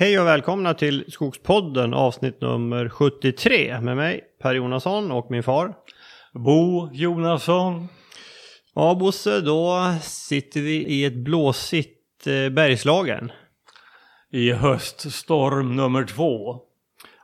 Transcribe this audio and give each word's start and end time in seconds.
Hej 0.00 0.20
och 0.20 0.26
välkomna 0.26 0.74
till 0.74 1.04
Skogspodden 1.08 1.94
avsnitt 1.94 2.40
nummer 2.40 2.88
73 2.88 3.80
med 3.80 3.96
mig 3.96 4.20
Per 4.42 4.54
Jonasson 4.54 5.10
och 5.10 5.30
min 5.30 5.42
far. 5.42 5.74
Bo 6.34 6.90
Jonasson. 6.92 7.88
Ja 8.74 8.94
Bosse, 8.94 9.40
då 9.40 9.94
sitter 10.02 10.60
vi 10.60 10.86
i 10.86 11.04
ett 11.04 11.16
blåsigt 11.16 12.26
eh, 12.26 12.48
Bergslagen. 12.48 13.32
I 14.30 14.52
höststorm 14.52 15.76
nummer 15.76 16.04
två. 16.04 16.60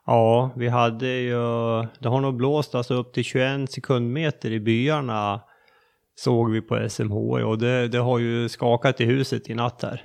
Ja, 0.06 0.50
vi 0.56 0.68
hade 0.68 1.08
ju, 1.08 1.38
det 1.98 2.08
har 2.08 2.20
nog 2.20 2.36
blåst 2.36 2.74
alltså 2.74 2.94
upp 2.94 3.12
till 3.12 3.24
21 3.24 3.70
sekundmeter 3.70 4.50
i 4.50 4.60
byarna 4.60 5.40
såg 6.14 6.50
vi 6.50 6.60
på 6.60 6.88
SMH 6.88 7.16
och 7.46 7.58
det, 7.58 7.88
det 7.88 7.98
har 7.98 8.18
ju 8.18 8.48
skakat 8.48 9.00
i 9.00 9.04
huset 9.04 9.50
i 9.50 9.54
natt 9.54 9.82
här. 9.82 10.04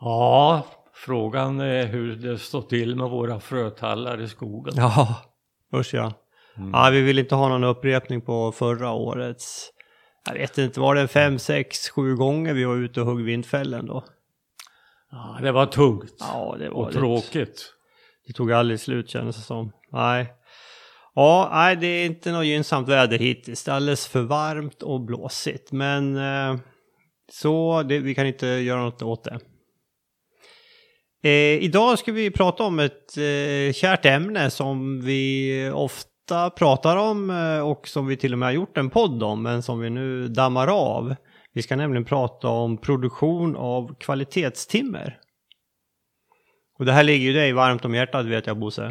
Ja, 0.00 0.66
frågan 0.96 1.60
är 1.60 1.86
hur 1.86 2.16
det 2.16 2.38
står 2.38 2.62
till 2.62 2.96
med 2.96 3.10
våra 3.10 3.40
frötallar 3.40 4.20
i 4.20 4.28
skogen. 4.28 4.74
Ja, 4.76 5.16
usch 5.74 5.94
ja. 5.94 6.12
Mm. 6.56 6.70
Ja, 6.72 6.90
vi 6.92 7.00
vill 7.00 7.18
inte 7.18 7.34
ha 7.34 7.48
någon 7.48 7.64
upprepning 7.64 8.20
på 8.20 8.52
förra 8.52 8.92
årets. 8.92 9.70
Jag 10.26 10.34
vet 10.34 10.58
inte, 10.58 10.80
var 10.80 10.94
det 10.94 11.08
fem, 11.08 11.38
sex, 11.38 11.90
sju 11.90 12.16
gånger 12.16 12.54
vi 12.54 12.64
var 12.64 12.76
ute 12.76 13.00
och 13.00 13.06
högg 13.06 13.24
vindfällen 13.24 13.86
då? 13.86 14.04
Ja, 15.10 15.38
det 15.42 15.52
var 15.52 15.66
tungt. 15.66 16.14
Ja, 16.18 16.56
det 16.58 16.68
var 16.68 16.76
och 16.76 16.92
tråkigt. 16.92 17.72
Det 18.26 18.32
tog 18.32 18.52
aldrig 18.52 18.80
slut 18.80 19.10
kändes 19.10 19.36
det 19.36 19.42
som. 19.42 19.72
Nej. 19.92 20.32
Ja, 21.14 21.50
nej, 21.52 21.76
det 21.76 21.86
är 21.86 22.06
inte 22.06 22.32
något 22.32 22.46
gynnsamt 22.46 22.88
väder 22.88 23.18
hittills. 23.18 23.64
Det 23.64 23.70
är 23.70 23.76
alldeles 23.76 24.06
för 24.06 24.20
varmt 24.20 24.82
och 24.82 25.00
blåsigt. 25.00 25.72
Men 25.72 26.16
eh, 26.16 26.56
så 27.32 27.82
det, 27.82 27.98
vi 27.98 28.14
kan 28.14 28.26
inte 28.26 28.46
göra 28.46 28.80
något 28.80 29.02
åt 29.02 29.24
det. 29.24 29.40
Eh, 31.26 31.62
idag 31.62 31.98
ska 31.98 32.12
vi 32.12 32.30
prata 32.30 32.64
om 32.64 32.78
ett 32.78 33.16
eh, 33.16 33.72
kärt 33.72 34.04
ämne 34.04 34.50
som 34.50 35.00
vi 35.00 35.70
ofta 35.74 36.50
pratar 36.50 36.96
om 36.96 37.30
eh, 37.30 37.68
och 37.68 37.88
som 37.88 38.06
vi 38.06 38.16
till 38.16 38.32
och 38.32 38.38
med 38.38 38.46
har 38.46 38.52
gjort 38.52 38.78
en 38.78 38.90
podd 38.90 39.22
om 39.22 39.42
men 39.42 39.62
som 39.62 39.80
vi 39.80 39.90
nu 39.90 40.28
dammar 40.28 40.68
av. 40.68 41.14
Vi 41.52 41.62
ska 41.62 41.76
nämligen 41.76 42.04
prata 42.04 42.48
om 42.48 42.78
produktion 42.78 43.56
av 43.56 43.94
kvalitetstimmer. 43.98 45.18
Och 46.78 46.84
det 46.84 46.92
här 46.92 47.04
ligger 47.04 47.26
ju 47.26 47.32
dig 47.32 47.52
varmt 47.52 47.84
om 47.84 47.94
hjärtat 47.94 48.26
vet 48.26 48.46
jag 48.46 48.58
Bosse. 48.58 48.84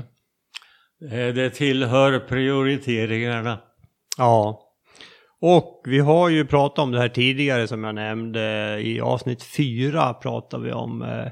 Eh, 1.11 1.27
det 1.33 1.49
tillhör 1.49 2.19
prioriteringarna. 2.19 3.59
Ja. 4.17 4.61
Och 5.41 5.83
vi 5.85 5.99
har 5.99 6.29
ju 6.29 6.45
pratat 6.45 6.79
om 6.79 6.91
det 6.91 6.99
här 6.99 7.09
tidigare 7.09 7.67
som 7.67 7.83
jag 7.83 7.95
nämnde. 7.95 8.77
I 8.81 9.01
avsnitt 9.01 9.43
fyra 9.43 10.13
pratade 10.13 10.63
vi 10.63 10.71
om 10.71 11.01
eh, 11.01 11.27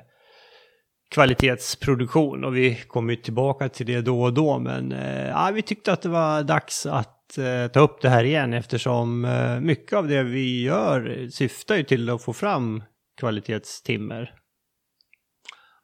kvalitetsproduktion 1.14 2.44
och 2.44 2.58
vi 2.58 2.76
kommer 2.76 3.14
ju 3.14 3.22
tillbaka 3.22 3.70
till 3.70 3.86
det 3.86 4.02
då 4.02 4.24
och 4.24 4.34
då. 4.34 4.60
Men 4.60 4.92
eh, 4.92 5.28
ja, 5.28 5.52
vi 5.54 5.62
tyckte 5.62 5.94
att 5.94 6.02
det 6.02 6.10
var 6.10 6.44
dags 6.44 6.86
att 6.86 7.38
eh, 7.38 7.68
ta 7.74 7.80
upp 7.80 8.02
det 8.02 8.10
här 8.10 8.24
igen 8.24 8.54
eftersom 8.54 9.26
eh, 9.26 9.60
mycket 9.60 9.94
av 9.94 10.08
det 10.08 10.24
vi 10.24 10.64
gör 10.64 11.28
syftar 11.32 11.76
ju 11.76 11.84
till 11.84 12.10
att 12.10 12.24
få 12.24 12.34
fram 12.34 12.84
kvalitetstimmer. 13.20 14.34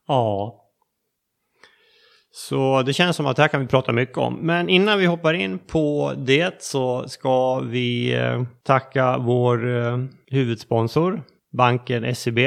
Ja. 0.07 0.55
Så 2.31 2.81
det 2.81 2.93
känns 2.93 3.15
som 3.15 3.25
att 3.25 3.35
det 3.35 3.41
här 3.41 3.49
kan 3.49 3.61
vi 3.61 3.67
prata 3.67 3.91
mycket 3.91 4.17
om. 4.17 4.33
Men 4.33 4.69
innan 4.69 4.99
vi 4.99 5.05
hoppar 5.05 5.33
in 5.33 5.59
på 5.59 6.13
det 6.17 6.63
så 6.63 7.07
ska 7.07 7.59
vi 7.59 8.15
eh, 8.15 8.43
tacka 8.63 9.17
vår 9.17 9.77
eh, 9.77 9.97
huvudsponsor, 10.27 11.23
banken 11.51 12.15
SEB. 12.15 12.39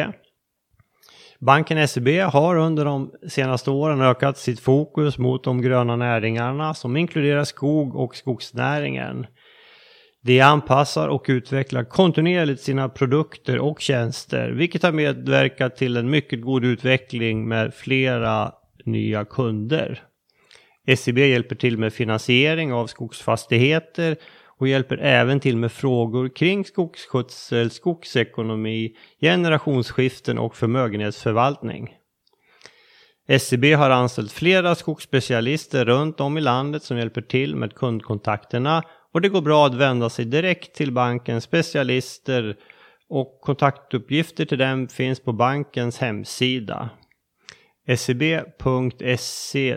Banken 1.46 1.88
SEB 1.88 2.08
har 2.20 2.56
under 2.56 2.84
de 2.84 3.10
senaste 3.28 3.70
åren 3.70 4.00
ökat 4.00 4.38
sitt 4.38 4.60
fokus 4.60 5.18
mot 5.18 5.44
de 5.44 5.62
gröna 5.62 5.96
näringarna 5.96 6.74
som 6.74 6.96
inkluderar 6.96 7.44
skog 7.44 7.96
och 7.96 8.16
skogsnäringen. 8.16 9.26
De 10.24 10.40
anpassar 10.40 11.08
och 11.08 11.24
utvecklar 11.28 11.84
kontinuerligt 11.84 12.62
sina 12.62 12.88
produkter 12.88 13.58
och 13.58 13.80
tjänster, 13.80 14.50
vilket 14.50 14.82
har 14.82 14.92
medverkat 14.92 15.76
till 15.76 15.96
en 15.96 16.10
mycket 16.10 16.42
god 16.42 16.64
utveckling 16.64 17.48
med 17.48 17.74
flera 17.74 18.52
nya 18.84 19.24
kunder. 19.24 20.02
SEB 20.96 21.18
hjälper 21.18 21.56
till 21.56 21.78
med 21.78 21.92
finansiering 21.92 22.72
av 22.72 22.86
skogsfastigheter 22.86 24.16
och 24.58 24.68
hjälper 24.68 24.98
även 24.98 25.40
till 25.40 25.56
med 25.56 25.72
frågor 25.72 26.28
kring 26.28 26.64
skogsskötsel, 26.64 27.70
skogsekonomi, 27.70 28.96
generationsskiften 29.20 30.38
och 30.38 30.56
förmögenhetsförvaltning. 30.56 31.96
SEB 33.40 33.64
har 33.64 33.90
anställt 33.90 34.32
flera 34.32 34.74
skogsspecialister 34.74 35.84
runt 35.84 36.20
om 36.20 36.38
i 36.38 36.40
landet 36.40 36.82
som 36.82 36.98
hjälper 36.98 37.22
till 37.22 37.56
med 37.56 37.74
kundkontakterna 37.74 38.82
och 39.12 39.20
det 39.20 39.28
går 39.28 39.42
bra 39.42 39.66
att 39.66 39.74
vända 39.74 40.10
sig 40.10 40.24
direkt 40.24 40.74
till 40.74 40.92
bankens 40.92 41.44
specialister 41.44 42.56
och 43.08 43.40
kontaktuppgifter 43.40 44.44
till 44.44 44.58
dem 44.58 44.88
finns 44.88 45.20
på 45.20 45.32
bankens 45.32 45.98
hemsida. 45.98 46.90
seb.se 47.96 49.76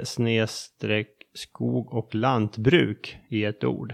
skog 1.33 1.93
och 1.93 2.15
lantbruk 2.15 3.17
i 3.29 3.45
ett 3.45 3.63
ord. 3.63 3.93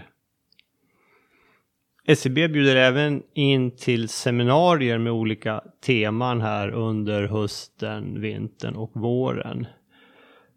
SEB 2.08 2.34
bjuder 2.34 2.76
även 2.76 3.22
in 3.34 3.76
till 3.76 4.08
seminarier 4.08 4.98
med 4.98 5.12
olika 5.12 5.60
teman 5.86 6.40
här 6.40 6.70
under 6.70 7.26
hösten, 7.26 8.20
vintern 8.20 8.74
och 8.76 8.90
våren. 8.94 9.66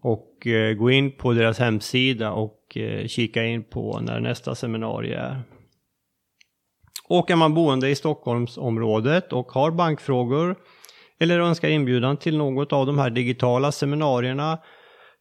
Och 0.01 0.47
eh, 0.47 0.73
gå 0.73 0.91
in 0.91 1.11
på 1.11 1.33
deras 1.33 1.59
hemsida 1.59 2.31
och 2.31 2.77
eh, 2.77 3.07
kika 3.07 3.45
in 3.45 3.63
på 3.63 3.99
när 3.99 4.19
nästa 4.19 4.55
seminarium 4.55 5.19
är. 5.19 5.43
Och 7.07 7.31
är 7.31 7.35
man 7.35 7.53
boende 7.53 7.89
i 7.89 7.95
Stockholmsområdet 7.95 9.33
och 9.33 9.51
har 9.51 9.71
bankfrågor 9.71 10.55
eller 11.19 11.39
önskar 11.39 11.69
inbjudan 11.69 12.17
till 12.17 12.37
något 12.37 12.73
av 12.73 12.85
de 12.85 12.99
här 12.99 13.09
digitala 13.09 13.71
seminarierna 13.71 14.59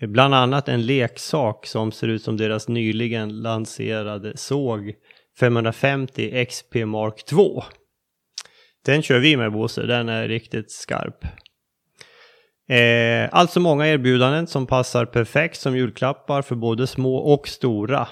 Bland 0.00 0.34
annat 0.34 0.68
en 0.68 0.86
leksak 0.86 1.66
som 1.66 1.92
ser 1.92 2.08
ut 2.08 2.22
som 2.22 2.36
deras 2.36 2.68
nyligen 2.68 3.42
lanserade 3.42 4.36
såg 4.36 4.92
550 5.40 6.46
XP 6.46 6.74
Mark 6.74 7.24
2. 7.24 7.62
Den 8.86 9.02
kör 9.02 9.18
vi 9.18 9.36
med 9.36 9.52
Bosse, 9.52 9.82
den 9.82 10.08
är 10.08 10.28
riktigt 10.28 10.70
skarp. 10.70 11.24
Eh, 12.70 13.28
alltså 13.32 13.60
många 13.60 13.86
erbjudanden 13.86 14.46
som 14.46 14.66
passar 14.66 15.04
perfekt 15.04 15.60
som 15.60 15.76
julklappar 15.76 16.42
för 16.42 16.54
både 16.54 16.86
små 16.86 17.16
och 17.16 17.48
stora. 17.48 18.08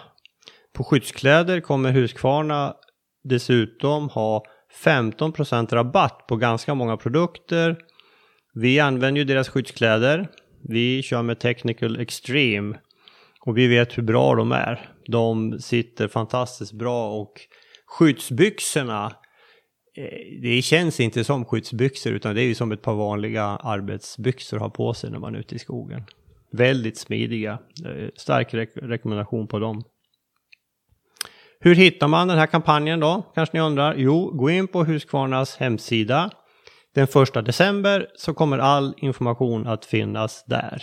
På 0.74 0.84
skyddskläder 0.84 1.60
kommer 1.60 1.92
Husqvarna 1.92 2.74
dessutom 3.24 4.08
ha 4.08 4.42
15% 4.84 5.74
rabatt 5.74 6.26
på 6.28 6.36
ganska 6.36 6.74
många 6.74 6.96
produkter. 6.96 7.76
Vi 8.54 8.80
använder 8.80 9.18
ju 9.18 9.24
deras 9.24 9.48
skyddskläder. 9.48 10.28
Vi 10.68 11.02
kör 11.02 11.22
med 11.22 11.40
Technical 11.40 12.00
Extreme. 12.00 12.78
Och 13.40 13.58
vi 13.58 13.66
vet 13.66 13.98
hur 13.98 14.02
bra 14.02 14.34
de 14.34 14.52
är. 14.52 14.90
De 15.06 15.58
sitter 15.58 16.08
fantastiskt 16.08 16.72
bra 16.72 17.10
och 17.10 17.32
skyddsbyxorna 17.86 19.12
Eh, 19.98 20.40
det 20.42 20.62
känns 20.62 21.00
inte 21.00 21.24
som 21.24 21.44
skyddsbyxor 21.44 22.12
utan 22.12 22.34
det 22.34 22.42
är 22.42 22.46
ju 22.46 22.54
som 22.54 22.72
ett 22.72 22.82
par 22.82 22.94
vanliga 22.94 23.44
arbetsbyxor 23.44 24.56
att 24.56 24.62
ha 24.62 24.70
på 24.70 24.94
sig 24.94 25.10
när 25.10 25.18
man 25.18 25.34
är 25.34 25.38
ute 25.38 25.54
i 25.54 25.58
skogen. 25.58 26.02
Väldigt 26.52 26.98
smidiga. 26.98 27.58
Eh, 27.84 28.08
stark 28.16 28.54
re 28.54 28.66
rekommendation 28.74 29.46
på 29.46 29.58
dem. 29.58 29.84
Hur 31.60 31.74
hittar 31.74 32.08
man 32.08 32.28
den 32.28 32.38
här 32.38 32.46
kampanjen 32.46 33.00
då? 33.00 33.32
Kanske 33.34 33.56
ni 33.56 33.62
undrar? 33.62 33.94
Jo, 33.96 34.30
gå 34.30 34.50
in 34.50 34.68
på 34.68 34.84
Husqvarnas 34.84 35.56
hemsida. 35.56 36.30
Den 36.94 37.04
1 37.04 37.44
december 37.44 38.06
så 38.16 38.34
kommer 38.34 38.58
all 38.58 38.94
information 38.96 39.66
att 39.66 39.84
finnas 39.84 40.44
där. 40.46 40.82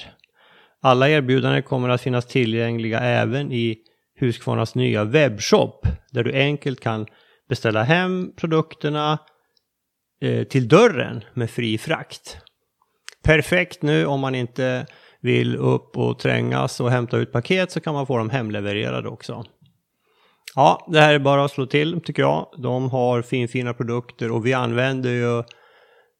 Alla 0.82 1.10
erbjudanden 1.10 1.64
kommer 1.64 1.90
att 1.90 2.02
finnas 2.02 2.26
tillgängliga 2.26 3.00
även 3.00 3.52
i 3.52 3.78
Husqvarnas 4.20 4.76
nya 4.76 5.04
webbshop 5.04 5.88
där 6.12 6.24
du 6.24 6.34
enkelt 6.34 6.80
kan 6.80 7.06
beställa 7.50 7.84
hem 7.84 8.32
produkterna 8.36 9.20
eh, 10.22 10.44
till 10.44 10.68
dörren 10.68 11.24
med 11.34 11.50
fri 11.50 11.78
frakt. 11.78 12.38
Perfekt 13.24 13.82
nu 13.82 14.06
om 14.06 14.20
man 14.20 14.36
inte 14.36 14.86
vill 15.22 15.56
upp 15.56 15.98
och 15.98 16.20
trängas 16.20 16.80
och 16.80 16.92
hämta 16.92 17.18
ut 17.18 17.32
paket 17.32 17.72
så 17.72 17.80
kan 17.80 17.94
man 17.94 18.08
få 18.08 18.18
dem 18.18 18.30
hemlevererade 18.30 19.10
också. 19.10 19.44
Ja, 20.56 20.88
det 20.92 21.00
här 21.00 21.14
är 21.14 21.20
bara 21.20 21.46
att 21.46 21.52
slå 21.52 21.66
till 21.66 22.02
tycker 22.02 22.22
jag. 22.22 22.48
De 22.58 22.90
har 22.90 23.22
finfina 23.22 23.74
produkter 23.74 24.32
och 24.32 24.46
vi 24.46 24.54
använder 24.54 25.10
ju 25.10 25.44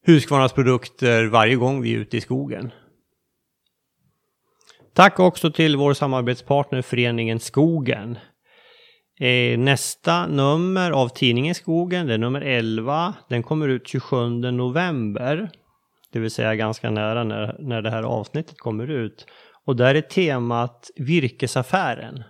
Husqvarnas 0.06 0.54
produkter 0.54 1.26
varje 1.26 1.56
gång 1.56 1.82
vi 1.82 1.94
är 1.96 1.98
ute 1.98 2.18
i 2.18 2.22
skogen. 2.22 2.72
Tack 4.94 5.20
också 5.20 5.52
till 5.52 5.78
vår 5.78 5.94
samarbetspartner 5.94 6.82
Föreningen 6.82 7.40
Skogen. 7.40 8.18
Eh, 9.20 9.58
nästa 9.58 10.28
nummer 10.28 10.92
av 10.92 11.10
tidningen 11.10 11.56
Skogen, 11.56 12.08
det 12.08 12.14
är 12.14 12.18
nummer 12.18 12.42
11. 12.42 13.14
Den 13.30 13.44
kommer 13.44 13.68
ut 13.68 13.88
27 13.88 14.30
november. 14.52 15.50
Det 16.12 16.20
vill 16.20 16.32
säga 16.32 16.56
ganska 16.56 16.92
nära 16.92 17.24
när, 17.24 17.56
när 17.60 17.82
det 17.82 17.90
här 17.90 18.04
avsnittet 18.04 18.58
kommer 18.58 18.92
ut. 18.92 19.28
Och 19.66 19.76
där 19.76 19.96
är 19.96 20.02
temat 20.02 20.92
Virkesaffären. 20.96 22.24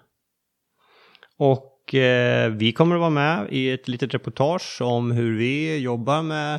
Och 1.37 1.95
eh, 1.95 2.51
vi 2.51 2.71
kommer 2.71 2.95
att 2.95 2.99
vara 2.99 3.09
med 3.09 3.47
i 3.49 3.71
ett 3.71 3.87
litet 3.87 4.13
reportage 4.13 4.81
om 4.81 5.11
hur 5.11 5.37
vi 5.37 5.77
jobbar 5.77 6.21
med 6.21 6.55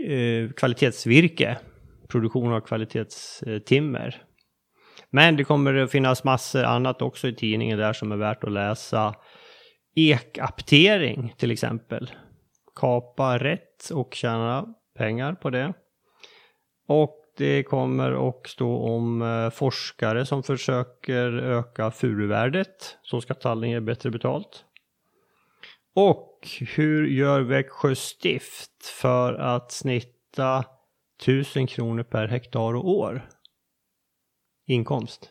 eh, 0.00 0.50
kvalitetsvirke. 0.50 1.58
Produktion 2.08 2.52
av 2.52 2.60
kvalitetstimmer. 2.60 4.22
Men 5.14 5.36
det 5.36 5.44
kommer 5.44 5.74
att 5.74 5.90
finnas 5.90 6.24
massor 6.24 6.64
annat 6.64 7.02
också 7.02 7.28
i 7.28 7.34
tidningen 7.34 7.78
där 7.78 7.92
som 7.92 8.12
är 8.12 8.16
värt 8.16 8.44
att 8.44 8.52
läsa. 8.52 9.14
Ekaptering 9.94 11.34
till 11.36 11.50
exempel. 11.50 12.10
Kapa 12.74 13.38
rätt 13.38 13.90
och 13.90 14.14
tjäna 14.14 14.74
pengar 14.98 15.34
på 15.34 15.50
det. 15.50 15.72
Och 16.86 17.16
det 17.36 17.62
kommer 17.62 18.28
att 18.28 18.46
stå 18.46 18.76
om 18.76 19.22
eh, 19.22 19.50
forskare 19.50 20.26
som 20.26 20.42
försöker 20.42 21.32
öka 21.32 21.90
furuvärdet. 21.90 22.98
Så 23.02 23.20
ska 23.20 23.34
Tallinge 23.34 23.74
ge 23.74 23.80
bättre 23.80 24.10
betalt. 24.10 24.64
Och 25.94 26.48
hur 26.76 27.06
gör 27.06 27.40
Växjö 27.40 27.94
stift 27.94 28.86
för 28.86 29.34
att 29.34 29.72
snitta 29.72 30.64
1000 31.22 31.66
kronor 31.66 32.02
per 32.02 32.28
hektar 32.28 32.74
och 32.74 32.88
år? 32.88 33.28
Inkomst. 34.66 35.30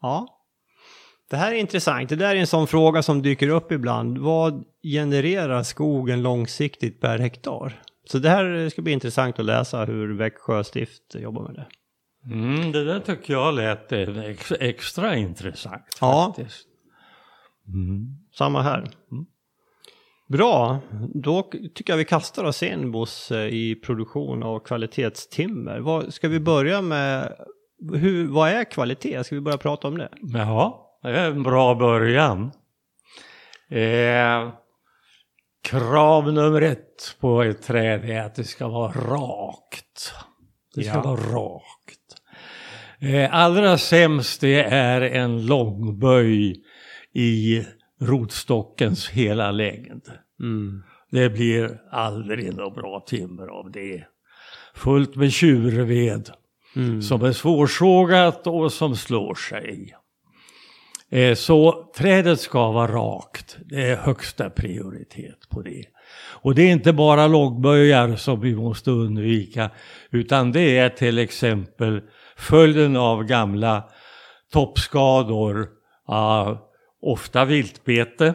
Ja. 0.00 0.38
Det 1.30 1.36
här 1.36 1.52
är 1.52 1.56
intressant. 1.56 2.08
Det 2.08 2.16
där 2.16 2.36
är 2.36 2.40
en 2.40 2.46
sån 2.46 2.66
fråga 2.66 3.02
som 3.02 3.22
dyker 3.22 3.48
upp 3.48 3.72
ibland. 3.72 4.18
Vad 4.18 4.64
genererar 4.82 5.62
skogen 5.62 6.22
långsiktigt 6.22 7.00
per 7.00 7.18
hektar? 7.18 7.82
Så 8.04 8.18
det 8.18 8.28
här 8.28 8.68
ska 8.68 8.82
bli 8.82 8.92
intressant 8.92 9.38
att 9.38 9.44
läsa 9.44 9.84
hur 9.84 10.18
Växjö 10.18 10.64
stift 10.64 11.14
jobbar 11.14 11.42
med 11.42 11.54
det. 11.54 11.66
Mm, 12.34 12.72
det 12.72 12.84
där 12.84 13.00
tycker 13.00 13.32
jag 13.32 13.54
lät 13.54 13.92
ex 13.92 14.52
extra 14.60 15.16
intressant 15.16 15.82
Ja. 16.00 16.32
faktiskt. 16.36 16.66
Samma 18.38 18.62
här. 18.62 18.90
Bra, 20.28 20.80
då 21.14 21.42
tycker 21.74 21.92
jag 21.92 21.98
vi 21.98 22.04
kastar 22.04 22.44
oss 22.44 22.62
in 22.62 22.92
Bosse 22.92 23.48
i 23.48 23.74
produktion 23.74 24.42
av 24.42 24.58
kvalitetstimmer. 24.60 25.80
Vad, 25.80 26.14
ska 26.14 26.28
vi 26.28 26.40
börja 26.40 26.82
med, 26.82 27.36
hur, 27.94 28.26
vad 28.28 28.50
är 28.50 28.64
kvalitet? 28.64 29.24
Ska 29.24 29.34
vi 29.34 29.40
börja 29.40 29.58
prata 29.58 29.88
om 29.88 29.98
det? 29.98 30.08
Jaha, 30.20 30.72
det 31.02 31.08
är 31.08 31.30
en 31.30 31.42
bra 31.42 31.74
början. 31.74 32.50
Eh, 33.70 34.52
krav 35.62 36.32
nummer 36.32 36.62
ett 36.62 37.16
på 37.20 37.42
ett 37.42 37.62
träd 37.62 38.10
är 38.10 38.20
att 38.22 38.34
det 38.34 38.44
ska 38.44 38.68
vara 38.68 38.92
rakt. 38.92 40.14
Det 40.74 40.82
ska 40.82 40.94
Ja. 40.94 41.02
vara 41.02 41.20
rakt. 41.20 41.98
Eh, 43.00 43.34
allra 43.34 43.78
sämst 43.78 44.40
det 44.40 44.62
är 44.64 45.00
en 45.00 45.46
långböj 45.46 46.62
i 47.14 47.64
rotstockens 48.00 49.08
hela 49.08 49.50
längd. 49.50 50.02
Mm. 50.40 50.82
Det 51.10 51.30
blir 51.30 51.80
aldrig 51.90 52.54
något 52.56 52.74
bra 52.74 53.04
timmer 53.06 53.46
av 53.46 53.70
det. 53.70 54.04
Fullt 54.74 55.16
med 55.16 55.32
tjurved 55.32 56.30
Mm. 56.76 57.02
som 57.02 57.22
är 57.24 57.32
svårsågat 57.32 58.46
och 58.46 58.72
som 58.72 58.96
slår 58.96 59.34
sig. 59.34 59.94
Eh, 61.10 61.34
Så 61.34 61.90
trädet 61.96 62.40
ska 62.40 62.70
vara 62.72 62.92
rakt. 62.92 63.56
Det 63.64 63.82
är 63.90 63.96
högsta 63.96 64.50
prioritet 64.50 65.48
på 65.50 65.62
det. 65.62 65.84
Och 66.42 66.54
det 66.54 66.62
är 66.62 66.72
inte 66.72 66.92
bara 66.92 67.26
långböjar 67.26 68.16
som 68.16 68.40
vi 68.40 68.54
måste 68.56 68.90
undvika 68.90 69.70
utan 70.10 70.52
det 70.52 70.78
är 70.78 70.88
till 70.88 71.18
exempel 71.18 72.00
följden 72.36 72.96
av 72.96 73.24
gamla 73.24 73.84
toppskador, 74.52 75.68
ofta 77.02 77.44
viltbete, 77.44 78.34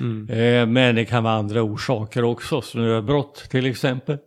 Mm. 0.00 0.28
Eh, 0.30 0.66
men 0.66 0.94
det 0.94 1.04
kan 1.04 1.24
vara 1.24 1.34
andra 1.34 1.62
orsaker 1.62 2.24
också, 2.24 2.62
snöbrott 2.62 3.34
till 3.50 3.66
exempel. 3.66 4.18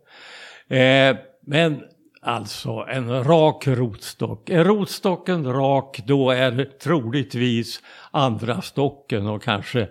Eh, 0.68 1.16
men 1.46 1.80
alltså 2.26 2.86
en 2.88 3.24
rak 3.24 3.66
rotstock. 3.66 4.50
Är 4.50 4.64
rotstocken 4.64 5.52
rak 5.52 6.02
då 6.06 6.30
är 6.30 6.64
troligtvis 6.64 7.82
andra 8.10 8.62
stocken 8.62 9.26
och 9.26 9.42
kanske 9.42 9.88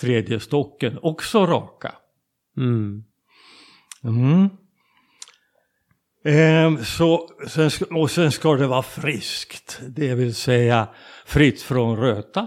tredje 0.00 0.40
stocken 0.40 0.98
också 1.02 1.46
raka. 1.46 1.94
Mm. 2.56 3.04
Mm. 4.04 4.50
Eh, 6.24 6.82
så, 6.82 7.28
sen, 7.48 7.70
och 7.90 8.10
sen 8.10 8.32
ska 8.32 8.54
det 8.54 8.66
vara 8.66 8.82
friskt, 8.82 9.80
det 9.88 10.14
vill 10.14 10.34
säga 10.34 10.88
fritt 11.26 11.62
från 11.62 11.96
röta. 11.96 12.46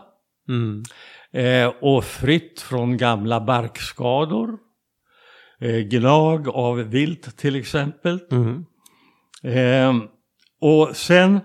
Mm. 0.50 0.84
Eh, 1.31 1.74
och 1.81 2.03
fritt 2.03 2.62
från 2.62 2.98
gamla 2.98 3.41
barkskador. 3.41 4.58
Eh, 5.60 5.77
gnag 5.77 6.50
av 6.50 6.77
vilt 6.77 7.38
till 7.38 7.55
exempel. 7.55 8.19
Mm. 8.31 8.65
Eh, 9.43 9.93
och 10.62 10.96
sen 10.96 11.39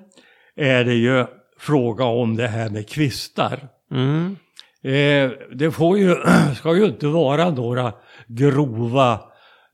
är 0.56 0.84
det 0.84 0.94
ju 0.94 1.26
fråga 1.58 2.04
om 2.04 2.36
det 2.36 2.48
här 2.48 2.70
med 2.70 2.88
kvistar. 2.88 3.68
Mm. 3.90 4.36
Eh, 4.82 5.30
det 5.52 5.70
får 5.70 5.98
ju, 5.98 6.16
ska 6.56 6.76
ju 6.76 6.84
inte 6.84 7.06
vara 7.06 7.50
några 7.50 7.92
grova 8.26 9.20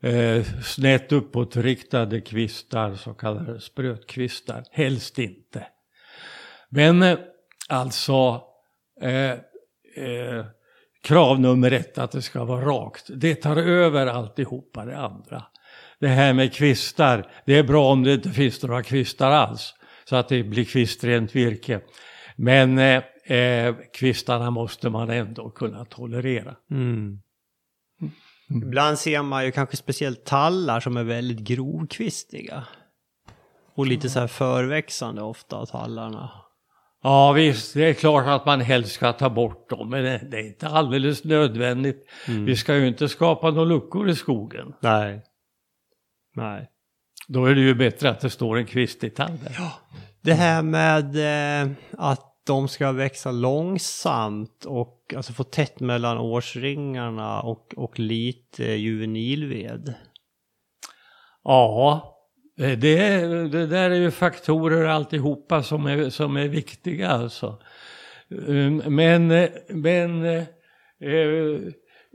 eh, 0.02 0.44
snett 0.62 1.12
uppåtriktade 1.12 2.20
kvistar, 2.20 2.94
så 2.94 3.14
kallade 3.14 3.60
sprötkvistar. 3.60 4.64
Helst 4.72 5.18
inte. 5.18 5.66
Men 6.68 7.02
eh, 7.02 7.18
alltså 7.68 8.42
eh, 9.00 9.30
eh, 10.04 10.44
krav 11.02 11.40
nummer 11.40 11.70
ett 11.70 11.98
att 11.98 12.12
det 12.12 12.22
ska 12.22 12.44
vara 12.44 12.64
rakt. 12.64 13.10
Det 13.14 13.34
tar 13.34 13.56
över 13.56 14.06
alltihopa 14.06 14.84
det 14.84 14.98
andra. 14.98 15.42
Det 16.00 16.08
här 16.08 16.32
med 16.32 16.54
kvistar, 16.54 17.26
det 17.46 17.58
är 17.58 17.62
bra 17.62 17.92
om 17.92 18.02
det 18.02 18.14
inte 18.14 18.30
finns 18.30 18.62
några 18.62 18.82
kvistar 18.82 19.30
alls. 19.30 19.74
Så 20.04 20.16
att 20.16 20.28
det 20.28 20.42
blir 20.42 20.64
kvistrent 20.64 21.36
virke. 21.36 21.80
Men 22.36 22.78
eh, 22.78 23.36
eh, 23.36 23.74
kvistarna 23.92 24.50
måste 24.50 24.90
man 24.90 25.10
ändå 25.10 25.50
kunna 25.50 25.84
tolerera. 25.84 26.56
Mm. 26.70 27.18
Ibland 28.50 28.98
ser 28.98 29.22
man 29.22 29.44
ju 29.44 29.52
kanske 29.52 29.76
speciellt 29.76 30.24
tallar 30.24 30.80
som 30.80 30.96
är 30.96 31.04
väldigt 31.04 31.38
grovkvistiga. 31.38 32.64
Och 33.74 33.86
lite 33.86 34.10
så 34.10 34.20
här 34.20 34.26
förväxande 34.26 35.22
ofta, 35.22 35.66
tallarna. 35.66 36.30
Ja 37.02 37.32
visst, 37.32 37.74
det 37.74 37.88
är 37.88 37.94
klart 37.94 38.26
att 38.26 38.46
man 38.46 38.60
helst 38.60 38.92
ska 38.92 39.12
ta 39.12 39.30
bort 39.30 39.70
dem, 39.70 39.90
men 39.90 40.04
det, 40.30 40.38
är 40.38 40.46
inte 40.46 40.68
alldeles 40.68 41.24
nödvändigt. 41.24 42.08
Vi 42.26 42.56
ska 42.56 42.76
ju 42.76 42.88
inte 42.88 43.08
skapa 43.08 43.50
några 43.50 43.64
luckor 43.64 44.08
i 44.08 44.14
skogen. 44.14 44.72
Nej. 44.80 45.22
Nej. 46.34 46.70
Då 47.28 47.44
är 47.44 47.54
det 47.54 47.60
ju 47.60 47.74
bättre 47.74 48.10
att 48.10 48.20
det 48.20 48.30
står 48.30 48.58
en 48.58 48.66
kvist 48.66 49.04
i 49.04 49.10
tall 49.10 49.38
där. 49.44 49.56
Det 50.20 50.34
här 50.34 50.62
med 50.62 51.16
eh, 51.62 51.72
att 51.98 52.30
de 52.46 52.68
ska 52.68 52.92
växa 52.92 53.30
långsamt 53.30 54.64
och 54.64 55.14
alltså 55.16 55.32
få 55.32 55.44
tätt 55.44 55.80
mellan 55.80 56.18
årsringarna 56.18 57.40
och, 57.40 57.74
och 57.76 57.98
lite 57.98 58.64
juvenilved. 58.64 59.94
Ja, 61.44 62.19
eh, 62.60 62.78
det, 62.78 63.20
det 63.48 63.66
där 63.66 63.90
är 63.90 63.94
ju 63.94 64.10
faktorer 64.10 64.84
alltihopa 64.86 65.62
som 65.62 65.86
är, 65.86 66.10
som 66.10 66.36
är 66.36 66.48
viktiga 66.48 67.08
alltså. 67.08 67.58
Um, 68.30 68.76
Men, 68.76 69.48
men 69.68 70.24
eh, 70.24 70.44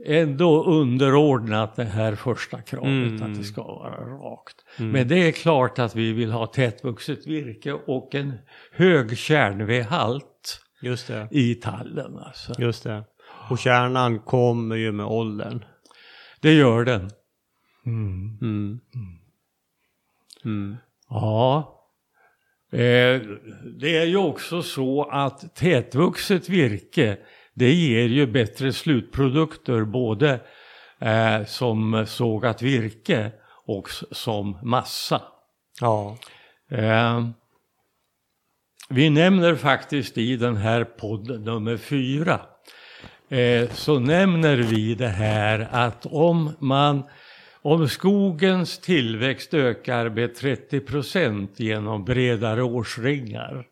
ändå 0.06 0.64
underordnat 0.64 1.76
det 1.76 1.84
här 1.84 2.14
första 2.14 2.62
kravet 2.62 2.86
Mm. 2.86 3.22
att 3.22 3.38
det 3.38 3.44
ska 3.44 3.62
vara 3.62 4.00
rakt. 4.00 4.56
Mm. 4.78 4.90
Men 4.90 5.08
det 5.08 5.28
är 5.28 5.32
klart 5.32 5.78
att 5.78 5.96
vi 5.96 6.12
vill 6.12 6.32
ha 6.32 6.46
tätvuxet 6.46 7.26
virke 7.26 7.72
och 7.72 8.14
en 8.14 8.32
hög 8.72 9.18
kärnvedhalt 9.18 10.60
i 11.30 11.54
tallen. 11.54 12.18
Alltså. 12.18 12.52
Just 12.58 12.84
det. 12.84 13.04
Och 13.50 13.58
kärnan 13.58 14.18
kommer 14.18 14.76
ju 14.76 14.92
med 14.92 15.06
åldern. 15.06 15.64
Det 16.40 16.52
gör 16.52 16.84
den. 16.84 17.10
Mm. 17.86 18.80
Mm. 20.46 20.76
Ja. 21.08 21.72
Eh, 22.72 23.20
det 23.80 23.96
är 23.96 24.04
ju 24.04 24.16
också 24.16 24.62
så 24.62 25.04
att 25.04 25.54
tätvuxet 25.56 26.48
virke 26.48 27.18
det 27.56 27.72
ger 27.72 28.08
ju 28.08 28.26
bättre 28.26 28.72
slutprodukter 28.72 29.84
både 29.84 30.40
eh, 30.98 31.44
som 31.44 32.04
sågat 32.08 32.62
virke 32.62 33.32
och 33.66 33.88
som 34.10 34.58
massa. 34.62 35.22
Ja. 35.80 36.16
Eh, 36.70 37.28
vi 38.88 39.10
nämner 39.10 39.54
faktiskt 39.54 40.18
i 40.18 40.36
den 40.36 40.56
här 40.56 40.84
podden 40.84 41.44
nummer 41.44 41.76
fyra 41.76 42.40
eh, 43.28 43.70
så 43.70 43.98
nämner 43.98 44.56
vi 44.56 44.94
det 44.94 45.08
här 45.08 45.68
att 45.70 46.06
om 46.06 46.56
man 46.60 47.02
om 47.66 47.88
skogens 47.88 48.78
tillväxt 48.78 49.54
ökar 49.54 50.10
med 50.10 50.34
30 50.34 50.80
procent 50.80 51.60
genom 51.60 52.04
bredare 52.04 52.62
årsringar, 52.62 53.66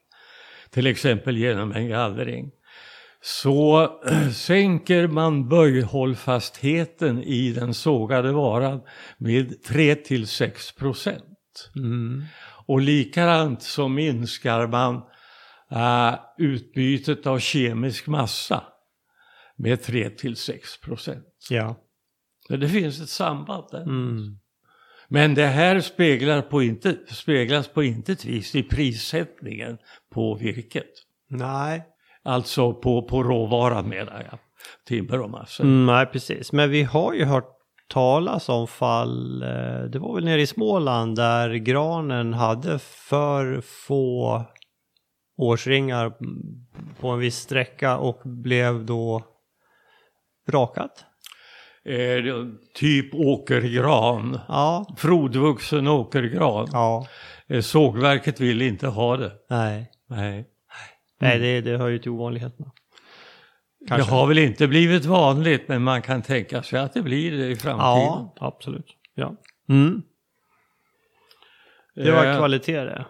till 0.71 0.87
exempel 0.87 1.37
genom 1.37 1.73
en 1.73 1.89
gallring, 1.89 2.51
så 3.23 3.91
sänker 4.33 5.07
man 5.07 5.49
böjhållfastheten 5.49 7.23
i 7.23 7.53
den 7.53 7.75
sågade 7.75 8.33
varan 8.33 8.81
med 9.19 9.63
3 9.63 9.95
till 9.95 10.27
6 10.27 10.73
procent. 10.73 11.71
Mm. 11.77 12.25
Och 12.67 12.81
likadant 12.81 13.63
så 13.63 13.89
minskar 13.89 14.67
man 14.67 15.03
äh, 15.71 16.15
utbytet 16.39 17.27
av 17.27 17.39
kemisk 17.39 18.07
massa 18.07 18.65
med 19.57 19.83
3 19.83 20.11
till 20.11 20.37
6 20.37 20.81
procent. 20.81 21.47
Ja. 21.51 21.84
Det 22.49 22.69
finns 22.69 23.01
ett 23.01 23.09
samband 23.09 23.65
där. 23.71 23.83
Mm. 23.83 24.39
Men 25.09 25.35
det 25.35 25.47
här 25.47 25.81
speglar 25.81 26.43
på 26.43 26.63
inte, 26.63 26.97
speglas 27.07 27.69
på 27.69 27.83
intet 27.83 28.25
vis 28.25 28.55
i 28.55 28.63
prissättningen 28.63 29.79
på 30.15 30.35
virket. 30.35 30.91
Nej. 31.29 31.85
Alltså 32.23 32.75
på, 32.75 33.03
på 33.03 33.23
råvaran 33.23 33.89
menar 33.89 34.27
jag. 34.31 34.39
Timmer 34.87 35.21
och 35.21 35.31
massa. 35.31 35.63
Mm, 35.63 35.87
nej, 35.87 36.07
precis. 36.07 36.53
Men 36.53 36.71
vi 36.71 36.83
har 36.83 37.13
ju 37.13 37.25
hört 37.25 37.51
talas 37.89 38.49
om 38.49 38.67
fall, 38.67 39.43
eh, 39.43 39.85
det 39.91 39.99
var 39.99 40.15
väl 40.15 40.25
nere 40.25 40.41
i 40.41 40.47
Småland 40.47 41.17
där 41.17 41.55
granen 41.55 42.35
hade 42.35 42.79
för 42.79 43.61
få 43.61 44.43
årsringar 45.37 46.13
på 47.01 47.09
en 47.09 47.19
viss 47.19 47.37
sträcka 47.37 47.99
och 47.99 48.21
blev 48.25 48.85
då 48.85 49.23
rakat. 50.49 51.05
Eh, 51.87 52.25
typ 52.75 53.15
åkergran. 53.15 54.39
Ja, 54.49 54.95
Frodvuxen 54.99 55.89
åkergran. 55.89 56.69
ja, 56.73 57.07
Eh, 57.49 57.61
sågverket 57.61 58.41
vill 58.41 58.63
inte 58.63 58.87
ha 58.87 59.17
det. 59.17 59.33
nej. 59.51 59.91
Nej. 60.09 60.45
Nej, 61.21 61.39
det, 61.39 61.61
det 61.61 61.79
hör 61.79 61.89
ju 61.89 61.99
till 61.99 62.11
ovanligheterna. 62.11 62.71
Kanske. 63.89 64.11
Det 64.11 64.17
har 64.17 64.27
väl 64.27 64.39
inte 64.39 64.67
blivit 64.69 65.05
vanligt 65.05 65.69
men 65.69 65.83
man 65.83 66.03
kan 66.03 66.23
tänka 66.23 66.63
sig 66.63 66.81
att 66.81 66.95
det 66.95 67.03
blir 67.03 67.33
det 67.33 67.47
i 67.49 67.57
framtiden. 67.57 67.79
Ja, 67.87 68.35
absolut. 68.41 68.87
Ja. 69.15 69.35
Mm. 69.69 70.03
Det 71.95 72.11
var 72.11 72.27
Eh, 72.27 72.37
kvalitet 72.39 72.81
det. 72.85 73.05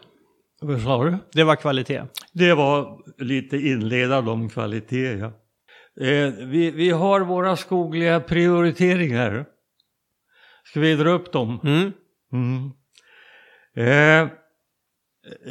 Vad 0.61 0.81
sa 0.83 1.05
du? 1.05 1.17
Det 1.33 1.45
var 1.45 1.57
kvalitet. 1.57 2.03
Det 2.33 2.55
var 2.55 2.99
lite 3.19 3.57
inledande 3.57 4.31
om 4.31 4.49
kvalitet. 4.49 5.13
Ja. 5.19 5.33
Eh, 6.01 6.33
vi, 6.33 6.71
vi 6.71 6.91
har 6.91 7.21
våra 7.21 7.57
skogliga 7.57 8.21
prioriteringar. 8.21 9.47
Ska 10.65 10.81
vi 10.81 10.95
dra 10.95 11.11
upp 11.11 11.33
dem? 11.33 11.61
Mm. 11.65 11.93
Mm. 12.33 12.73
Eh, 13.77 14.29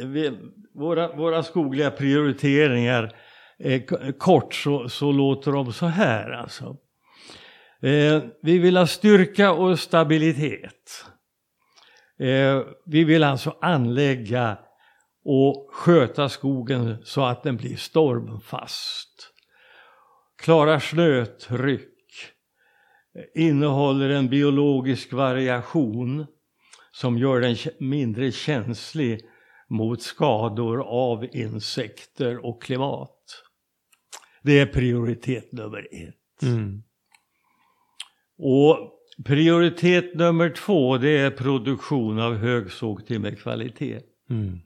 vi, 0.06 0.38
våra, 0.74 1.16
våra 1.16 1.42
skogliga 1.42 1.90
prioriteringar, 1.90 3.16
eh, 3.58 3.82
kort 4.18 4.54
så, 4.54 4.88
så 4.88 5.12
låter 5.12 5.52
de 5.52 5.72
så 5.72 5.86
här 5.86 6.30
alltså. 6.30 6.76
Eh, 7.82 8.22
vi 8.42 8.58
vill 8.58 8.76
ha 8.76 8.86
styrka 8.86 9.52
och 9.52 9.78
stabilitet. 9.78 11.04
Eh, 12.18 12.62
vi 12.86 13.04
vill 13.04 13.24
alltså 13.24 13.56
anlägga 13.60 14.58
och 15.24 15.70
sköta 15.72 16.28
skogen 16.28 16.96
så 17.04 17.24
att 17.24 17.42
den 17.42 17.56
blir 17.56 17.76
stormfast. 17.76 19.33
Klara 20.44 20.80
snötryck. 20.80 21.90
Innehåller 23.34 24.10
en 24.10 24.28
biologisk 24.28 25.12
variation 25.12 26.26
som 26.92 27.18
gör 27.18 27.40
den 27.40 27.56
mindre 27.78 28.32
känslig 28.32 29.20
mot 29.68 30.02
skador 30.02 30.82
av 30.82 31.36
insekter 31.36 32.46
och 32.46 32.62
klimat. 32.62 33.42
Det 34.42 34.58
är 34.58 34.66
prioritet 34.66 35.52
nummer 35.52 35.88
ett. 35.92 36.42
Mm. 36.42 36.82
Och 38.38 38.90
prioritet 39.24 40.14
nummer 40.14 40.50
två 40.50 40.98
det 40.98 41.18
är 41.18 41.30
produktion 41.30 42.18
av 42.18 42.36
högsågtimmerkvalitet. 42.36 44.04
Mm. 44.30 44.58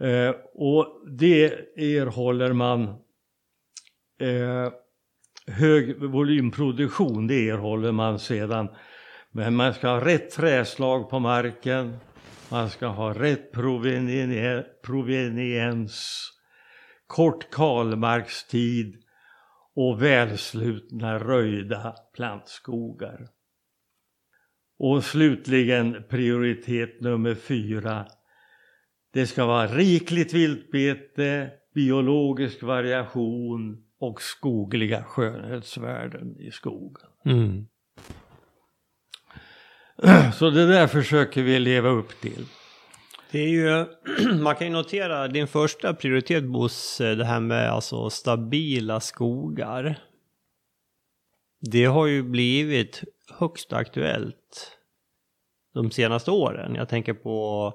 Eh, 0.00 0.34
och 0.54 0.86
det 1.18 1.44
erhåller 1.76 2.52
man 2.52 3.07
eh, 4.20 4.72
hög 5.46 6.02
volymproduktion, 6.02 7.26
det 7.26 7.48
erhåller 7.48 7.92
man 7.92 8.18
sedan. 8.18 8.68
Men 9.32 9.54
man 9.54 9.74
ska 9.74 9.88
ha 9.88 10.04
rätt 10.04 10.30
träslag 10.30 11.10
på 11.10 11.18
marken, 11.18 11.96
man 12.50 12.70
ska 12.70 12.86
ha 12.86 13.14
rätt 13.14 13.54
proveni- 13.54 14.62
proveniens, 14.84 16.28
kort 17.06 17.50
kalmarkstid 17.50 18.96
och 19.74 20.02
välslutna 20.02 21.18
röjda 21.18 21.94
plantskogar. 22.14 23.28
Och 24.78 25.04
slutligen 25.04 26.04
prioritet 26.10 27.00
nummer 27.00 27.34
fyra. 27.34 28.06
Det 29.12 29.26
ska 29.26 29.46
vara 29.46 29.66
rikligt 29.66 30.34
viltbete, 30.34 31.50
biologisk 31.74 32.62
variation 32.62 33.87
och 34.00 34.22
skogliga 34.22 35.04
skönhetsvärden 35.04 36.36
i 36.40 36.50
skogen. 36.50 37.08
Mm. 37.24 37.66
Så 40.32 40.50
det 40.50 40.66
där 40.66 40.86
försöker 40.86 41.42
vi 41.42 41.58
leva 41.58 41.88
upp 41.88 42.20
till. 42.20 42.46
Det 43.30 43.38
är 43.38 43.48
ju, 43.48 43.86
man 44.42 44.56
kan 44.56 44.66
ju 44.66 44.72
notera 44.72 45.28
din 45.28 45.46
första 45.48 45.94
prioritet 45.94 46.44
Bosse, 46.44 47.14
det 47.14 47.24
här 47.24 47.40
med 47.40 47.70
alltså 47.70 48.10
stabila 48.10 49.00
skogar. 49.00 49.98
Det 51.60 51.84
har 51.84 52.06
ju 52.06 52.22
blivit 52.22 53.02
högst 53.38 53.72
aktuellt 53.72 54.78
de 55.74 55.90
senaste 55.90 56.30
åren. 56.30 56.74
Jag 56.74 56.88
tänker 56.88 57.14
på 57.14 57.72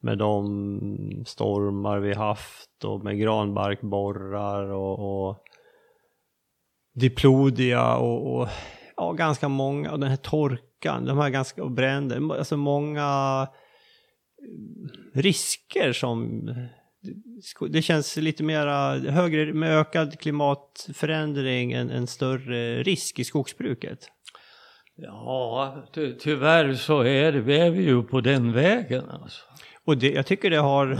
med 0.00 0.18
de 0.18 1.24
stormar 1.26 1.98
vi 1.98 2.14
haft 2.14 2.84
och 2.84 3.04
med 3.04 3.18
granbarkborrar 3.18 4.70
och, 4.70 5.28
och 5.28 5.42
diplodia 6.94 7.96
och, 7.96 8.40
och 8.40 8.48
ja, 8.96 9.12
ganska 9.12 9.48
många, 9.48 9.92
och 9.92 10.00
den 10.00 10.10
här 10.10 10.16
torkan, 10.16 11.04
de 11.04 11.18
här 11.18 11.30
ganska, 11.30 11.64
och 11.64 11.70
bränder, 11.70 12.38
alltså 12.38 12.56
många 12.56 13.48
risker 15.14 15.92
som 15.92 16.48
det 17.70 17.82
känns 17.82 18.16
lite 18.16 18.42
mera 18.42 18.98
högre 18.98 19.52
med 19.52 19.78
ökad 19.78 20.18
klimatförändring 20.18 21.72
en, 21.72 21.90
en 21.90 22.06
större 22.06 22.82
risk 22.82 23.18
i 23.18 23.24
skogsbruket. 23.24 24.08
Ja, 24.96 25.84
ty 25.94 26.12
tyvärr 26.12 26.74
så 26.74 27.00
är, 27.00 27.32
det, 27.32 27.40
vi 27.40 27.58
är 27.58 27.70
vi 27.70 27.82
ju 27.82 28.02
på 28.02 28.20
den 28.20 28.52
vägen 28.52 29.10
alltså. 29.10 29.42
Och 29.86 29.98
det, 29.98 30.10
jag 30.12 30.26
tycker 30.26 30.50
det 30.50 30.56
har 30.56 30.98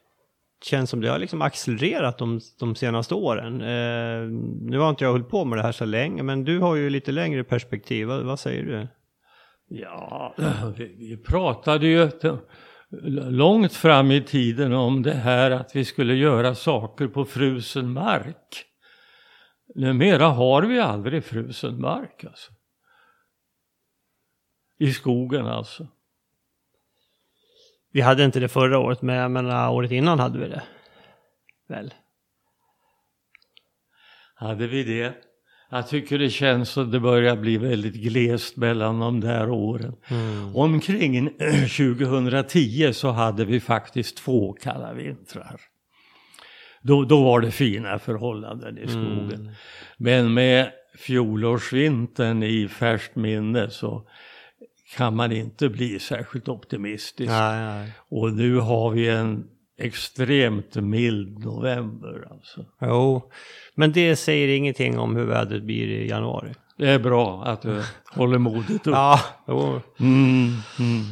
känns 0.64 0.90
som 0.90 1.00
det 1.00 1.08
har 1.08 1.18
liksom 1.18 1.42
accelererat 1.42 2.18
de, 2.18 2.40
de 2.60 2.74
senaste 2.74 3.14
åren. 3.14 3.60
Eh, 3.60 4.28
nu 4.70 4.78
har 4.78 4.90
inte 4.90 5.04
jag 5.04 5.12
hållit 5.12 5.28
på 5.28 5.44
med 5.44 5.58
det 5.58 5.62
här 5.62 5.72
så 5.72 5.84
länge, 5.84 6.22
men 6.22 6.44
du 6.44 6.58
har 6.58 6.76
ju 6.76 6.90
lite 6.90 7.12
längre 7.12 7.44
perspektiv. 7.44 8.06
Vad, 8.06 8.24
vad 8.24 8.40
säger 8.40 8.64
du? 8.64 8.88
Ja, 9.68 10.34
vi, 10.76 10.96
vi 10.98 11.16
pratade 11.16 11.86
ju 11.86 12.10
långt 13.30 13.72
fram 13.72 14.10
i 14.10 14.22
tiden 14.22 14.72
om 14.72 15.02
det 15.02 15.14
här 15.14 15.50
att 15.50 15.76
vi 15.76 15.84
skulle 15.84 16.14
göra 16.14 16.54
saker 16.54 17.08
på 17.08 17.24
frusen 17.24 17.92
mark. 17.92 18.64
Numera 19.74 20.26
har 20.26 20.62
vi 20.62 20.80
aldrig 20.80 21.24
frusen 21.24 21.80
mark 21.80 22.24
alltså. 22.24 22.52
I 24.78 24.92
skogen 24.92 25.46
alltså. 25.46 25.86
Vi 27.92 28.00
hade 28.00 28.24
inte 28.24 28.40
det 28.40 28.48
förra 28.48 28.78
året, 28.78 29.02
men 29.02 29.16
jag 29.16 29.30
menar 29.30 29.70
året 29.70 29.90
innan 29.90 30.18
hade 30.18 30.38
vi 30.38 30.48
det. 30.48 30.62
Väl? 31.68 31.94
Hade 34.34 34.66
vi 34.66 34.84
det? 34.84 35.14
Jag 35.70 35.88
tycker 35.88 36.18
det 36.18 36.30
känns 36.30 36.70
som 36.70 36.90
det 36.90 37.00
börjar 37.00 37.36
bli 37.36 37.58
väldigt 37.58 37.94
glest 37.94 38.56
mellan 38.56 39.00
de 39.00 39.20
där 39.20 39.50
åren. 39.50 39.96
Mm. 40.08 40.56
Omkring 40.56 41.28
2010 41.28 42.92
så 42.92 43.10
hade 43.10 43.44
vi 43.44 43.60
faktiskt 43.60 44.16
två 44.16 44.52
kalla 44.52 44.92
vintrar. 44.92 45.60
Då, 46.82 47.04
då 47.04 47.24
var 47.24 47.40
det 47.40 47.50
fina 47.50 47.98
förhållanden 47.98 48.78
i 48.78 48.88
skogen. 48.88 49.40
Mm. 49.40 49.52
Men 49.98 50.34
med 50.34 50.70
fjolårsvintern 50.98 52.42
i 52.42 52.68
färskt 52.68 53.16
minne 53.16 53.70
så 53.70 54.08
kan 54.96 55.16
man 55.16 55.32
inte 55.32 55.68
bli 55.68 55.98
särskilt 55.98 56.48
optimistisk. 56.48 57.30
Nej, 57.30 57.64
nej. 57.64 57.92
Och 58.08 58.32
nu 58.32 58.56
har 58.56 58.90
vi 58.90 59.08
en 59.08 59.44
extremt 59.78 60.74
mild 60.74 61.44
november 61.44 62.28
alltså. 62.30 62.64
Jo, 62.80 63.30
men 63.74 63.92
det 63.92 64.16
säger 64.16 64.48
ingenting 64.48 64.98
om 64.98 65.16
hur 65.16 65.24
vädret 65.24 65.62
blir 65.62 65.86
i 65.86 66.08
januari. 66.08 66.54
Det 66.76 66.88
är 66.88 66.98
bra 66.98 67.42
att 67.44 67.62
du 67.62 67.82
håller 68.04 68.38
modet 68.38 68.86
upp. 68.86 68.94
Ja, 68.94 69.20
jo. 69.48 69.80
Mm, 70.00 70.52
mm. 70.78 71.04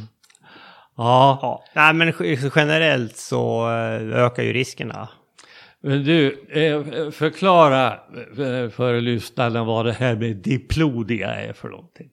Ja. 0.97 1.39
ja. 1.41 1.63
Nej, 1.73 1.93
men 1.93 2.13
generellt 2.55 3.17
så 3.17 3.69
eh, 3.69 4.23
ökar 4.25 4.43
ju 4.43 4.53
riskerna. 4.53 5.09
Men 5.81 6.03
du, 6.03 6.45
eh, 6.49 7.11
förklara 7.11 7.93
eh, 7.93 8.69
för 8.69 9.01
lyssnarna 9.01 9.63
vad 9.63 9.85
det 9.85 9.93
här 9.93 10.15
med 10.15 10.35
diplodia 10.35 11.35
är 11.35 11.53
för 11.53 11.69
någonting. 11.69 12.09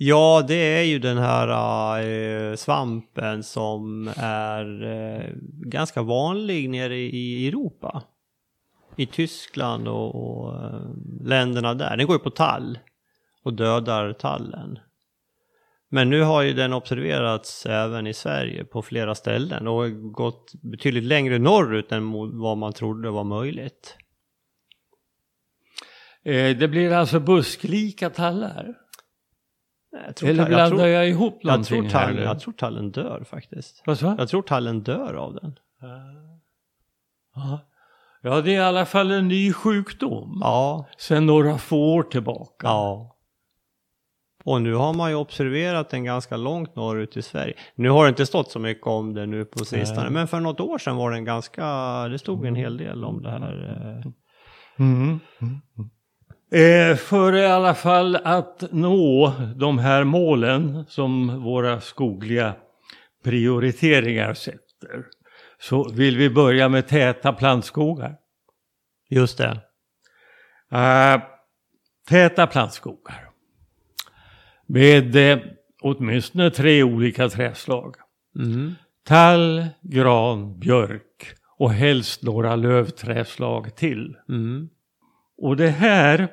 Ja, 0.00 0.44
det 0.48 0.54
är 0.54 0.82
ju 0.82 0.98
den 0.98 1.18
här 1.18 2.00
äh, 2.00 2.56
svampen 2.56 3.42
som 3.42 4.12
är 4.16 4.82
äh, 4.82 5.30
ganska 5.66 6.02
vanlig 6.02 6.70
nere 6.70 6.96
i 6.96 7.48
Europa. 7.48 8.02
I 8.96 9.06
Tyskland 9.06 9.88
och, 9.88 10.14
och 10.14 10.64
äh, 10.64 10.80
länderna 11.24 11.74
där. 11.74 11.96
Den 11.96 12.06
går 12.06 12.16
ju 12.16 12.22
på 12.22 12.30
tall 12.30 12.78
och 13.44 13.54
dödar 13.54 14.12
tallen. 14.12 14.78
Men 15.88 16.10
nu 16.10 16.22
har 16.22 16.42
ju 16.42 16.52
den 16.52 16.72
observerats 16.72 17.66
även 17.66 18.06
i 18.06 18.14
Sverige 18.14 18.64
på 18.64 18.82
flera 18.82 19.14
ställen 19.14 19.68
och 19.68 20.12
gått 20.12 20.52
betydligt 20.62 21.04
längre 21.04 21.38
norrut 21.38 21.92
än 21.92 22.12
vad 22.40 22.58
man 22.58 22.72
trodde 22.72 23.10
var 23.10 23.24
möjligt. 23.24 23.96
Eh, 26.24 26.56
det 26.56 26.68
blir 26.68 26.92
alltså 26.92 27.20
busklika 27.20 28.10
tallar? 28.10 28.87
Jag 29.90 30.16
tror, 30.16 30.28
Eller 30.30 30.46
blandar 30.46 30.64
jag, 30.64 30.70
tror, 30.70 30.86
jag 30.86 31.08
ihop 31.08 31.38
jag 31.42 31.64
tror, 31.64 31.88
tallen, 31.88 32.16
här 32.16 32.24
jag 32.24 32.40
tror 32.40 32.52
tallen 32.52 32.90
dör 32.90 33.24
faktiskt. 33.24 33.82
Vad 33.86 33.98
så? 33.98 34.14
Jag 34.18 34.28
tror 34.28 34.42
tallen 34.42 34.82
dör 34.82 35.14
av 35.14 35.34
den. 35.34 35.58
Ja. 37.34 37.60
ja, 38.22 38.40
det 38.40 38.50
är 38.50 38.60
i 38.60 38.64
alla 38.64 38.86
fall 38.86 39.10
en 39.10 39.28
ny 39.28 39.52
sjukdom. 39.52 40.38
Ja. 40.40 40.86
Sen 40.98 41.26
några 41.26 41.58
få 41.58 41.94
år 41.94 42.02
tillbaka. 42.02 42.66
Ja. 42.66 43.14
Och 44.44 44.62
nu 44.62 44.74
har 44.74 44.94
man 44.94 45.10
ju 45.10 45.16
observerat 45.16 45.90
den 45.90 46.04
ganska 46.04 46.36
långt 46.36 46.76
norrut 46.76 47.16
i 47.16 47.22
Sverige. 47.22 47.54
Nu 47.74 47.90
har 47.90 48.04
det 48.04 48.08
inte 48.08 48.26
stått 48.26 48.50
så 48.50 48.58
mycket 48.58 48.86
om 48.86 49.14
det 49.14 49.26
nu 49.26 49.44
på 49.44 49.64
sistone, 49.64 50.02
Nej. 50.02 50.10
men 50.10 50.28
för 50.28 50.40
något 50.40 50.60
år 50.60 50.78
sedan 50.78 50.96
var 50.96 51.10
den 51.10 51.24
ganska, 51.24 51.64
det 52.08 52.18
stod 52.18 52.46
en 52.46 52.54
hel 52.54 52.76
del 52.76 53.04
om 53.04 53.22
det 53.22 53.30
här. 53.30 53.76
Eh. 53.98 54.12
Mm. 54.86 55.00
Mm. 55.00 55.20
mm. 55.40 55.90
Eh, 56.50 56.96
för 56.96 57.36
i 57.36 57.46
alla 57.46 57.74
fall 57.74 58.16
att 58.16 58.64
nå 58.70 59.32
de 59.56 59.78
här 59.78 60.04
målen 60.04 60.84
som 60.88 61.42
våra 61.42 61.80
skogliga 61.80 62.54
prioriteringar 63.24 64.34
sätter 64.34 65.04
så 65.60 65.88
vill 65.88 66.16
vi 66.16 66.30
börja 66.30 66.68
med 66.68 66.88
täta 66.88 67.32
plantskogar. 67.32 68.16
Just 69.10 69.38
det. 69.38 69.60
Eh, 70.72 71.22
täta 72.08 72.46
plantskogar. 72.46 73.28
Med 74.66 75.16
eh, 75.16 75.38
åtminstone 75.82 76.50
tre 76.50 76.82
olika 76.82 77.28
träslag. 77.28 77.94
Mm. 78.38 78.74
Tall, 79.04 79.66
gran, 79.80 80.58
björk 80.58 81.34
och 81.58 81.72
helst 81.72 82.22
några 82.22 82.56
lövträslag 82.56 83.76
till. 83.76 84.16
Mm. 84.28 84.68
Och 85.38 85.56
det 85.56 85.68
här, 85.68 86.28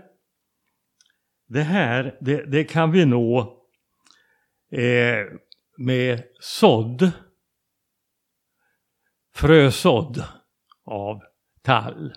det 1.47 1.61
här, 1.61 2.17
det, 2.21 2.51
det 2.51 2.63
kan 2.63 2.91
vi 2.91 3.05
nå 3.05 3.61
eh, 4.71 5.25
med 5.77 6.23
sådd, 6.39 7.11
frösådd 9.35 10.23
av 10.85 11.21
tall. 11.61 12.13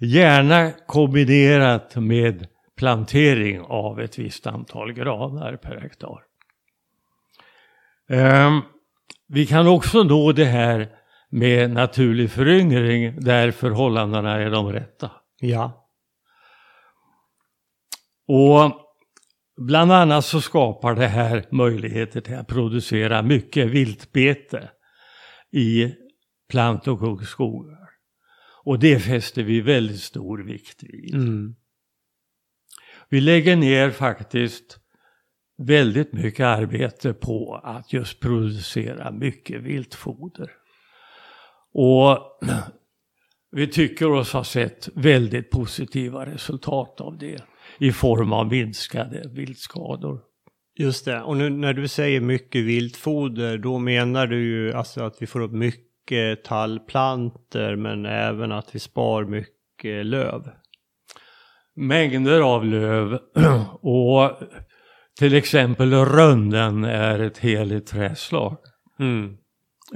Gärna 0.00 0.72
kombinerat 0.72 1.96
med 1.96 2.46
plantering 2.76 3.60
av 3.60 4.00
ett 4.00 4.18
visst 4.18 4.46
antal 4.46 4.92
granar 4.92 5.56
per 5.56 5.80
hektar. 5.80 6.22
Eh, 8.08 8.58
vi 9.28 9.46
kan 9.46 9.68
också 9.68 10.02
nå 10.02 10.32
det 10.32 10.44
här 10.44 10.88
med 11.30 11.70
naturlig 11.70 12.30
föryngring 12.30 13.20
där 13.20 13.50
förhållandena 13.50 14.40
är 14.40 14.50
de 14.50 14.72
rätta. 14.72 15.10
Ja. 15.40 15.90
Och 18.26 18.72
bland 19.56 19.92
annat 19.92 20.24
så 20.24 20.40
skapar 20.40 20.94
det 20.94 21.06
här 21.06 21.44
möjligheter 21.50 22.20
till 22.20 22.36
att 22.36 22.46
producera 22.46 23.22
mycket 23.22 23.66
viltbete 23.66 24.70
i 25.52 25.94
plant 26.48 26.88
och 26.88 27.22
skogar. 27.22 27.88
Och 28.64 28.78
det 28.78 29.00
fäster 29.00 29.42
vi 29.42 29.60
väldigt 29.60 30.00
stor 30.00 30.38
vikt 30.38 30.82
vid. 30.82 31.14
Mm. 31.14 31.54
Vi 33.08 33.20
lägger 33.20 33.56
ner 33.56 33.90
faktiskt 33.90 34.78
väldigt 35.58 36.12
mycket 36.12 36.46
arbete 36.46 37.14
på 37.14 37.60
att 37.64 37.92
just 37.92 38.20
producera 38.20 39.10
mycket 39.10 39.62
viltfoder. 39.62 40.50
Och 41.72 42.18
vi 43.50 43.66
tycker 43.66 44.10
oss 44.10 44.32
ha 44.32 44.44
sett 44.44 44.88
väldigt 44.94 45.50
positiva 45.50 46.26
resultat 46.26 47.00
av 47.00 47.18
det 47.18 47.42
i 47.78 47.92
form 47.92 48.32
av 48.32 48.46
minskade 48.46 49.28
viltskador. 49.34 50.20
Just 50.78 51.04
det, 51.04 51.22
och 51.22 51.36
nu 51.36 51.50
när 51.50 51.72
du 51.72 51.88
säger 51.88 52.20
mycket 52.20 52.64
viltfoder 52.64 53.58
då 53.58 53.78
menar 53.78 54.26
du 54.26 54.44
ju 54.44 54.72
alltså 54.72 55.02
att 55.02 55.22
vi 55.22 55.26
får 55.26 55.40
upp 55.40 55.52
mycket 55.52 56.44
tallplanter 56.44 57.76
men 57.76 58.06
även 58.06 58.52
att 58.52 58.74
vi 58.74 58.78
spar 58.78 59.24
mycket 59.24 60.06
löv. 60.06 60.50
Mängder 61.76 62.40
av 62.40 62.64
löv 62.64 63.18
och 63.80 64.32
till 65.18 65.34
exempel 65.34 65.92
rönnen 65.92 66.84
är 66.84 67.18
ett 67.18 67.38
heligt 67.38 67.86
träslag. 67.86 68.56
Mm. 69.00 69.36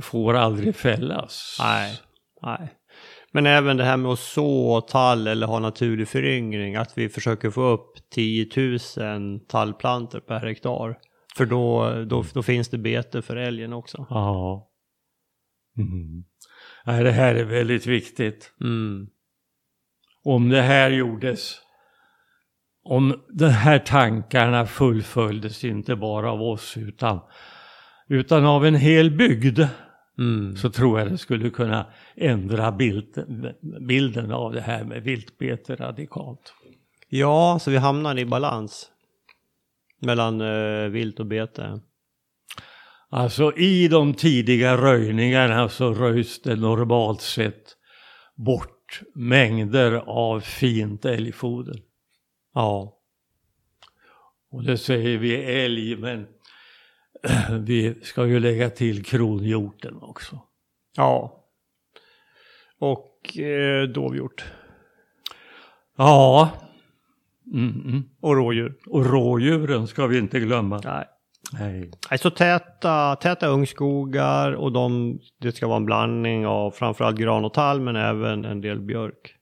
Får 0.01 0.35
aldrig 0.35 0.77
fällas. 0.77 1.57
Nej, 1.61 2.01
nej. 2.43 2.73
Men 3.33 3.47
även 3.47 3.77
det 3.77 3.85
här 3.85 3.97
med 3.97 4.13
att 4.13 4.19
så 4.19 4.81
tall 4.81 5.27
eller 5.27 5.47
ha 5.47 5.59
naturlig 5.59 6.09
föryngring, 6.09 6.77
att 6.77 6.99
vi 6.99 7.09
försöker 7.09 7.51
få 7.51 7.63
upp 7.63 8.11
10 8.11 8.47
000 8.97 9.41
tallplanter 9.41 10.21
per 10.21 10.47
hektar. 10.47 10.99
För 11.37 11.47
då, 11.47 11.91
då, 12.05 12.25
då 12.35 12.43
finns 12.43 12.69
det 12.69 12.79
bete 12.79 13.23
för 13.23 13.37
älgen 13.37 13.73
också. 13.73 14.07
Ja. 14.11 14.69
Mm. 15.79 16.25
Nej, 16.87 17.05
det 17.05 17.13
här 17.13 17.35
är 17.35 17.45
väldigt 17.45 17.87
viktigt. 17.87 18.53
Mm. 18.61 19.07
Om 20.25 20.49
det 20.49 20.63
här 20.63 20.91
gjordes, 20.91 21.61
om 22.85 23.23
de 23.29 23.49
här 23.49 23.79
tankarna 23.79 24.67
fullföljdes 24.67 25.65
inte 25.65 25.97
bara 25.97 26.33
av 26.33 26.43
oss 26.43 26.77
utan, 26.77 27.21
utan 28.09 28.47
av 28.47 28.67
en 28.67 28.75
hel 28.75 29.11
bygd 29.11 29.61
Mm. 30.19 30.57
så 30.57 30.71
tror 30.71 30.99
jag 30.99 31.11
det 31.11 31.19
skulle 31.19 31.51
kunna 31.51 31.87
ändra 32.17 32.73
bilden, 32.73 33.55
bilden 33.89 34.33
av 34.33 34.53
det 34.53 34.61
här 34.61 34.85
med 34.85 35.03
viltbete 35.03 35.77
radikalt. 35.77 36.55
Ja, 37.09 37.59
så 37.61 37.71
vi 37.71 37.77
hamnar 37.77 38.19
i 38.19 38.25
balans. 38.25 38.89
mellan 40.01 40.41
eh, 40.41 40.89
vilt 40.89 41.21
och 41.21 41.27
bete. 41.27 41.81
Alltså 43.11 43.57
i 43.57 43.89
de 43.89 44.15
tidiga 44.15 44.77
röjningarna 44.77 45.69
så 45.69 45.95
röjs 45.95 46.43
det 46.43 46.57
normalt 46.57 47.21
sett 47.21 47.77
bort 48.35 49.01
mängder 49.15 49.93
av 50.07 50.41
fint 50.41 51.05
älgfoder. 51.05 51.77
Ja. 52.55 52.99
Och 54.51 54.65
det 54.65 54.79
säger 54.79 55.19
vi 55.19 55.35
älg, 55.35 55.97
men 55.97 56.27
vi 57.61 57.95
ska 58.03 58.27
ju 58.27 58.41
lägga 58.41 58.71
till 58.71 59.05
kronhjorten 59.05 59.99
också. 60.01 60.39
Ja. 60.97 61.45
Och 62.79 63.39
eh, 63.39 63.89
dovhjort. 63.89 64.45
Ja. 65.97 66.51
Mm, 67.53 67.83
mm. 67.87 68.03
Och 68.21 68.37
rådjur. 68.37 68.75
Och 68.87 69.07
rådjuren 69.07 69.87
ska 69.87 70.07
vi 70.07 70.19
inte 70.19 70.41
glömma. 70.41 70.81
Nej. 70.85 71.05
Nej. 71.53 71.91
Nej, 72.11 72.19
så 72.19 72.31
täta, 72.31 73.17
täta 73.17 73.47
ungskogar 73.47 74.53
och 74.53 74.73
de, 74.73 75.19
det 75.41 75.53
ska 75.53 75.67
vara 75.67 75.77
en 75.77 75.85
blandning 75.85 76.47
av 76.47 76.71
framförallt 76.71 77.19
gran 77.19 77.45
och 77.45 77.55
tall 77.55 77.81
men 77.81 77.97
även 77.97 78.45
en 78.45 78.61
del 78.61 78.81
björk. 78.81 79.35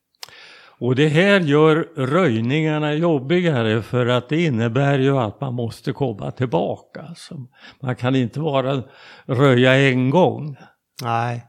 Och 0.81 0.95
det 0.95 1.09
här 1.09 1.41
gör 1.41 1.89
röjningarna 1.97 2.95
jobbigare 2.95 3.83
för 3.83 4.07
att 4.07 4.29
det 4.29 4.45
innebär 4.45 4.99
ju 4.99 5.19
att 5.19 5.41
man 5.41 5.55
måste 5.55 5.93
komma 5.93 6.31
tillbaka. 6.31 7.15
Så 7.17 7.47
man 7.81 7.97
kan 7.97 8.17
inte 8.17 8.41
bara 8.41 8.83
röja 9.27 9.75
en 9.75 10.11
gång. 10.11 10.57
Nej. 11.03 11.47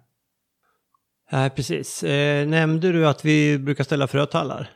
Nej, 1.32 1.50
precis. 1.50 2.04
Eh, 2.04 2.48
nämnde 2.48 2.91
du 2.91 3.08
att 3.08 3.26
vi 3.26 3.60
brukar 3.60 3.84
ställa 3.84 4.08
frötallar? 4.08 4.70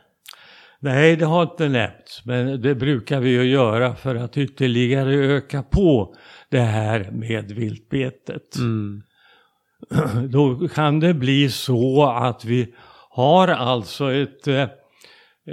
Nej, 0.80 1.16
det 1.16 1.24
har 1.24 1.42
inte 1.42 1.68
nämnts, 1.68 2.24
men 2.24 2.62
det 2.62 2.74
brukar 2.74 3.20
vi 3.20 3.30
ju 3.30 3.44
göra 3.44 3.94
för 3.94 4.14
att 4.14 4.36
ytterligare 4.36 5.14
öka 5.14 5.62
på 5.62 6.14
det 6.50 6.60
här 6.60 7.10
med 7.12 7.52
viltbetet. 7.52 8.56
Mm. 8.56 9.02
Då 10.30 10.68
kan 10.68 11.00
det 11.00 11.14
bli 11.14 11.50
så 11.50 12.04
att 12.04 12.44
vi 12.44 12.74
har 13.16 13.48
alltså 13.48 14.12
ett 14.12 14.48
eh, 14.48 14.62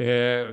eh, 0.04 0.47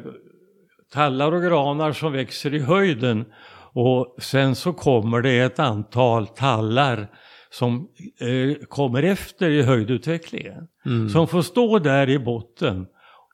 tallar 0.93 1.33
och 1.33 1.43
granar 1.43 1.93
som 1.93 2.13
växer 2.13 2.55
i 2.55 2.59
höjden 2.59 3.25
och 3.73 4.17
sen 4.19 4.55
så 4.55 4.73
kommer 4.73 5.23
det 5.23 5.39
ett 5.41 5.59
antal 5.59 6.27
tallar 6.27 7.09
som 7.51 7.89
eh, 8.21 8.67
kommer 8.69 9.03
efter 9.03 9.51
i 9.51 9.63
höjdutvecklingen. 9.63 10.69
Mm. 10.87 11.09
Som 11.09 11.29
får 11.29 11.43
stå 11.43 11.79
där 11.79 12.09
i 12.09 12.19
botten 12.19 12.87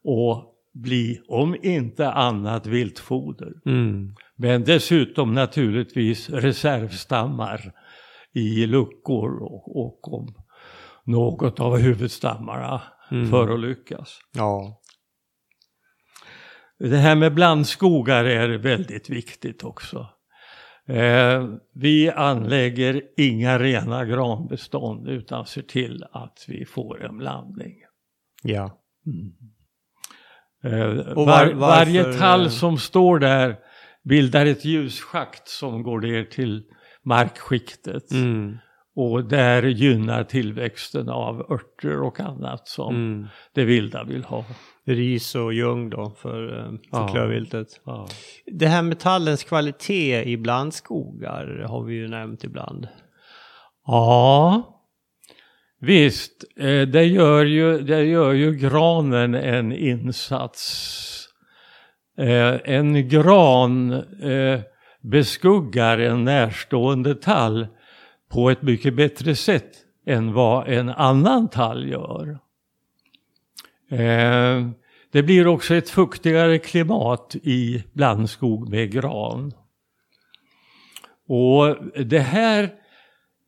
och 0.05 0.45
bli, 0.75 1.21
om 1.29 1.57
inte 1.63 2.11
annat, 2.11 2.67
viltfoder. 2.67 3.53
Mm. 3.67 4.15
Men 4.37 4.65
dessutom 4.65 5.35
naturligtvis 5.35 6.31
reservstammar 6.31 7.73
i 8.35 8.67
luckor 8.67 9.43
och, 9.43 9.87
och 9.87 10.13
om 10.13 10.35
något 11.05 11.61
av 11.61 11.79
huvudstammarna 11.79 12.83
Mm. 13.11 13.31
förolyckas. 13.31 14.19
Ja. 14.33 14.81
Det 16.79 16.97
här 16.97 17.15
med 17.17 17.35
blandskogar 17.35 18.25
är 18.25 18.49
väldigt 18.59 19.11
viktigt 19.11 19.65
också. 19.65 20.09
Eh, 20.89 21.47
vi 21.75 22.11
anlägger 22.11 23.03
inga 23.17 23.59
rena 23.59 24.05
granbestånd 24.05 25.09
utan 25.09 25.47
ser 25.47 25.63
till 25.63 26.05
att 26.13 26.45
vi 26.49 26.65
får 26.65 27.05
en 27.05 27.19
blandning. 27.19 27.73
Ja. 28.43 28.81
Eh, 30.65 30.99
Och 30.99 31.27
var, 31.27 31.47
var- 31.47 31.55
varje 31.55 32.05
tall 32.13 32.43
eh, 32.43 32.49
som 32.49 32.79
står 32.79 33.19
där 33.19 33.57
bildar 34.05 34.47
ett 34.47 34.65
ljusschakt 34.65 35.49
som 35.49 35.83
går 35.83 36.01
ner 36.01 36.25
till 36.25 36.65
markskiktet. 37.05 38.11
Mm. 38.11 38.59
Och 38.99 39.25
där 39.25 39.63
gynnar 39.63 40.25
tillväxten 40.25 41.09
av 41.09 41.41
örter 41.53 42.03
och 42.03 42.21
annat 42.21 42.69
som 42.69 42.95
Mm. 42.95 43.27
det 43.55 43.65
vilda 43.65 44.05
vill 44.05 44.25
ha. 44.25 44.45
Ris 44.87 45.35
och 45.35 45.53
ljung 45.55 45.91
då 45.91 46.11
för, 46.11 46.59
eh, 46.59 46.65
för 46.65 46.79
Ja. 46.93 47.09
klövviltet. 47.09 47.69
Ja. 47.85 48.09
Det 48.47 48.67
här 48.67 48.83
med 48.83 48.99
tallens 48.99 49.45
kvalitet 49.45 50.23
i 50.25 50.37
blandskogar 50.37 51.65
har 51.69 51.83
vi 51.85 51.95
ju 51.95 52.09
nämnt 52.09 52.45
ibland. 52.45 52.89
Ja, 53.87 54.63
visst. 55.81 56.45
eh, 56.61 56.83
Det 56.83 57.05
gör 57.05 57.45
ju, 57.45 57.79
det 57.81 58.05
gör 58.05 58.33
ju 58.33 58.53
granen 58.55 59.35
en 59.35 59.73
insats. 59.73 61.29
Eh, 62.19 62.55
En 62.65 63.09
gran 63.09 64.03
beskuggar 65.03 65.99
en 65.99 66.25
närstående 66.25 67.15
tall 67.15 67.67
på 68.29 68.51
ett 68.51 68.63
mycket 68.63 68.95
bättre 68.95 69.35
sätt 69.35 69.73
än 70.07 70.33
vad 70.33 70.69
en 70.69 70.89
annan 70.89 71.49
tall 71.49 71.89
gör. 71.89 72.39
Eh, 73.91 74.69
Det 75.13 75.23
blir 75.23 75.47
också 75.47 75.75
ett 75.75 75.91
fuktigare 75.91 76.59
klimat 76.59 77.37
i 77.43 77.85
blandskog 77.93 78.69
med 78.69 78.93
gran. 78.93 79.53
Och 81.29 81.77
det 82.05 82.19
här, 82.19 82.71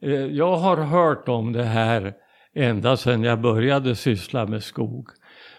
eh, 0.03 0.11
jag 0.13 0.57
har 0.57 0.77
hört 0.77 1.29
om 1.29 1.53
det 1.53 1.65
här 1.65 2.15
ända 2.55 2.97
sedan 2.97 3.23
jag 3.23 3.41
började 3.41 3.97
syssla 3.97 4.47
med 4.47 4.63
skog. 4.63 5.09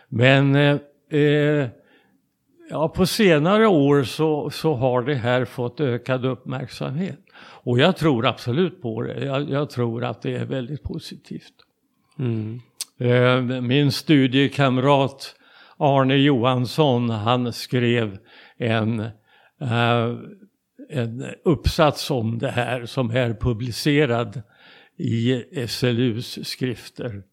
Men 0.09 0.55
eh, 0.55 0.77
eh 1.11 1.67
ja, 2.69 2.89
på 2.89 3.05
senare 3.05 3.67
år 3.67 4.03
så, 4.03 4.49
så 4.49 4.73
har 4.73 5.01
det 5.01 5.15
här 5.15 5.45
fått 5.45 5.79
ökad 5.79 6.25
uppmärksamhet. 6.25 7.19
Och 7.63 7.79
jag 7.79 7.97
tror 7.97 8.25
absolut 8.25 8.81
på 8.81 9.01
det. 9.01 9.25
Jag, 9.25 9.49
jag 9.49 9.69
tror 9.69 10.03
att 10.03 10.21
det 10.21 10.35
är 10.35 10.45
väldigt 10.45 10.83
positivt. 10.83 11.53
Mm. 12.19 12.59
Eh, 12.99 13.61
Min 13.61 13.91
studiekamrat 13.91 15.35
Arne 15.77 16.15
Johansson 16.15 17.09
han 17.09 17.53
skrev 17.53 18.17
en, 18.57 18.99
eh, 19.61 20.15
en 20.89 21.25
uppsats 21.43 22.11
om 22.11 22.39
det 22.39 22.51
här 22.51 22.85
som 22.85 23.11
är 23.11 23.33
publicerad 23.33 24.41
i 24.97 25.43
SLUs 25.67 26.47
skrifter 26.47 27.23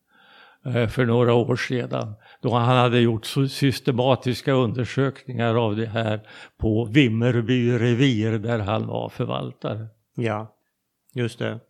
eh, 0.66 0.88
för 0.88 1.06
några 1.06 1.34
år 1.34 1.56
sedan. 1.56 2.14
Då 2.42 2.54
han 2.54 2.76
hade 2.76 3.00
gjort 3.00 3.26
systematiska 3.50 4.52
undersökningar 4.52 5.54
av 5.54 5.76
det 5.76 5.86
här 5.86 6.20
på 6.58 6.84
Vimmerby 6.84 7.78
revir 7.78 8.38
där 8.38 8.58
han 8.58 8.86
var 8.86 9.08
förvaltare. 9.08 9.86
Ja, 10.16 10.56
just 11.14 11.38
det. 11.38 11.60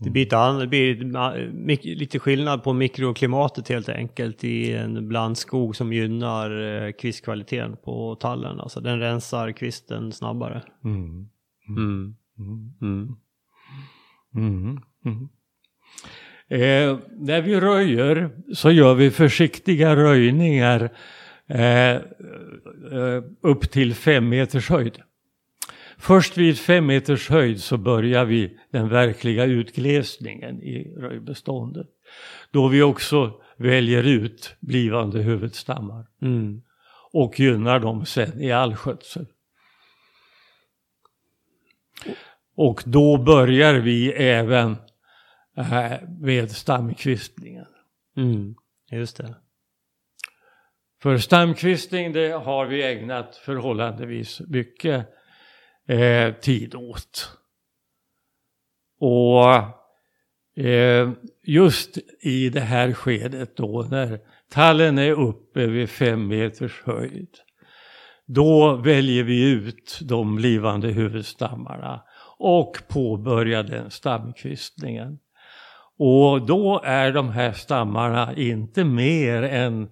Det 0.00 0.10
blir, 0.10 0.26
ett 0.26 0.32
an- 0.32 0.58
det 0.58 0.66
blir 0.66 1.94
lite 1.96 2.18
skillnad 2.18 2.62
på 2.64 2.72
mikroklimatet 2.72 3.68
helt 3.68 3.88
enkelt 3.88 4.44
i 4.44 4.72
en 4.72 5.08
blandskog 5.08 5.76
som 5.76 5.92
gynnar 5.92 6.60
eh, 6.86 6.92
kvistkvaliteten 6.92 7.76
på 7.84 8.14
tallen. 8.14 8.60
Alltså 8.60 8.80
den 8.80 9.00
rensar 9.00 9.52
kvisten 9.52 10.12
snabbare. 10.12 10.62
Mm. 10.84 11.28
Mm. 11.68 12.14
Mm. 12.38 12.74
Mm. 12.82 13.16
Mm. 14.34 14.78
Mm. 15.04 15.28
Eh, 16.50 16.98
när 17.18 17.42
vi 17.42 17.60
röjer 17.60 18.30
så 18.54 18.70
gör 18.70 18.94
vi 18.94 19.10
försiktiga 19.10 19.96
röjningar 19.96 20.90
eh, 21.48 21.90
eh, 21.94 22.00
upp 23.42 23.70
till 23.70 23.94
fem 23.94 24.28
meters 24.28 24.70
höjd. 24.70 24.98
Först 25.98 26.36
vid 26.36 26.58
fem 26.58 26.86
meters 26.86 27.28
höjd 27.28 27.62
så 27.62 27.76
börjar 27.76 28.24
vi 28.24 28.58
den 28.70 28.88
verkliga 28.88 29.44
utglesningen 29.44 30.62
i 30.62 30.94
röjbeståndet. 30.96 31.86
Då 32.50 32.68
vi 32.68 32.82
också 32.82 33.40
väljer 33.56 34.02
ut 34.02 34.56
blivande 34.60 35.22
huvudstammar 35.22 36.06
Mm. 36.22 36.62
och 37.12 37.40
gynnar 37.40 37.80
dem 37.80 38.06
sen 38.06 38.42
i 38.42 38.52
all 38.52 38.76
skötsel. 38.76 39.26
Och 42.56 42.82
då 42.86 43.18
börjar 43.18 43.74
vi 43.74 44.12
även 44.12 44.76
eh, 45.56 45.92
med 46.20 46.50
stamkvistningen. 46.50 47.66
Mm. 48.16 48.54
Just 48.90 49.16
det. 49.16 49.34
För 51.02 51.18
stamkvistning 51.18 52.12
det 52.12 52.28
har 52.28 52.66
vi 52.66 52.82
ägnat 52.82 53.36
förhållandevis 53.36 54.40
mycket 54.40 55.06
eh, 55.88 56.34
tid 56.34 56.74
åt. 56.74 57.38
Och 59.00 59.54
eh, 60.64 61.10
just 61.42 61.98
i 62.20 62.50
det 62.50 62.60
här 62.60 62.92
skedet 62.92 63.56
då 63.56 63.86
när 63.90 64.20
tallen 64.50 64.98
är 64.98 65.10
uppe 65.10 65.66
vid 65.66 65.90
fem 65.90 66.28
meters 66.28 66.82
höjd. 66.84 67.28
Då 68.26 68.76
väljer 68.76 69.24
vi 69.24 69.50
ut 69.50 70.00
de 70.02 70.36
blivande 70.36 70.88
huvudstammarna 70.88 72.02
och 72.38 72.76
påbörjar 72.88 73.62
den 73.62 73.90
stamkvistningen. 73.90 75.18
Och 75.98 76.46
då 76.46 76.80
är 76.84 77.12
de 77.12 77.28
här 77.28 77.52
stammarna 77.52 78.34
inte 78.36 78.84
mer 78.84 79.42
än 79.42 79.88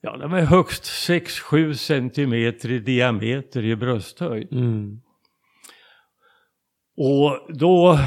Ja, 0.00 0.16
de 0.16 0.34
är 0.34 0.44
högst 0.44 0.82
6-7 0.82 1.74
centimeter 1.74 2.70
i 2.70 2.78
diameter 2.78 3.64
i 3.64 3.76
brösthöjd. 3.76 4.52
Mm. 4.52 5.00
Och 7.00 7.40
då 7.48 7.98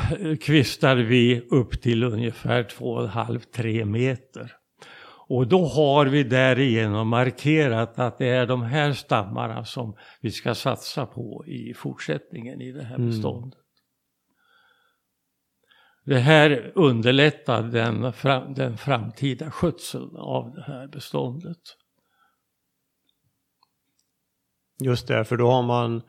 kvistar 0.41 0.95
vi 0.95 1.47
upp 1.51 1.81
till 1.81 2.03
ungefär 2.03 2.63
2,5-3 2.63 3.85
meter. 3.85 4.55
Och 5.27 5.47
då 5.47 5.65
har 5.65 6.05
vi 6.05 6.23
därigenom 6.23 7.07
markerat 7.07 7.99
att 7.99 8.17
det 8.17 8.27
är 8.27 8.45
de 8.45 8.61
här 8.61 8.93
stammarna 8.93 9.65
som 9.65 9.95
vi 10.21 10.31
ska 10.31 10.55
satsa 10.55 11.05
på 11.05 11.45
i 11.47 11.73
fortsättningen 11.73 12.61
i 12.61 12.71
det 12.71 12.83
här 12.83 12.97
beståndet. 12.97 13.59
Mm. 13.59 13.65
Det 16.05 16.19
här 16.19 16.71
underlättar 16.75 17.63
den, 17.63 18.13
fram, 18.13 18.53
den 18.53 18.77
framtida 18.77 19.51
skötseln 19.51 20.15
av 20.15 20.53
det 20.55 20.63
här 20.63 20.87
beståndet. 20.87 21.61
Just 24.83 25.07
det, 25.07 25.25
för 25.25 25.37
då 25.37 25.51
har 25.51 25.63
man 25.63 26.01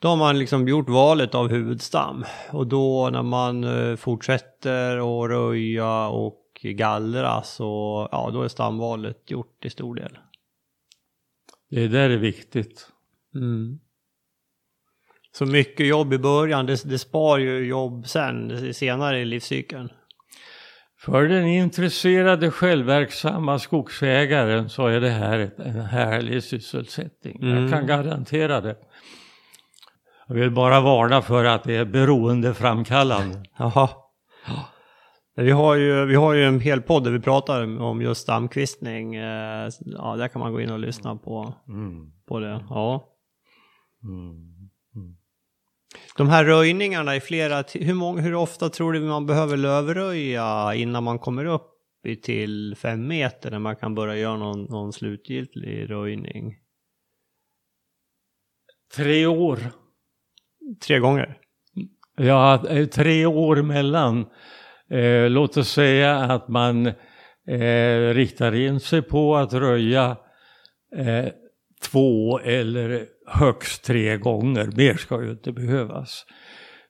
då 0.00 0.08
har 0.08 0.16
man 0.16 0.38
liksom 0.38 0.68
gjort 0.68 0.88
valet 0.88 1.34
av 1.34 1.48
huvudstam. 1.48 2.24
Och 2.50 2.66
då 2.66 3.10
när 3.12 3.22
man 3.22 3.64
eh, 3.64 3.96
fortsätter 3.96 4.96
att 4.96 5.30
röja 5.30 6.08
och 6.08 6.44
gallra 6.62 7.42
så 7.42 8.08
ja, 8.12 8.30
då 8.32 8.42
är 8.42 8.48
stamvalet 8.48 9.30
gjort 9.30 9.64
i 9.64 9.70
stor 9.70 9.94
del. 9.94 10.18
Det 11.70 11.88
där 11.88 12.10
är 12.10 12.16
viktigt. 12.16 12.88
Mm. 13.34 13.78
Så 15.32 15.46
mycket 15.46 15.86
jobb 15.86 16.12
i 16.12 16.18
början, 16.18 16.66
det, 16.66 16.84
det 16.84 16.98
spar 16.98 17.38
ju 17.38 17.66
jobb 17.66 18.08
sen, 18.08 18.74
senare 18.74 19.20
i 19.20 19.24
livscykeln. 19.24 19.88
För 21.00 21.28
den 21.28 21.46
intresserade 21.46 22.50
självverksamma 22.50 23.58
skogsägaren 23.58 24.68
så 24.68 24.86
är 24.86 25.00
det 25.00 25.10
här 25.10 25.50
en 25.56 25.80
härlig 25.80 26.42
sysselsättning. 26.42 27.42
Mm. 27.42 27.62
Jag 27.62 27.70
kan 27.70 27.86
garantera 27.86 28.60
det. 28.60 28.76
Jag 30.28 30.34
vill 30.34 30.50
bara 30.50 30.80
varna 30.80 31.22
för 31.22 31.44
att 31.44 31.64
det 31.64 31.76
är 31.76 31.84
beroendeframkallande. 31.84 33.42
Jaha. 33.58 33.88
Vi 35.36 35.50
har, 35.50 35.74
ju, 35.74 36.04
vi 36.04 36.14
har 36.14 36.34
ju 36.34 36.44
en 36.44 36.60
hel 36.60 36.82
podd 36.82 37.04
där 37.04 37.10
vi 37.10 37.20
pratar 37.20 37.80
om 37.80 38.02
just 38.02 38.20
stamkvistning. 38.20 39.14
Eh, 39.14 39.68
ja, 39.80 40.16
där 40.16 40.28
kan 40.28 40.40
man 40.40 40.52
gå 40.52 40.60
in 40.60 40.70
och 40.70 40.78
lyssna 40.78 41.16
på, 41.16 41.54
mm. 41.68 42.12
på 42.28 42.40
det. 42.40 42.64
Ja. 42.70 43.14
Mm. 44.04 44.58
De 46.16 46.28
här 46.28 46.44
röjningarna 46.44 47.16
i 47.16 47.20
flera, 47.20 47.64
hur, 47.74 47.94
många, 47.94 48.22
hur 48.22 48.34
ofta 48.34 48.68
tror 48.68 48.92
du 48.92 49.00
man 49.00 49.26
behöver 49.26 49.56
lövröja 49.56 50.74
innan 50.74 51.04
man 51.04 51.18
kommer 51.18 51.44
upp 51.44 51.70
till 52.22 52.76
fem 52.76 53.06
meter 53.06 53.50
när 53.50 53.58
man 53.58 53.76
kan 53.76 53.94
börja 53.94 54.16
göra 54.16 54.36
någon, 54.36 54.64
någon 54.64 54.92
slutgiltig 54.92 55.90
röjning? 55.90 56.54
Tre 58.96 59.26
år. 59.26 59.58
Tre 60.86 60.98
gånger? 60.98 61.38
Ja, 62.16 62.68
eh, 62.68 62.86
tre 62.86 63.26
år 63.26 63.62
mellan. 63.62 64.26
Eh, 64.90 65.30
låt 65.30 65.56
oss 65.56 65.70
säga 65.70 66.16
att 66.16 66.48
man 66.48 66.86
eh, 67.48 68.14
riktar 68.14 68.54
in 68.54 68.80
sig 68.80 69.02
på 69.02 69.36
att 69.36 69.52
röja 69.52 70.16
eh, 70.96 71.26
två 71.82 72.38
eller 72.38 73.06
högst 73.26 73.84
tre 73.84 74.16
gånger. 74.16 74.70
Mer 74.76 74.94
ska 74.94 75.22
ju 75.22 75.30
inte 75.30 75.52
behövas. 75.52 76.26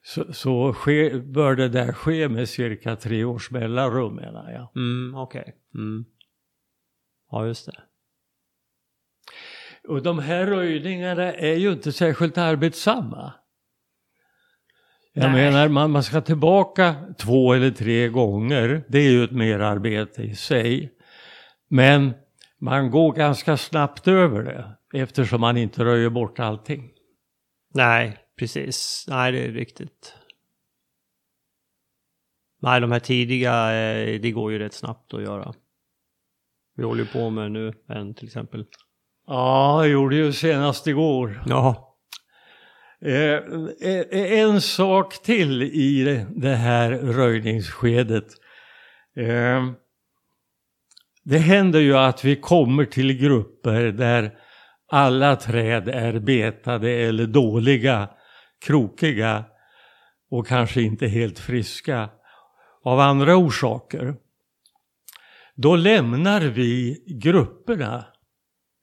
Så, 0.01 0.33
så 0.33 0.73
ske, 0.73 1.19
bör 1.19 1.55
det 1.55 1.69
där 1.69 1.91
ske 1.91 2.29
med 2.29 2.49
cirka 2.49 2.95
tre 2.95 3.23
års 3.23 3.51
mellanrum 3.51 4.15
menar 4.15 4.51
jag. 4.51 4.69
Mm, 4.75 5.15
Okej. 5.15 5.41
Okay. 5.41 5.53
Mm. 5.75 6.05
Ja, 7.31 7.45
just 7.45 7.65
det. 7.65 7.81
Och 9.87 10.03
de 10.03 10.19
här 10.19 10.45
röjningarna 10.45 11.33
är 11.33 11.55
ju 11.55 11.71
inte 11.71 11.91
särskilt 11.91 12.37
arbetsamma. 12.37 13.33
Jag 15.13 15.31
Nej. 15.31 15.51
menar, 15.51 15.67
man, 15.67 15.91
man 15.91 16.03
ska 16.03 16.21
tillbaka 16.21 16.95
två 17.17 17.53
eller 17.53 17.71
tre 17.71 18.07
gånger. 18.07 18.83
Det 18.87 18.97
är 18.99 19.11
ju 19.11 19.23
ett 19.23 19.31
merarbete 19.31 20.21
i 20.21 20.35
sig. 20.35 20.93
Men 21.69 22.13
man 22.59 22.91
går 22.91 23.13
ganska 23.13 23.57
snabbt 23.57 24.07
över 24.07 24.43
det 24.43 24.77
eftersom 25.01 25.41
man 25.41 25.57
inte 25.57 25.85
röjer 25.85 26.09
bort 26.09 26.39
allting. 26.39 26.91
Nej, 27.73 28.17
precis. 28.39 29.05
Nej, 29.07 29.31
det 29.31 29.45
är 29.45 29.51
riktigt. 29.51 30.15
Nej, 32.61 32.81
de 32.81 32.91
här 32.91 32.99
tidiga, 32.99 33.53
eh, 33.73 34.21
det 34.21 34.31
går 34.31 34.51
ju 34.51 34.59
rätt 34.59 34.73
snabbt 34.73 35.13
att 35.13 35.21
göra. 35.21 35.53
Vi 36.75 36.83
håller 36.83 37.03
ju 37.03 37.09
på 37.09 37.29
med 37.29 37.51
nu 37.51 37.73
en 37.87 38.13
till 38.13 38.25
exempel. 38.25 38.65
Ja, 39.27 39.83
jag 39.85 39.91
gjorde 39.91 40.15
ju 40.15 40.33
senast 40.33 40.87
igår. 40.87 41.43
Ja. 41.45 41.88
Eh, 43.05 43.39
eh, 43.89 44.39
en 44.39 44.61
sak 44.61 45.21
till 45.21 45.61
i 45.63 46.25
det 46.35 46.55
här 46.55 46.91
röjningsskedet. 46.91 48.27
Eh, 49.15 49.71
det 51.23 51.37
händer 51.37 51.79
ju 51.79 51.97
att 51.97 52.25
vi 52.25 52.35
kommer 52.35 52.85
till 52.85 53.17
grupper 53.17 53.83
där 53.83 54.31
alla 54.91 55.35
träd 55.35 55.89
är 55.89 56.19
betade 56.19 56.91
eller 56.91 57.25
dåliga, 57.25 58.09
krokiga 58.65 59.45
och 60.31 60.47
kanske 60.47 60.81
inte 60.81 61.07
helt 61.07 61.39
friska 61.39 62.09
av 62.83 62.99
andra 62.99 63.35
orsaker. 63.35 64.15
Då 65.55 65.75
lämnar 65.75 66.41
vi 66.41 67.03
grupperna. 67.07 68.05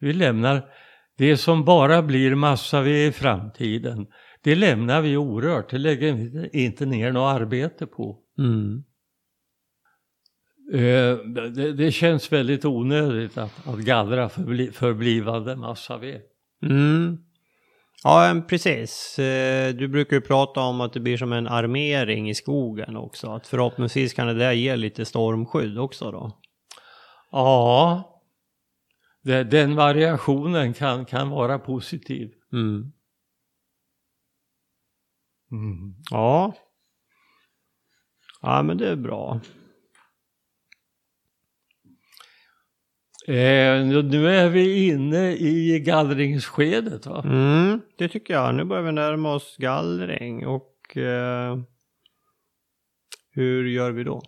Vi 0.01 0.13
lämnar 0.13 0.69
det 1.17 1.37
som 1.37 1.65
bara 1.65 2.03
blir 2.03 2.35
massaved 2.35 3.09
i 3.09 3.13
framtiden. 3.13 4.07
Det 4.43 4.55
lämnar 4.55 5.01
vi 5.03 5.17
orört, 5.17 5.71
det 5.71 5.79
lägger 5.79 6.13
vi 6.13 6.49
inte 6.65 6.87
ner 6.87 7.13
något 7.13 7.41
arbete 7.41 7.87
på. 7.87 8.19
Mm. 8.39 8.85
Eh, 10.73 11.17
det, 11.55 11.73
det, 11.73 11.93
känns 11.93 12.33
väldigt 12.33 12.65
onödigt 12.65 13.39
att, 13.39 13.69
att 13.69 13.79
gallra 13.79 14.29
för, 14.29 14.73
för 14.73 14.93
blivande 14.93 15.57
massaved. 15.57 16.21
Mm. 16.63 17.19
Ja, 18.05 18.43
precis. 18.49 19.19
Eh, 19.19 19.75
du 19.75 19.89
brukar 19.89 20.17
ju 20.17 20.21
prata 20.21 20.61
om 20.61 20.81
att 20.81 20.93
det 20.93 21.01
blir 21.01 21.17
som 21.17 21.33
en 21.33 21.47
armering 21.47 22.31
i 22.31 22.35
skogen 22.35 22.97
också. 22.97 23.31
Att 23.31 23.47
förhoppningsvis 23.47 24.15
kan 24.15 24.27
det 24.27 24.35
där 24.35 24.53
ge 24.53 24.77
lite 24.77 25.05
stormskydd 25.05 25.79
också 25.79 26.11
då. 26.11 26.33
Ja, 27.33 28.16
den 29.27 29.77
variationen 29.77 30.75
kan, 30.75 31.05
kan 31.05 31.31
vara 31.31 31.59
positiv. 31.59 32.33
Mm. 32.53 32.93
Mm. 35.53 35.95
Ja. 36.11 36.55
Ja, 38.43 38.63
men 38.63 38.79
det 38.79 38.89
är 38.89 38.97
bra. 38.97 39.41
Eh, 43.29 43.87
nu 43.87 44.29
är 44.29 44.49
vi 44.49 44.87
inne 44.87 45.33
i 45.33 45.81
gallringsskedet 45.81 47.07
va? 47.07 47.23
Mm, 47.25 47.81
det 47.99 48.09
tycker 48.09 48.35
jag. 48.35 48.55
Nu 48.55 48.65
börjar 48.65 48.83
vi 48.83 48.93
närma 48.93 49.35
oss 49.35 49.57
gallring 49.57 50.47
och 50.47 50.97
eh, 50.97 51.59
hur 53.31 53.65
gör 53.65 53.91
vi 53.91 54.05
då? 54.05 54.23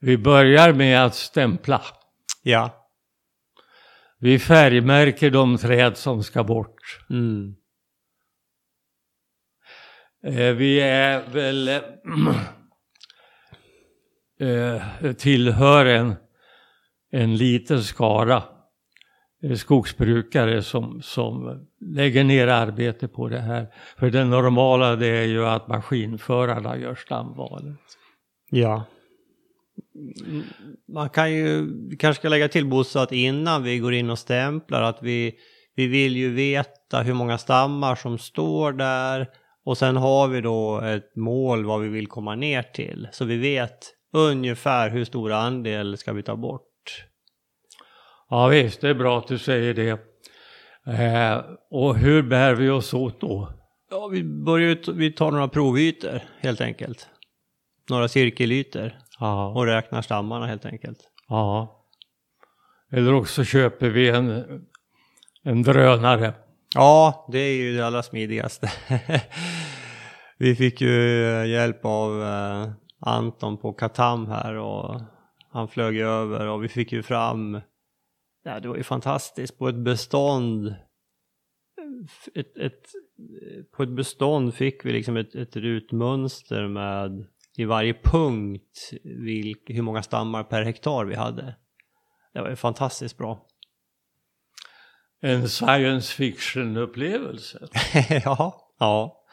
Vi 0.00 0.18
börjar 0.18 0.72
med 0.72 1.04
att 1.04 1.14
stämpla. 1.14 1.82
Ja. 2.42 2.79
Vi 4.20 4.38
färgmärker 4.38 5.30
de 5.30 5.56
träd 5.58 5.96
som 5.96 6.22
ska 6.22 6.44
bort. 6.44 6.98
Mm. 7.10 7.54
Eh, 10.26 10.54
vi 10.54 10.80
är 10.80 11.30
väl 11.30 11.68
eh, 14.40 15.12
tillhör 15.12 15.86
en 15.86 16.14
en 17.10 17.36
liten 17.36 17.82
skara 17.82 18.42
eh, 19.42 19.54
skogsbrukare 19.54 20.62
som, 20.62 21.02
som 21.02 21.66
lägger 21.80 22.24
ner 22.24 22.46
arbete 22.46 23.08
på 23.08 23.28
det 23.28 23.40
här. 23.40 23.66
För 23.98 24.10
det 24.10 24.24
normala 24.24 24.96
det 24.96 25.06
är 25.06 25.26
ju 25.26 25.46
att 25.46 25.68
maskinförarna 25.68 26.76
gör 26.76 26.94
stamvalet. 26.94 27.78
Ja. 28.50 28.84
Man 30.88 31.10
kan 31.10 31.32
ju, 31.32 31.68
kanske 31.98 32.20
ska 32.20 32.28
lägga 32.28 32.48
till 32.48 32.66
Bosse 32.66 33.00
att 33.00 33.12
innan 33.12 33.62
vi 33.62 33.78
går 33.78 33.94
in 33.94 34.10
och 34.10 34.18
stämplar 34.18 34.82
att 34.82 35.02
vi, 35.02 35.34
vi 35.74 35.86
vill 35.86 36.16
ju 36.16 36.34
veta 36.34 37.02
hur 37.02 37.14
många 37.14 37.38
stammar 37.38 37.94
som 37.94 38.18
står 38.18 38.72
där 38.72 39.28
och 39.64 39.78
sen 39.78 39.96
har 39.96 40.28
vi 40.28 40.40
då 40.40 40.80
ett 40.80 41.16
mål 41.16 41.64
vad 41.64 41.80
vi 41.80 41.88
vill 41.88 42.06
komma 42.06 42.34
ner 42.34 42.62
till. 42.62 43.08
Så 43.12 43.24
vi 43.24 43.36
vet 43.36 43.94
ungefär 44.12 44.90
hur 44.90 45.04
stor 45.04 45.32
andel 45.32 45.96
ska 45.96 46.12
vi 46.12 46.22
ta 46.22 46.36
bort. 46.36 47.04
Ja 48.30 48.48
visst, 48.48 48.80
det 48.80 48.88
är 48.88 48.94
bra 48.94 49.18
att 49.18 49.28
du 49.28 49.38
säger 49.38 49.74
det. 49.74 50.00
Eh, 50.86 51.44
och 51.70 51.96
hur 51.96 52.22
bär 52.22 52.54
vi 52.54 52.70
oss 52.70 52.94
åt 52.94 53.20
då? 53.20 53.52
Ja, 53.90 54.06
vi 54.06 54.24
börjar 54.24 54.92
vi 54.92 55.12
tar 55.12 55.30
några 55.30 55.48
provytor 55.48 56.20
helt 56.40 56.60
enkelt. 56.60 57.08
Några 57.90 58.08
cirkelytor. 58.08 58.92
Ja. 59.20 59.48
Och 59.48 59.66
räknar 59.66 60.02
stammarna 60.02 60.46
helt 60.46 60.66
enkelt. 60.66 60.98
Ja. 61.28 61.76
Eller 62.92 63.14
också 63.14 63.44
köper 63.44 63.90
vi 63.90 64.08
en, 64.08 64.44
en 65.42 65.62
drönare. 65.62 66.34
Ja, 66.74 67.26
det 67.32 67.38
är 67.38 67.54
ju 67.54 67.76
det 67.76 67.86
allra 67.86 68.02
smidigaste. 68.02 68.70
Vi 70.38 70.56
fick 70.56 70.80
ju 70.80 71.24
eh, 71.24 71.46
hjälp 71.46 71.84
av 71.84 72.22
eh, 72.22 72.70
Anton 73.00 73.58
på 73.58 73.72
Katam 73.72 74.26
här 74.26 74.54
och 74.54 75.00
han 75.50 75.68
flög 75.68 75.98
över 75.98 76.46
och 76.46 76.64
vi 76.64 76.68
fick 76.68 76.92
ju 76.92 77.02
fram, 77.02 77.60
ja 78.44 78.60
det 78.60 78.68
var 78.68 78.76
ju 78.76 78.82
fantastiskt, 78.82 79.58
på 79.58 79.68
ett 79.68 79.84
bestånd 79.84 80.74
ett, 82.34 82.56
ett, 82.56 82.88
på 83.72 83.82
ett 83.82 83.96
bestånd 83.96 84.54
fick 84.54 84.84
vi 84.84 84.92
liksom 84.92 85.16
ett, 85.16 85.34
ett 85.34 85.56
rutmönster 85.56 86.68
med 86.68 87.26
i 87.60 87.64
varje 87.64 87.94
punkt 87.94 88.90
vilk, 89.04 89.62
hur 89.66 89.82
många 89.82 90.02
stammar 90.02 90.42
per 90.42 90.62
hektar 90.62 91.04
vi 91.04 91.14
hade. 91.14 91.54
Det 92.34 92.40
var 92.40 92.48
ju 92.48 92.56
fantastiskt 92.56 93.18
bra. 93.18 93.46
En 95.22 95.48
science 95.48 96.14
fiction-upplevelse. 96.14 97.68
ja, 98.24 98.74
ja. 98.78 99.24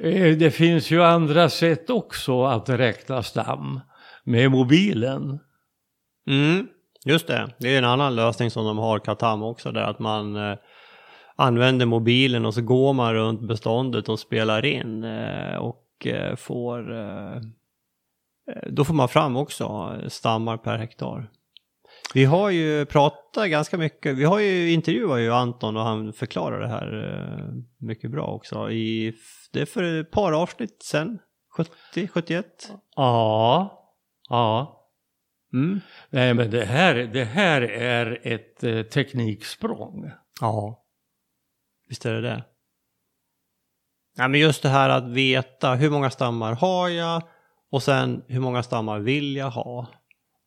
Eh, 0.00 0.36
det 0.36 0.50
finns 0.50 0.90
ju 0.90 1.02
andra 1.02 1.48
sätt 1.48 1.90
också 1.90 2.44
att 2.44 2.68
räkna 2.68 3.22
stam 3.22 3.80
med 4.24 4.50
mobilen. 4.50 5.38
Mm, 6.26 6.68
just 7.04 7.26
det. 7.26 7.54
Det 7.58 7.74
är 7.74 7.78
en 7.78 7.84
annan 7.84 8.16
lösning 8.16 8.50
som 8.50 8.64
de 8.64 8.78
har, 8.78 8.98
Katam 8.98 9.42
också, 9.42 9.72
där 9.72 9.82
att 9.82 9.98
man 9.98 10.36
eh, 10.36 10.58
använder 11.36 11.86
mobilen 11.86 12.46
och 12.46 12.54
så 12.54 12.62
går 12.62 12.92
man 12.92 13.14
runt 13.14 13.48
beståndet 13.48 14.08
och 14.08 14.18
spelar 14.18 14.64
in 14.64 15.04
eh, 15.04 15.56
och 15.56 15.81
eh, 16.06 16.36
får 16.36 16.92
eh, 16.92 17.36
eh, 17.36 18.62
då 18.70 18.84
får 18.84 18.94
man 18.94 19.08
fram 19.08 19.36
också 19.36 19.94
stammar 20.08 20.56
per 20.56 20.78
hektar. 20.78 21.30
Vi 22.14 22.24
har 22.24 22.50
ju 22.50 22.86
pratat 22.86 23.50
ganska 23.50 23.78
mycket, 23.78 24.16
vi 24.16 24.24
har 24.24 24.38
ju 24.38 24.72
intervjuat 24.72 25.20
ju 25.20 25.32
Anton 25.32 25.76
och 25.76 25.82
han 25.82 26.12
förklarar 26.12 26.60
det 26.60 26.68
här 26.68 27.24
mycket 27.78 28.10
bra 28.10 28.26
också. 28.26 28.70
I, 28.70 29.14
det 29.52 29.60
är 29.60 29.66
för 29.66 30.00
ett 30.00 30.10
par 30.10 30.32
avsnitt 30.32 30.82
sen, 30.82 31.18
70, 31.56 32.08
71. 32.08 32.72
Ja, 32.96 33.94
ja. 34.28 34.78
Mm. 35.52 35.80
Nej 36.10 36.34
men 36.34 36.50
det 36.50 36.64
här, 36.64 36.94
det 36.94 37.24
här 37.24 37.62
är 37.62 38.20
ett 38.22 38.90
tekniksprång. 38.90 40.10
Ja, 40.40 40.84
visst 41.88 42.06
är 42.06 42.12
det 42.12 42.20
det. 42.20 42.44
Ja, 44.16 44.28
men 44.28 44.40
just 44.40 44.62
det 44.62 44.68
här 44.68 44.88
att 44.88 45.08
veta 45.08 45.74
hur 45.74 45.90
många 45.90 46.10
stammar 46.10 46.54
har 46.54 46.88
jag 46.88 47.22
och 47.70 47.82
sen 47.82 48.22
hur 48.28 48.40
många 48.40 48.62
stammar 48.62 48.98
vill 48.98 49.36
jag 49.36 49.50
ha. 49.50 49.86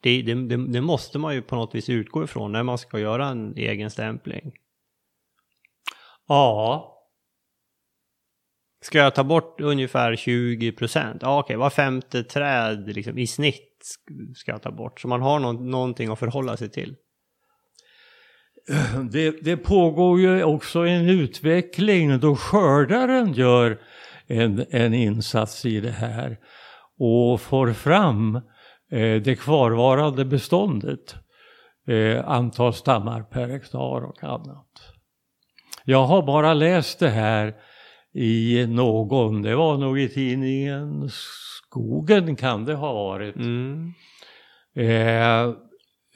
Det, 0.02 0.22
det, 0.22 0.34
det, 0.34 0.72
det 0.72 0.82
måste 0.82 1.20
man 1.20 1.36
ju 1.36 1.42
på 1.42 1.56
något 1.56 1.76
vis 1.76 1.90
utgå 1.90 2.24
ifrån 2.24 2.52
när 2.52 2.64
man 2.64 2.78
ska 2.78 3.00
göra 3.00 3.28
en 3.28 3.58
egen 3.58 3.92
stämpling. 3.92 4.52
Ja, 6.28 6.92
Ska 8.86 8.98
jag 8.98 9.16
ta 9.16 9.24
bort 9.24 9.62
ungefär 9.62 10.16
20 10.16 10.72
procent? 10.72 11.22
Ja, 11.22 11.40
okej, 11.40 11.56
var 11.56 11.70
femte 11.70 12.24
träd 12.24 12.96
liksom, 12.96 13.18
i 13.18 13.28
snitt 13.28 14.00
ska 14.36 14.52
jag 14.52 14.62
ta 14.62 14.72
bort. 14.72 15.00
Så 15.00 15.08
man 15.08 15.22
har 15.22 15.40
no 15.40 15.52
någonting 15.52 16.12
att 16.12 16.20
förhålla 16.20 16.58
sig 16.58 16.70
till 16.70 16.96
det, 19.12 19.32
det 19.42 19.58
pågår 19.58 20.20
ju 20.20 20.44
också 20.44 20.80
en 20.80 21.10
utveckling 21.10 22.20
då 22.20 22.36
skördaren 22.36 23.34
gör 23.34 23.80
en, 24.28 24.66
en 24.70 24.94
insats 24.94 25.66
i 25.66 25.80
det 25.80 25.92
här 25.92 26.38
och 27.00 27.42
får 27.42 27.74
fram 27.74 28.36
eh, 28.92 29.22
det 29.22 29.40
kvarvarande 29.40 30.26
beståndet, 30.26 31.16
eh, 31.88 32.30
antal 32.30 32.74
stammar 32.74 33.22
per 33.22 33.48
hektar 33.48 34.06
och 34.06 34.24
annat. 34.24 34.92
Jag 35.86 36.06
har 36.06 36.24
bara 36.24 36.54
läst 36.54 37.00
det 37.00 37.10
här 37.10 37.56
i 38.14 38.66
någon, 38.68 39.42
det 39.42 39.56
var 39.56 39.78
nog 39.78 40.00
i 40.00 40.10
tidningen 40.10 41.10
Skogen 41.10 42.36
kan 42.36 42.66
det 42.66 42.74
ha 42.74 42.94
varit. 42.94 43.36
Mm. 43.36 43.94
Eh, 44.76 45.42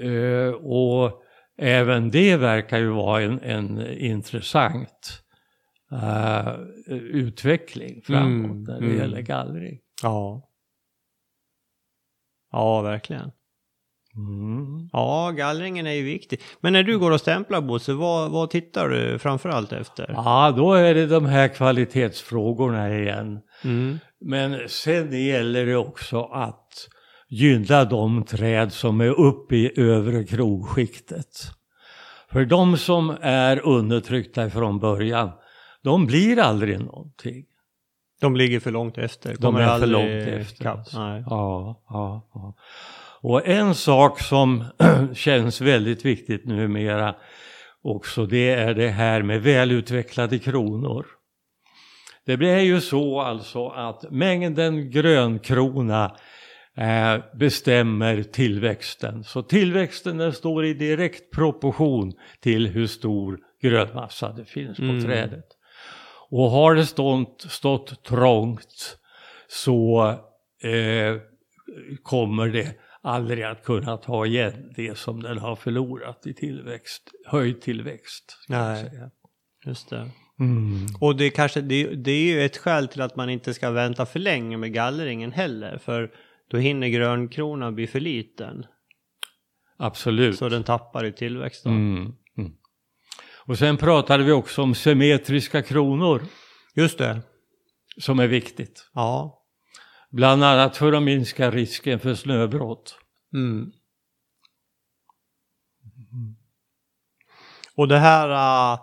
eh, 0.10 0.54
och 0.54 1.24
även 1.60 2.12
det 2.12 2.38
verkar 2.38 2.78
ju 2.78 2.90
vara 2.90 3.22
en, 3.22 3.40
en 3.40 3.88
intressant 3.98 5.24
eh, 5.92 6.56
utveckling 6.88 8.02
framåt 8.06 8.52
Mm, 8.52 8.64
när 8.64 8.80
det 8.80 8.86
mm. 8.86 8.98
gäller 8.98 9.22
gallring. 9.22 9.80
Ja. 10.04 10.50
Ja, 12.52 12.82
verkligen. 12.82 13.32
Mm. 14.16 14.90
Ja, 14.92 15.32
gallringen 15.32 15.88
är 15.88 15.92
ju 15.92 16.04
viktig. 16.04 16.42
Men 16.60 16.74
när 16.74 16.84
du 16.84 17.00
går 17.00 17.12
och 17.12 17.20
stämplar 17.20 17.62
Bosse, 17.62 17.94
vad, 17.94 18.32
vad 18.32 18.50
tittar 18.50 18.90
du 18.90 19.20
framförallt 19.20 19.74
efter? 19.74 20.12
Ja, 20.16 20.54
då 20.58 20.74
är 20.74 20.96
det 20.96 21.06
de 21.06 21.26
här 21.26 21.48
kvalitetsfrågorna 21.48 22.98
igen. 22.98 23.40
Mm. 23.64 24.00
Men 24.20 24.70
sen 24.70 25.26
gäller 25.26 25.66
det 25.66 25.76
också 25.76 26.22
att 26.24 26.90
gynna 27.30 27.86
de 27.86 28.24
träd 28.24 28.74
som 28.74 29.02
är 29.02 29.20
uppe 29.20 29.56
i 29.56 29.80
övre 29.80 30.24
krogskiktet. 30.24 31.52
För 32.32 32.46
de 32.46 32.78
som 32.78 33.18
är 33.22 33.60
undertryckta 33.66 34.50
från 34.50 34.80
början, 34.80 35.32
de 35.84 36.06
blir 36.06 36.40
aldrig 36.40 36.80
någonting. 36.80 37.46
De 38.22 38.36
ligger 38.36 38.60
för 38.60 38.72
långt 38.72 38.98
efter. 38.98 39.36
De 39.40 39.56
är 39.56 39.80
för 39.80 39.88
långt 39.88 40.28
efter. 40.28 40.66
alltså. 40.66 40.98
Ja, 40.98 41.84
ja, 41.90 42.30
ja. 42.34 42.56
Och 43.22 43.48
en 43.48 43.76
sak 43.76 44.20
som 44.20 44.64
känns 45.14 45.62
väldigt 45.62 46.06
viktigt 46.06 46.46
numera 46.46 47.16
också, 47.82 48.26
det 48.26 48.50
är 48.50 48.74
det 48.74 48.90
här 48.90 49.22
med 49.22 49.42
välutvecklade 49.42 50.40
kronor. 50.40 51.06
Det 52.26 52.38
blir 52.38 52.60
ju 52.60 52.82
så 52.82 53.22
alltså 53.22 53.68
att 53.68 54.12
mängden 54.12 54.92
grönkrona 54.92 56.16
bestämmer 57.34 58.24
tillväxten. 58.24 59.24
Så 59.24 59.42
tillväxten 59.42 60.18
den 60.18 60.34
står 60.34 60.66
i 60.66 60.74
direkt 60.74 61.32
proportion 61.32 62.14
till 62.40 62.68
hur 62.68 62.88
stor 62.88 63.40
grönmassa 63.62 64.32
det 64.32 64.46
finns 64.46 64.78
på 64.78 64.84
Mm. 64.84 65.04
trädet. 65.04 65.46
Och 66.30 66.50
har 66.50 66.76
det 66.76 66.86
stått, 66.86 67.46
stått 67.50 68.04
trångt 68.04 68.98
så 69.48 70.10
eh, 70.64 71.16
kommer 72.04 72.48
det 72.48 72.76
aldrig 73.02 73.44
att 73.44 73.64
kunna 73.64 73.98
ta 73.98 74.26
igen 74.26 74.74
det 74.76 74.98
som 74.98 75.24
den 75.24 75.38
har 75.38 75.56
förlorat 75.56 76.28
i 76.28 76.34
tillväxt, 76.34 77.12
höjd 77.26 77.62
tillväxt. 77.62 78.38
Nej. 78.48 78.92
Just 79.66 79.90
det. 79.90 80.10
Mm. 80.40 80.88
Och 81.00 81.16
det, 81.16 81.30
kanske, 81.30 81.62
det, 81.62 81.84
det 81.84 82.12
är 82.12 82.24
ju 82.24 82.46
ett 82.46 82.58
skäl 82.58 82.88
till 82.88 83.02
att 83.02 83.16
man 83.16 83.30
inte 83.30 83.54
ska 83.54 83.70
vänta 83.72 84.06
för 84.06 84.20
länge 84.20 84.58
med 84.58 84.74
gallringen 84.74 85.32
heller. 85.32 85.78
För 85.78 86.12
då 86.50 86.58
hinner 86.58 86.88
grönkronan 86.88 87.76
bli 87.76 87.88
för 87.88 88.00
liten. 88.00 88.66
Absolut. 89.78 90.38
Så 90.38 90.50
den 90.50 90.64
tappar 90.64 91.06
i 91.06 91.12
tillväxt. 91.14 91.64
Då. 91.64 91.70
Mm. 91.70 92.14
Mm. 92.38 92.52
Och 93.46 93.58
sen 93.58 93.78
pratade 93.78 94.24
vi 94.24 94.32
också 94.32 94.62
om 94.62 94.76
symmetriska 94.76 95.62
kronor 95.62 96.22
Just 96.76 96.98
det. 96.98 97.22
som 97.98 98.20
är 98.20 98.28
viktigt. 98.28 98.90
Ja. 98.94 99.44
Bland 100.12 100.44
annat 100.44 100.78
för 100.78 100.94
att 100.94 101.04
minska 101.04 101.52
risken 101.52 102.00
för 102.00 102.16
snöbrott. 102.16 103.00
Mm. 103.34 103.72
Och 107.76 107.88
det 107.88 107.98
här... 107.98 108.30
äh, 108.74 108.80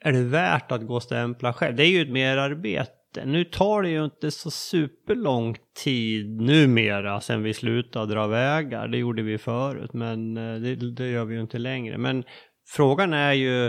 är 0.00 0.12
det 0.12 0.22
värt 0.22 0.72
att 0.72 0.86
gå 0.86 0.94
och 0.94 1.02
stämpla 1.02 1.52
själv? 1.52 1.76
Det 1.76 1.82
är 1.84 1.88
ju 1.88 2.02
ett 2.02 2.10
merarbete. 2.10 2.92
Nu 3.24 3.44
tar 3.44 3.82
det 3.82 3.88
ju 3.88 4.04
inte 4.04 4.30
så 4.30 4.50
superlång 4.50 5.56
tid 5.82 6.40
numera 6.40 7.20
sen 7.20 7.42
vi 7.42 7.54
slutade 7.54 8.14
dra 8.14 8.26
vägar. 8.26 8.88
Det 8.88 8.98
gjorde 8.98 9.22
vi 9.22 9.38
förut, 9.38 9.92
men 9.92 10.36
eh, 10.36 10.60
det, 10.60 10.90
det 10.90 11.08
gör 11.08 11.24
vi 11.24 11.34
ju 11.34 11.40
inte 11.40 11.58
längre. 11.58 11.98
Men 11.98 12.24
frågan 12.68 13.12
är 13.12 13.32
ju, 13.32 13.66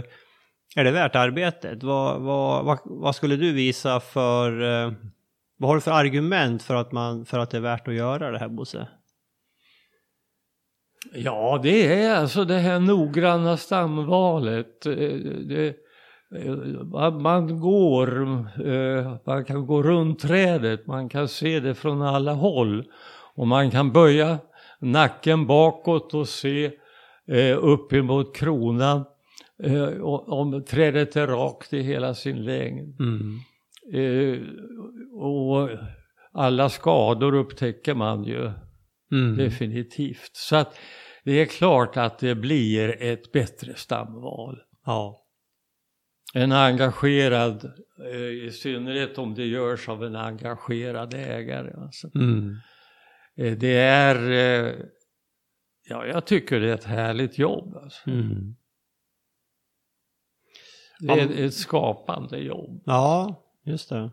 är 0.75 0.83
det 0.83 0.91
värt 0.91 1.15
arbetet? 1.15 1.83
Vad, 1.83 2.21
vad, 2.21 2.65
vad, 2.65 2.79
vad 2.85 3.15
skulle 3.15 3.35
du 3.35 3.53
visa 3.53 3.99
för... 3.99 4.61
Eh, 4.61 4.91
vad 5.57 5.69
har 5.69 5.75
du 5.75 5.81
för 5.81 5.91
argument 5.91 6.63
för 6.63 6.75
att, 6.75 6.91
man, 6.91 7.25
för 7.25 7.39
att 7.39 7.49
det 7.49 7.57
är 7.57 7.61
värt 7.61 7.87
att 7.87 7.93
göra 7.93 8.31
det 8.31 8.39
här, 8.39 8.49
Bosse? 8.49 8.87
Ja, 11.13 11.59
det 11.63 12.03
är 12.03 12.15
alltså 12.15 12.45
det 12.45 12.57
här 12.57 12.79
noggranna 12.79 13.57
stamvalet. 13.57 14.85
Eh, 14.85 14.93
det, 15.47 15.75
man- 16.91 17.21
man 17.21 17.59
går, 17.59 18.21
eh, 18.67 19.15
man 19.25 19.45
kan 19.45 19.65
gå 19.65 19.83
runt 19.83 20.19
trädet, 20.19 20.87
man 20.87 21.09
kan 21.09 21.27
se 21.27 21.59
det 21.59 21.75
från 21.75 22.01
alla 22.01 22.33
håll. 22.33 22.83
Och 23.35 23.47
man 23.47 23.71
kan 23.71 23.91
böja 23.91 24.37
nacken 24.79 25.47
bakåt 25.47 26.13
och 26.13 26.27
se 26.27 26.71
eh, 27.27 27.57
upp 27.61 27.93
emot 27.93 28.35
kronan. 28.35 29.05
eh, 29.63 30.01
Om 30.03 30.63
trädet 30.63 31.15
är 31.15 31.27
rakt 31.27 31.73
i 31.73 31.81
hela 31.81 32.13
sin 32.13 32.43
längd. 32.43 32.95
Mm. 32.99 33.37
Eh, 33.93 34.39
Och 35.13 35.69
alla 36.33 36.69
skador 36.69 37.35
upptäcker 37.35 37.95
man 37.95 38.23
ju. 38.23 38.51
Mm. 39.11 39.37
Definitivt. 39.37 40.31
Så 40.33 40.55
att 40.55 40.75
det 41.23 41.31
är 41.41 41.45
klart 41.45 41.97
att 41.97 42.19
det 42.19 42.35
blir 42.35 43.03
ett 43.03 43.31
bättre 43.31 43.73
stamval. 43.75 44.57
Ja. 44.85 45.20
En 46.33 46.51
engagerad, 46.51 47.71
eh, 48.11 48.45
i 48.47 48.51
synnerhet 48.51 49.17
om 49.17 49.35
det 49.35 49.45
görs 49.45 49.89
av 49.89 50.03
en 50.03 50.15
engagerad 50.15 51.13
ägare. 51.13 51.73
Alltså. 51.77 52.09
Mm. 52.15 52.55
Eh, 53.37 53.57
Det 53.57 53.77
är, 53.77 54.31
eh, 54.31 54.73
ja 55.89 56.05
jag 56.05 56.25
tycker 56.25 56.59
det 56.59 56.69
är 56.69 56.73
ett 56.73 56.83
härligt 56.83 57.37
jobb. 57.37 57.75
Alltså. 57.83 58.09
Mm. 58.09 58.55
Det 60.99 61.13
är 61.13 61.45
ett 61.45 61.53
skapande 61.53 62.37
jobb. 62.37 62.83
Ja, 62.85 63.35
just 63.65 63.89
det. 63.89 64.11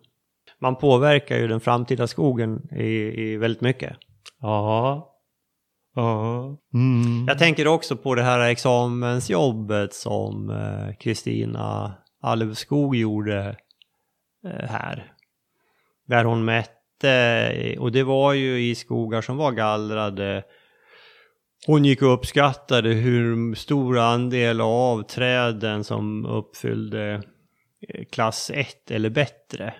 Man 0.59 0.77
påverkar 0.77 1.39
ju 1.39 1.49
den 1.49 1.61
framtida 1.61 2.07
skogen 2.07 2.69
i, 2.73 3.23
i 3.23 3.37
väldigt 3.37 3.61
mycket. 3.61 3.97
Ja. 4.41 5.15
Ja. 5.95 6.59
Mm. 6.75 7.27
Jag 7.29 7.39
tänker 7.39 7.67
också 7.67 7.97
på 7.97 8.15
det 8.15 8.23
här 8.23 8.49
examensjobbet 8.49 9.95
som 9.95 10.53
Kristina 11.01 11.95
Alvskog 12.21 12.97
gjorde 12.97 13.57
eh, 14.45 14.69
här. 14.69 15.13
Där 16.07 16.25
hon 16.25 16.45
mätte, 16.45 17.77
och 17.79 17.93
det 17.93 18.03
var 18.03 18.33
ju 18.33 18.71
i 18.71 18.75
skogar 18.75 19.23
som 19.23 19.37
var 19.37 19.53
gallrade. 19.53 20.45
Hon 21.67 21.85
gick 21.85 22.03
och 22.03 22.15
uppskattade 22.15 22.89
hur 22.89 23.55
stor 23.55 23.99
andel 23.99 24.61
av 24.61 25.03
träden 25.03 25.85
som 25.85 26.27
uppfyllde 26.27 27.23
eh, 27.89 28.05
klass 28.05 28.51
1 28.55 28.91
eller 28.91 29.11
bättre. 29.11 29.75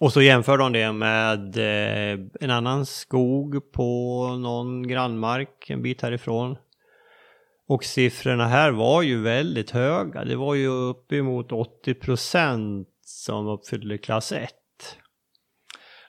Och 0.00 0.12
så 0.12 0.22
jämförde 0.22 0.62
hon 0.62 0.72
det 0.72 0.92
med 0.92 1.56
eh, 1.56 2.26
en 2.40 2.50
annan 2.50 2.86
skog 2.86 3.72
på 3.72 4.28
någon 4.36 4.88
grannmark 4.88 5.70
en 5.70 5.82
bit 5.82 6.02
härifrån. 6.02 6.56
Och 7.72 7.84
siffrorna 7.84 8.46
här 8.46 8.70
var 8.70 9.02
ju 9.02 9.22
väldigt 9.22 9.70
höga. 9.70 10.24
Det 10.24 10.36
var 10.36 10.54
ju 10.54 10.66
uppemot 10.68 11.52
80 11.52 11.94
procent 11.94 12.88
som 13.04 13.46
uppfyllde 13.46 13.98
klass 13.98 14.32
1. 14.32 14.50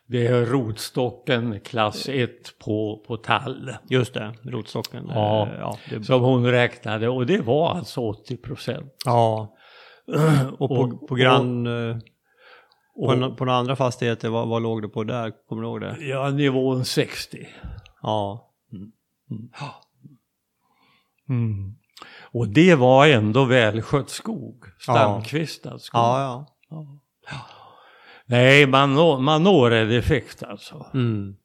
Det 0.07 0.27
är 0.27 0.45
rotstocken 0.45 1.59
klass 1.59 2.09
1 2.09 2.29
på, 2.65 3.03
på 3.07 3.17
tall. 3.17 3.73
Just 3.89 4.13
det, 4.13 4.33
rotstocken. 4.43 5.05
Ja. 5.09 5.47
Eh, 5.47 5.59
ja, 5.59 5.77
det, 5.89 6.03
Som 6.03 6.21
hon 6.21 6.45
räknade 6.51 7.09
och 7.09 7.25
det 7.25 7.41
var 7.41 7.75
alltså 7.75 8.01
80 8.01 8.37
procent. 8.37 8.93
ja. 9.05 9.55
Och 10.59 10.69
på, 10.69 11.07
på 11.07 11.15
grann... 11.15 11.67
eh, 11.67 11.97
på, 12.95 13.01
och- 13.05 13.13
no- 13.13 13.35
på 13.35 13.45
några 13.45 13.57
andra 13.59 13.75
fastigheter, 13.75 14.29
vad, 14.29 14.47
vad 14.47 14.61
låg 14.61 14.81
det 14.81 14.87
på 14.87 15.03
där? 15.03 15.31
Kommer 15.47 15.61
du 15.61 15.67
ihåg 15.67 15.81
det? 15.81 15.97
Ja, 15.99 16.29
nivån 16.29 16.85
60. 16.85 17.47
Ja. 18.01 18.51
Mm. 18.73 18.91
Och 22.21 22.47
det 22.47 22.75
var 22.75 23.07
ändå 23.07 23.45
välskött 23.45 24.09
skog. 24.09 24.65
Stamkvistad 24.79 25.79
skog. 25.79 25.99
Ja, 25.99 26.45
ja. 26.69 26.99
Nej, 28.25 28.67
man 28.67 28.93
når, 28.93 29.19
man 29.19 29.43
når 29.43 29.71
en 29.71 29.91
effekt 29.91 30.43
alltså. 30.43 30.85
Mm. 30.93 31.35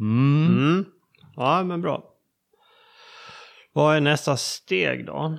Mm. 0.00 0.46
Mm. 0.46 0.84
Ja, 1.36 1.62
men 1.62 1.80
bra. 1.80 2.04
Vad 3.72 3.96
är 3.96 4.00
nästa 4.00 4.36
steg 4.36 5.06
då? 5.06 5.38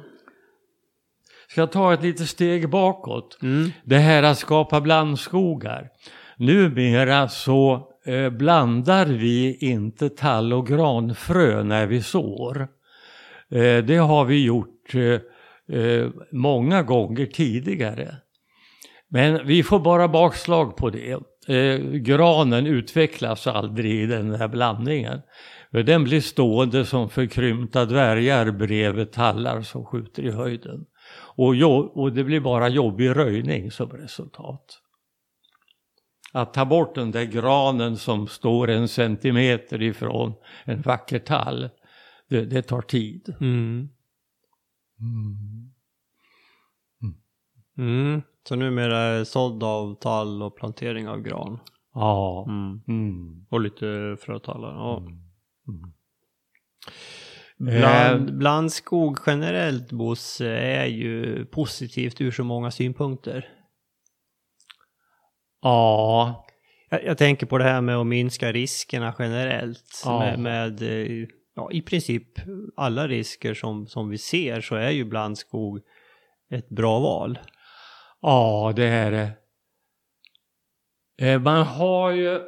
Ska 1.48 1.62
jag 1.62 1.72
ta 1.72 1.94
ett 1.94 2.02
litet 2.02 2.30
steg 2.30 2.70
bakåt? 2.70 3.38
Mm. 3.42 3.72
Det 3.84 3.98
här 3.98 4.24
att 4.24 4.38
skapa 4.38 4.82
blandskogar. 4.82 5.90
Numera 6.38 7.30
så 7.30 7.91
Eh, 8.06 8.30
blandar 8.30 9.06
vi 9.06 9.58
inte 9.62 10.10
tall 10.10 10.54
och 10.54 10.68
granfrö 10.68 11.64
när 11.64 11.88
vi 11.88 12.02
sår. 12.02 12.68
Eh, 13.52 13.78
det 13.78 13.98
har 13.98 14.26
vi 14.26 14.46
gjort 14.46 14.96
eh, 14.96 16.10
många 16.32 16.84
gånger 16.84 17.26
tidigare. 17.26 18.16
Men 19.10 19.48
vi 19.48 19.64
får 19.64 19.80
bara 19.80 20.08
bakslag 20.08 20.78
på 20.78 20.90
det. 20.90 21.20
Granen 21.94 22.68
utvecklas 22.68 23.48
aldrig 23.48 23.92
i 23.92 24.06
den 24.06 24.36
här 24.36 24.48
blandningen. 24.48 25.22
Den 25.72 26.04
blir 26.04 26.22
stående 26.22 26.86
som 26.86 27.10
förkrympta 27.10 27.86
dvärgar 27.86 28.52
bredvid 28.52 29.12
tallar 29.12 29.62
som 29.62 29.86
skjuter 29.86 30.24
i 30.24 30.32
höjden. 30.32 30.86
Och, 31.36 31.56
jo- 31.56 31.92
och 31.96 32.14
det 32.14 32.24
blir 32.24 32.40
bara 32.40 32.70
jobbig 32.70 33.16
röjning 33.16 33.72
som 33.72 33.90
resultat. 33.90 34.82
Att 36.32 36.54
ta 36.54 36.66
bort 36.66 36.96
den 36.96 37.12
där 37.12 37.24
granen 37.24 37.98
som 37.98 38.28
står 38.28 38.70
en 38.70 38.88
centimeter 38.88 39.82
ifrån 39.82 40.34
en 40.64 40.82
vacker 40.82 41.20
tall, 41.20 41.70
det, 42.30 42.46
det 42.46 42.62
tar 42.62 42.82
tid. 42.82 43.36
Mm. 43.42 43.90
Mm. 47.78 48.22
Så 48.48 48.56
numera 48.56 48.98
är 48.98 49.24
sådd 49.24 49.64
av 49.64 49.96
tall 49.96 50.44
och 50.44 50.58
plantering 50.58 51.08
av 51.08 51.22
gran. 51.22 51.60
Ja. 51.94 52.46
Mm. 52.50 52.82
Mm. 52.88 53.46
Och 53.50 53.62
lite 53.62 54.18
frötallar. 54.20 54.74
Ja. 54.74 54.98
Mm. 54.98 55.94
Bland, 57.58 58.38
blandskog 58.38 59.18
generellt, 59.26 59.92
Bosse, 59.92 60.50
är 60.50 60.86
ju 60.86 61.46
positivt 61.46 62.22
ur 62.22 62.32
så 62.32 62.44
många 62.44 62.72
synpunkter. 62.72 63.50
Ja. 65.62 66.46
Jag, 66.90 67.06
jag 67.06 67.18
tänker 67.18 67.46
på 67.46 67.58
det 67.58 67.64
här 67.64 67.82
med 67.82 67.96
att 67.98 68.08
minska 68.08 68.52
riskerna 68.52 69.16
generellt. 69.20 70.02
Ja. 70.06 70.20
Med, 70.20 70.40
med 70.40 70.82
eh, 70.82 71.28
ja, 71.56 71.72
i 71.72 71.82
princip 71.82 72.28
alla 72.76 73.08
risker 73.08 73.54
som, 73.54 73.88
som 73.88 74.10
vi 74.10 74.18
ser 74.18 74.62
så 74.62 74.76
är 74.76 74.90
ju 74.90 75.06
blandskog 75.06 75.80
ett 76.52 76.70
bra 76.70 77.00
val. 77.00 77.40
Ja, 78.22 78.74
det 78.76 78.86
är 78.86 79.12
det. 79.12 79.32
Eh, 81.28 81.40
Man 81.40 81.66
har 81.66 82.12
ju 82.12 82.40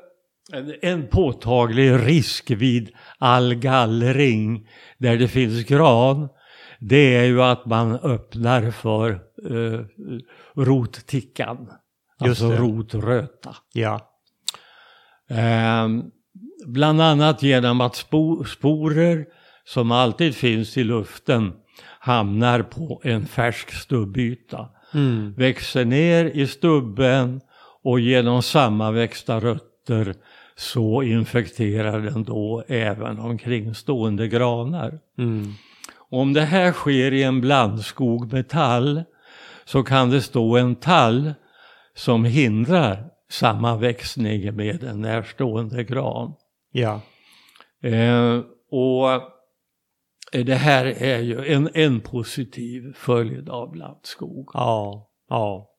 en, 0.53 0.73
en 0.81 1.07
påtaglig 1.07 1.91
risk 1.91 2.51
vid 2.51 2.91
all 3.17 3.55
gallring 3.55 4.67
där 4.97 5.17
det 5.17 5.27
finns 5.27 5.65
gran. 5.65 6.29
Det 6.79 7.15
är 7.15 7.23
ju 7.23 7.41
att 7.41 7.65
man 7.65 7.95
öppnar 7.95 8.71
för 8.71 9.11
eh, 9.49 9.85
rottickan. 10.55 11.69
Just 12.21 12.41
Alltså 12.41 12.63
rotröta. 12.63 13.55
Ja. 13.73 13.99
Eh, 15.29 15.87
bland 16.65 17.01
annat 17.01 17.43
genom 17.43 17.81
att 17.81 17.95
spo, 17.95 18.43
sporer 18.43 19.25
som 19.65 19.91
alltid 19.91 20.35
finns 20.35 20.77
i 20.77 20.83
luften 20.83 21.53
hamnar 21.99 22.61
på 22.61 23.01
en 23.03 23.25
färsk 23.25 23.73
stubbyta 23.73 24.69
Mm. 24.95 25.33
växer 25.37 25.85
ner 25.85 26.25
i 26.25 26.47
stubben 26.47 27.41
och 27.83 27.99
genom 27.99 28.43
sammanväxta 28.43 29.39
rötter 29.39 30.15
så 30.55 31.03
infekterar 31.03 31.99
den 32.01 32.23
då 32.23 32.63
även 32.67 33.19
omkringstående 33.19 34.27
granar. 34.27 34.99
Mm. 35.17 35.53
Om 36.09 36.33
det 36.33 36.41
här 36.41 36.71
sker 36.71 37.11
i 37.11 37.23
en 37.23 37.41
blandskog 37.41 38.33
med 38.33 38.49
tall 38.49 39.03
så 39.65 39.83
kan 39.83 40.09
det 40.09 40.21
stå 40.21 40.57
en 40.57 40.75
tall 40.75 41.33
som 41.95 42.25
hindrar 42.25 43.09
sammanväxning 43.29 44.55
med 44.55 44.83
en 44.83 45.01
närstående 45.01 45.83
gran. 45.83 46.33
Ja. 46.71 47.01
Eh, 47.81 48.39
och 48.71 49.21
det 50.31 50.55
här 50.55 50.85
är 50.85 51.19
ju 51.19 51.53
en, 51.53 51.69
en 51.73 52.01
positiv 52.01 52.93
följd 52.95 53.49
av 53.49 53.71
blandskog. 53.71 54.49
Ja. 54.53 55.09
Ja. 55.29 55.69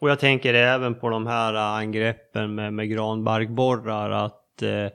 Och 0.00 0.10
jag 0.10 0.18
tänker 0.18 0.54
även 0.54 0.94
på 0.94 1.08
de 1.08 1.26
här 1.26 1.54
angreppen 1.54 2.54
med, 2.54 2.74
med 2.74 2.90
granbarkborrar 2.90 4.10
att 4.10 4.62
eh, 4.62 4.88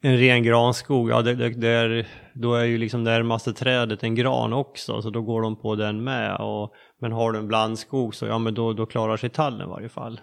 en 0.00 0.16
ren 0.16 0.42
granskog, 0.42 1.10
ja 1.10 1.22
det, 1.22 1.34
det, 1.34 1.48
det 1.48 1.68
är, 1.68 2.06
då 2.34 2.54
är 2.54 2.64
ju 2.64 2.78
liksom 2.78 3.04
närmaste 3.04 3.52
trädet 3.52 4.02
en 4.02 4.14
gran 4.14 4.52
också 4.52 5.02
så 5.02 5.10
då 5.10 5.22
går 5.22 5.42
de 5.42 5.56
på 5.56 5.74
den 5.74 6.04
med. 6.04 6.36
Och, 6.36 6.74
men 7.00 7.12
har 7.12 7.32
du 7.32 7.38
en 7.38 7.48
blandskog 7.48 8.14
så 8.14 8.26
ja 8.26 8.38
men 8.38 8.54
då, 8.54 8.72
då 8.72 8.86
klarar 8.86 9.16
sig 9.16 9.30
tallen 9.30 9.68
i 9.68 9.70
varje 9.70 9.88
fall. 9.88 10.20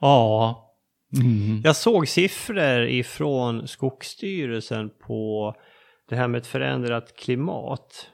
Ja. 0.00 0.60
Mm. 1.22 1.60
Jag 1.64 1.76
såg 1.76 2.08
siffror 2.08 2.82
ifrån 2.82 3.68
Skogsstyrelsen 3.68 4.90
på 5.06 5.54
det 6.08 6.16
här 6.16 6.28
med 6.28 6.38
ett 6.38 6.46
förändrat 6.46 7.16
klimat. 7.16 8.10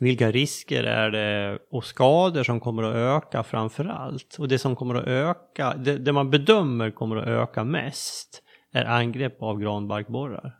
Vilka 0.00 0.30
risker 0.30 0.84
är 0.84 1.10
det 1.10 1.58
och 1.70 1.84
skador 1.84 2.42
som 2.42 2.60
kommer 2.60 2.82
att 2.82 2.94
öka 2.94 3.42
framför 3.42 3.84
allt? 3.84 4.36
Och 4.38 4.48
det 4.48 4.58
som 4.58 4.76
kommer 4.76 4.94
att 4.94 5.06
öka, 5.06 5.74
det, 5.74 5.98
det 5.98 6.12
man 6.12 6.30
bedömer 6.30 6.90
kommer 6.90 7.16
att 7.16 7.28
öka 7.28 7.64
mest 7.64 8.42
är 8.72 8.84
angrepp 8.84 9.42
av 9.42 9.60
granbarkborrar. 9.60 10.58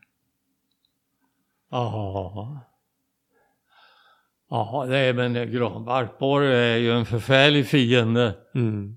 Ja. 1.70 2.61
Ja, 4.51 4.85
nej 4.89 5.13
men 5.13 5.53
granbarkborre 5.53 6.57
är 6.57 6.77
ju 6.77 6.93
en 6.93 7.07
förfärlig 7.07 7.67
fiende. 7.67 8.35
Mm. 8.55 8.97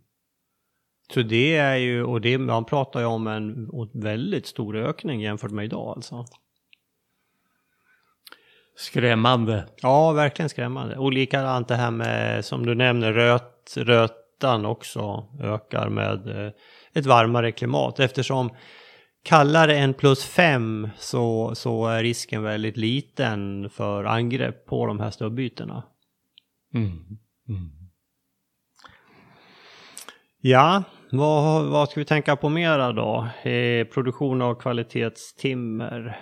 Så 1.13 1.21
det 1.21 1.55
är 1.55 1.75
ju, 1.75 2.03
och 2.03 2.21
det, 2.21 2.37
man 2.37 2.65
pratar 2.65 2.99
ju 2.99 3.05
om 3.05 3.27
en 3.27 3.69
väldigt 3.93 4.47
stor 4.47 4.77
ökning 4.77 5.21
jämfört 5.21 5.51
med 5.51 5.65
idag 5.65 5.93
alltså. 5.95 6.25
skrämmande. 8.75 9.65
Ja, 9.81 10.11
verkligen 10.11 10.49
skrämmande. 10.49 10.97
Och 10.97 11.13
likadant 11.13 11.67
det 11.67 11.75
här 11.75 11.91
med, 11.91 12.45
som 12.45 12.65
du 12.65 12.75
nämner, 12.75 13.13
röt, 13.13 13.77
rötan 13.77 14.65
också 14.65 15.27
ökar 15.41 15.89
med 15.89 16.45
eh, 16.45 16.51
ett 16.93 17.05
varmare 17.05 17.51
klimat. 17.51 17.99
Eftersom 17.99 18.49
kallare 19.23 19.77
än 19.77 19.93
plus 19.93 20.25
fem 20.25 20.89
så, 20.97 21.55
så 21.55 21.87
är 21.87 22.03
risken 22.03 22.43
väldigt 22.43 22.77
liten 22.77 23.69
för 23.69 24.03
angrepp 24.03 24.65
på 24.65 24.85
de 24.85 24.99
här 24.99 25.11
stubbytorna. 25.11 25.83
Mm. 26.73 26.91
Mm. 27.49 27.71
Ja, 30.41 30.83
vad, 31.11 31.65
vad 31.65 31.89
ska 31.89 31.99
vi 31.99 32.05
tänka 32.05 32.35
på 32.35 32.49
mera 32.49 32.91
då? 32.91 33.27
Eh, 33.49 33.87
produktion 33.87 34.41
av 34.41 34.55
kvalitetstimmer. 34.55 36.19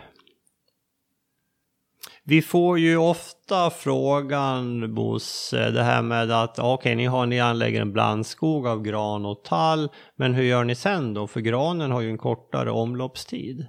Vi 2.30 2.42
får 2.42 2.80
ju 2.80 2.98
ofta 2.98 3.70
frågan 3.70 4.94
Bosse, 4.96 5.72
det 5.72 5.84
här 5.84 6.02
med 6.02 6.32
att 6.32 6.60
okej, 6.60 6.74
okay, 6.74 6.96
ni, 6.96 7.06
har, 7.06 7.26
ni 7.26 7.40
anlägger 7.40 7.82
en 7.82 7.94
blandskog 7.94 8.68
av 8.68 8.82
gran 8.82 9.26
och 9.26 9.44
tall, 9.44 9.90
men 10.16 10.34
hur 10.34 10.44
gör 10.44 10.64
ni 10.64 10.76
sen 10.76 11.14
då? 11.14 11.28
För 11.28 11.40
granen 11.40 11.92
har 11.92 12.02
ju 12.02 12.10
en 12.10 12.18
kortare 12.18 12.72
omloppstid. 12.72 13.68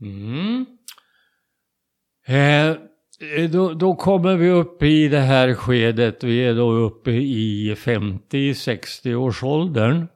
Mm. 0.00 0.66
Eh, 2.26 2.76
då, 3.50 3.72
då, 3.72 3.94
kommer 3.94 4.36
vi 4.36 4.50
upp 4.50 4.82
i 4.82 5.08
det 5.08 5.20
här 5.20 5.54
skedet, 5.54 6.24
vi 6.24 6.44
är 6.44 6.54
då 6.54 6.70
uppe 6.72 7.10
i 7.10 7.74
50-60 7.74 9.14
års 9.14 9.42
åldern. 9.42 10.06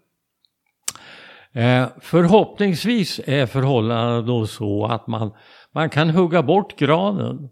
Eh, 1.53 1.89
förhoppningsvis 2.01 3.21
är 3.27 3.47
förhållandena 3.47 4.23
då 4.23 4.47
så 4.47 4.87
att 4.87 5.07
man 5.07 5.33
man 5.75 5.91
kan 5.91 6.11
hugga 6.11 6.43
bort 6.43 6.79
granen 6.79 7.49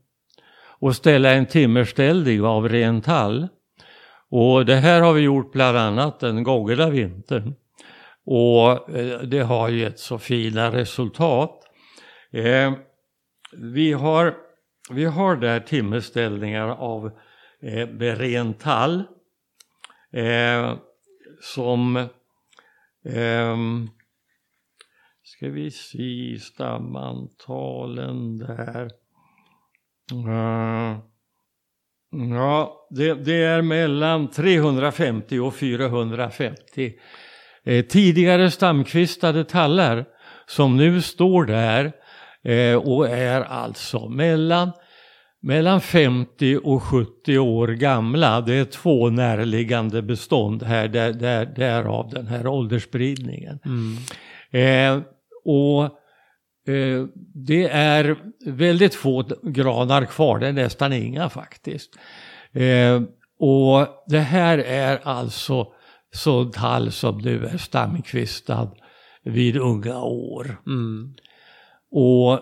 och 0.80 0.96
ställa 0.96 1.32
en 1.32 1.46
timmerställning 1.46 2.42
av 2.42 2.68
ren 2.68 3.00
tall. 3.00 3.48
Och 4.30 4.66
det 4.66 4.76
här 4.76 5.00
har 5.00 5.12
vi 5.12 5.20
gjort 5.20 5.52
bland 5.52 5.78
annat 5.78 6.20
den 6.20 6.42
gångna 6.42 6.90
vintern. 6.90 7.54
Och 8.26 8.96
eh, 8.96 9.20
det 9.20 9.40
har 9.40 9.68
gett 9.68 9.98
så 9.98 10.18
fina 10.18 10.72
resultat. 10.72 11.62
Eh, 12.32 12.72
vi, 13.52 13.92
har, 13.92 14.34
vi 14.90 15.04
har 15.04 15.36
där 15.36 15.60
timmerställningar 15.60 16.68
av 16.68 17.10
eh, 17.62 17.88
ren 17.98 18.54
tall. 18.54 19.04
Eh, 20.12 20.74
som 21.40 21.96
eh, 23.04 23.56
ska 25.38 25.48
vi 25.48 25.70
se 25.70 26.38
stamantalen 26.40 28.38
där. 28.38 28.90
Uh, 30.12 30.98
ja, 32.34 32.86
det, 32.90 33.14
det, 33.14 33.42
är 33.44 33.62
mellan 33.62 34.30
350 34.30 35.38
och 35.38 35.54
450 35.54 36.92
eh, 37.64 37.84
tidigare 37.84 38.50
stamkvistade 38.50 39.44
tallar 39.44 40.04
som 40.46 40.76
nu 40.76 41.02
står 41.02 41.44
där 41.44 41.92
eh, 42.44 42.76
och 42.76 43.08
är 43.08 43.40
alltså 43.40 44.08
mellan 44.08 44.72
mellan 45.42 45.80
50 45.80 46.56
och 46.56 46.82
70 46.82 47.38
år 47.38 47.68
gamla. 47.68 48.40
Det 48.40 48.54
är 48.54 48.64
två 48.64 49.10
närliggande 49.10 50.02
bestånd 50.02 50.62
här, 50.62 50.88
där, 50.88 51.12
där, 51.12 51.46
därav 51.46 52.10
den 52.10 52.26
här 52.26 52.46
åldersspridningen. 52.46 53.58
Mm. 53.64 53.96
Eh, 54.50 55.02
och 55.48 55.82
eh, 56.72 57.06
det 57.34 57.68
är 57.68 58.16
väldigt 58.46 58.94
få 58.94 59.24
granar 59.42 60.04
kvar, 60.04 60.38
det 60.38 60.48
är 60.48 60.52
nästan 60.52 60.92
inga 60.92 61.28
faktiskt. 61.28 61.98
Eh, 62.52 63.02
och 63.38 63.86
det 64.06 64.18
här 64.18 64.58
är 64.58 65.00
alltså 65.02 65.72
sån 66.14 66.50
tall 66.50 66.92
som 66.92 67.18
nu 67.18 67.46
är 67.46 67.58
stamkvistad 67.58 68.70
vid 69.22 69.56
unga 69.56 70.02
år. 70.02 70.60
Mm. 70.66 71.14
Och 71.90 72.40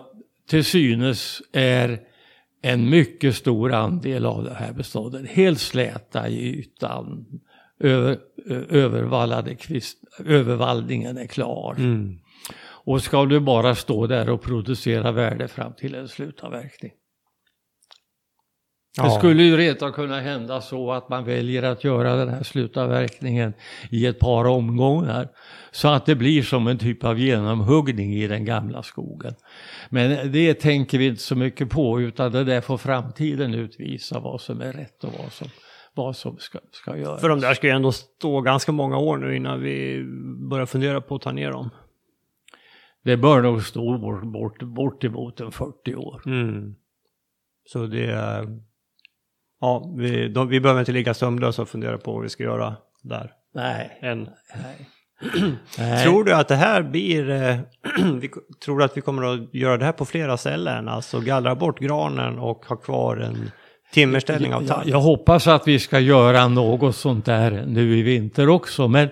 till 0.49 0.65
synes 0.65 1.41
är 1.53 1.99
en 2.61 2.89
mycket 2.89 3.35
stor 3.35 3.73
andel 3.73 4.25
av 4.25 4.43
det 4.43 4.53
här 4.53 4.73
beståndet 4.73 5.29
helt 5.29 5.59
släta 5.59 6.29
i 6.29 6.59
ytan. 6.59 7.25
Över, 7.79 8.17
övervallade 8.69 9.55
kvist, 9.55 9.97
övervallningen 10.25 11.17
är 11.17 11.27
klar. 11.27 11.75
Mm. 11.77 12.19
Och 12.87 13.03
ska 13.03 13.25
du 13.25 13.39
bara 13.39 13.75
stå 13.75 14.07
där 14.07 14.29
och 14.29 14.41
producera 14.41 15.11
värde 15.11 15.47
fram 15.47 15.73
till 15.73 15.95
en 15.95 16.07
slutavverkning. 16.07 16.91
Ja. 18.97 19.03
Det 19.03 19.11
skulle 19.11 19.43
ju 19.43 19.57
redan 19.57 19.93
kunna 19.93 20.19
hända 20.19 20.61
så 20.61 20.91
att 20.91 21.09
man 21.09 21.25
väljer 21.25 21.63
att 21.63 21.83
göra 21.83 22.15
den 22.15 22.29
här 22.29 22.43
slutavverkningen 22.43 23.53
i 23.91 24.05
ett 24.05 24.19
par 24.19 24.45
omgångar. 24.45 25.27
Så 25.71 25.87
att 25.87 26.05
det 26.05 26.15
blir 26.15 26.43
som 26.43 26.67
en 26.67 26.77
typ 26.77 27.03
av 27.03 27.19
genomhuggning 27.19 28.13
i 28.13 28.27
den 28.27 28.45
gamla 28.45 28.83
skogen. 28.83 29.33
Men 29.89 30.31
det 30.31 30.53
tänker 30.53 30.97
vi 30.97 31.07
inte 31.07 31.21
så 31.21 31.35
mycket 31.35 31.69
på 31.69 32.01
utan 32.01 32.31
det 32.31 32.43
där 32.43 32.61
får 32.61 32.77
framtiden 32.77 33.53
utvisa 33.53 34.19
vad 34.19 34.41
som 34.41 34.61
är 34.61 34.73
rätt 34.73 35.03
och 35.03 35.13
vad 35.23 35.31
som, 35.31 35.47
vad 35.93 36.15
som 36.15 36.37
ska, 36.37 36.59
ska 36.71 36.97
göras. 36.97 37.21
För 37.21 37.29
de 37.29 37.39
där 37.39 37.53
ska 37.53 37.67
ju 37.67 37.73
ändå 37.73 37.91
stå 37.91 38.41
ganska 38.41 38.71
många 38.71 38.97
år 38.97 39.17
nu 39.17 39.35
innan 39.35 39.61
vi 39.61 40.03
börjar 40.49 40.65
fundera 40.65 41.01
på 41.01 41.15
att 41.15 41.21
ta 41.21 41.31
ner 41.31 41.51
dem. 41.51 41.69
Det 43.07 43.17
bör 43.17 43.41
nog 43.41 43.63
stå 43.63 43.97
bort, 43.97 44.23
bort, 44.23 44.63
bortemot 44.63 45.39
en 45.39 45.51
40 45.51 45.95
år. 45.95 46.21
Mm. 46.25 46.75
Så 47.65 47.85
det 47.85 48.11
är... 48.11 48.47
Ja, 49.61 49.93
vi, 49.97 50.27
de, 50.27 50.47
vi 50.47 50.59
behöver 50.59 50.79
inte 50.79 50.91
ligga 50.91 51.13
sömnlösa 51.13 51.61
och 51.61 51.69
fundera 51.69 51.97
på 51.97 52.13
vad 52.13 52.23
vi 52.23 52.29
ska 52.29 52.43
göra 52.43 52.75
där. 53.03 53.31
Nej. 53.53 53.99
Än. 54.01 54.29
Nej. 54.55 56.03
Tror 56.03 56.23
du 56.23 56.33
att 56.33 56.47
det 56.47 56.55
här 56.55 56.83
blir... 56.83 57.29
Eh, 57.29 57.57
vi, 58.21 58.29
tror 58.65 58.77
du 58.77 58.83
att 58.83 58.97
vi 58.97 59.01
kommer 59.01 59.33
att 59.33 59.53
göra 59.53 59.77
det 59.77 59.85
här 59.85 59.91
på 59.91 60.05
flera 60.05 60.37
ställen? 60.37 60.87
Alltså 60.87 61.19
gallra 61.19 61.55
bort 61.55 61.79
granen 61.79 62.39
och 62.39 62.65
ha 62.65 62.75
kvar 62.75 63.17
en 63.17 63.51
timmerställning 63.93 64.53
av 64.53 64.67
tall? 64.67 64.81
Jag, 64.85 64.97
jag 64.97 65.01
hoppas 65.01 65.47
att 65.47 65.67
vi 65.67 65.79
ska 65.79 65.99
göra 65.99 66.47
något 66.47 66.95
sånt 66.95 67.25
där 67.25 67.65
nu 67.67 67.97
i 67.97 68.01
vinter 68.01 68.49
också. 68.49 68.87
Men 68.87 69.09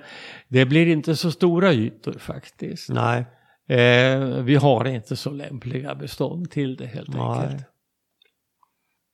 det 0.48 0.66
blir 0.66 0.88
inte 0.88 1.16
så 1.16 1.32
stora 1.32 1.74
ytor 1.74 2.16
faktiskt. 2.20 2.90
Nej. 2.90 3.26
Eh, 3.68 4.44
vi 4.44 4.56
har 4.56 4.88
inte 4.88 5.16
så 5.16 5.30
lämpliga 5.30 5.96
bestånd 5.96 6.52
till 6.52 6.76
det 6.76 6.86
helt 6.86 7.14
Nej. 7.14 7.22
enkelt. 7.22 7.66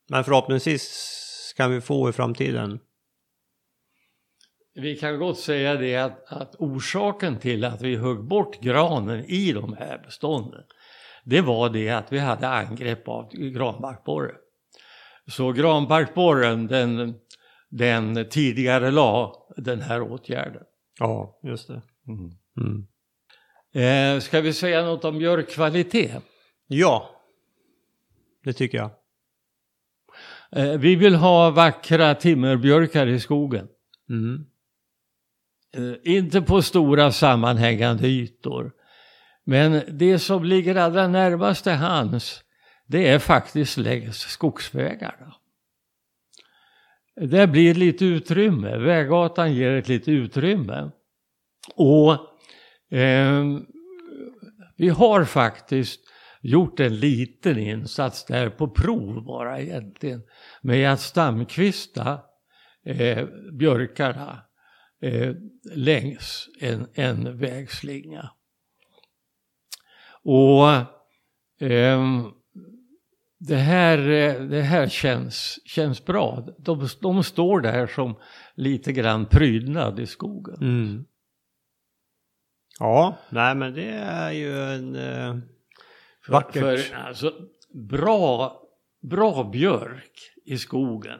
Men 0.08 0.24
förhoppningsvis 0.24 1.54
kan 1.56 1.70
vi 1.70 1.80
få 1.80 2.08
i 2.08 2.12
framtiden. 2.12 2.80
Vi 4.74 4.96
kan 4.96 5.18
gott 5.18 5.38
säga 5.38 5.74
det 5.74 5.96
att, 5.96 6.32
att 6.32 6.54
orsaken 6.54 7.38
till 7.38 7.64
att 7.64 7.82
vi 7.82 7.96
högg 7.96 8.24
bort 8.24 8.60
granen 8.60 9.24
i 9.24 9.52
de 9.52 9.76
här 9.76 9.98
bestånden 9.98 10.62
det 11.24 11.40
var 11.40 11.70
det 11.70 11.90
att 11.90 12.12
vi 12.12 12.18
hade 12.18 12.48
angrepp 12.48 13.08
av 13.08 13.30
granbarkborre. 13.32 14.34
Så 15.26 15.52
granbarkborren 15.52 16.66
den, 16.66 17.14
den 17.70 18.28
tidigare 18.28 18.90
la 18.90 19.34
den 19.56 19.80
här 19.80 20.02
åtgärden. 20.02 20.62
Ja, 20.98 21.40
just 21.42 21.68
det. 21.68 21.82
Mm. 22.08 22.30
Mm. 22.60 22.86
Eh, 23.72 24.20
ska 24.20 24.40
vi 24.40 24.52
säga 24.52 24.84
något 24.84 25.04
om 25.04 25.18
björkkvalitet? 25.18 26.22
Ja, 26.66 27.10
det 28.44 28.52
tycker 28.52 28.78
jag. 28.78 28.90
Eh, 30.52 30.78
vi 30.78 30.96
vill 30.96 31.14
ha 31.14 31.50
vackra 31.50 32.14
timmerbjörkar 32.14 33.06
i 33.06 33.20
skogen. 33.20 33.68
Mm. 34.08 34.46
Eh, 35.76 36.14
inte 36.14 36.42
på 36.42 36.62
stora 36.62 37.12
sammanhängande 37.12 38.08
ytor. 38.08 38.72
Men 39.44 39.82
det 39.88 40.18
som 40.18 40.44
ligger 40.44 40.74
allra 40.74 41.08
närmast 41.08 41.64
till 41.64 41.72
hands 41.72 42.44
det 42.86 43.08
är 43.08 43.18
faktiskt 43.18 43.76
längs 43.76 44.18
skogsvägarna. 44.18 45.34
Där 47.16 47.46
blir 47.46 47.74
lite 47.74 48.04
utrymme, 48.04 48.76
väggatan 48.76 49.54
ger 49.54 49.72
ett 49.72 49.88
litet 49.88 50.08
utrymme. 50.08 50.90
Och 51.74 52.18
Eh, 52.92 53.44
vi 54.76 54.88
har 54.88 55.24
faktiskt 55.24 56.00
gjort 56.40 56.80
en 56.80 56.96
liten 56.96 57.58
insats 57.58 58.24
där 58.24 58.50
på 58.50 58.68
prov 58.68 59.24
bara 59.24 59.60
egentligen 59.60 60.22
med 60.62 60.92
att 60.92 61.00
stamkvista 61.00 62.20
eh, 62.84 63.26
björkarna 63.52 64.42
eh, 65.02 65.34
längs 65.74 66.48
en, 66.60 66.86
en 66.94 67.38
vägslinga. 67.38 68.30
Och 70.24 70.70
eh, 71.68 72.26
det 73.38 73.56
här, 73.56 73.98
eh, 73.98 74.42
det 74.42 74.62
här 74.62 74.88
känns, 74.88 75.58
känns 75.64 76.04
bra. 76.04 76.48
De, 76.58 76.88
de 77.00 77.24
står 77.24 77.60
där 77.60 77.86
som 77.86 78.14
lite 78.54 78.92
grann 78.92 79.26
prydnad 79.26 80.00
i 80.00 80.06
skogen. 80.06 80.56
Mm. 80.60 81.04
Ja, 82.78 83.18
nej 83.30 83.54
men 83.54 83.74
det 83.74 83.90
är 83.90 84.30
ju 84.30 84.58
en 84.58 84.96
eh, 84.96 85.36
vackert. 86.28 86.62
För, 86.62 86.94
alltså, 86.94 87.32
bra 87.74 88.62
bra 89.02 89.44
björk 89.44 90.12
i 90.44 90.58
skogen, 90.58 91.18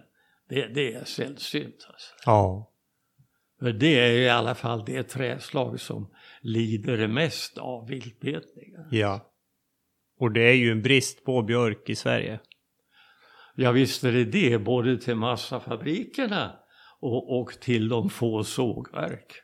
det, 0.49 0.67
det 0.67 0.95
är 0.95 1.05
sällsynt. 1.05 1.87
Alltså. 1.89 2.15
Ja. 2.27 2.69
För 3.59 3.73
det 3.73 3.99
är 3.99 4.13
i 4.13 4.29
alla 4.29 4.55
fall 4.55 4.85
det 4.85 5.03
träslag 5.03 5.81
som 5.81 6.15
lider 6.41 7.07
mest 7.07 7.59
av 7.59 7.89
viltbetningar. 7.89 8.89
Ja. 8.91 9.33
Och 10.19 10.33
det 10.33 10.43
är 10.43 10.55
ju 10.55 10.71
en 10.71 10.83
brist 10.83 11.25
på 11.25 11.43
björk 11.43 11.91
i 11.91 11.95
Sverige. 11.95 12.41
Ja 13.55 13.73
visst 13.73 14.05
är 14.05 14.13
det 14.13 14.25
det, 14.25 14.59
både 14.59 14.99
till 14.99 15.17
massafabrikerna 15.17 16.59
och, 17.01 17.41
och 17.41 17.53
till 17.61 17.89
de 17.89 18.11
få 18.11 18.45
sågverk 18.45 19.42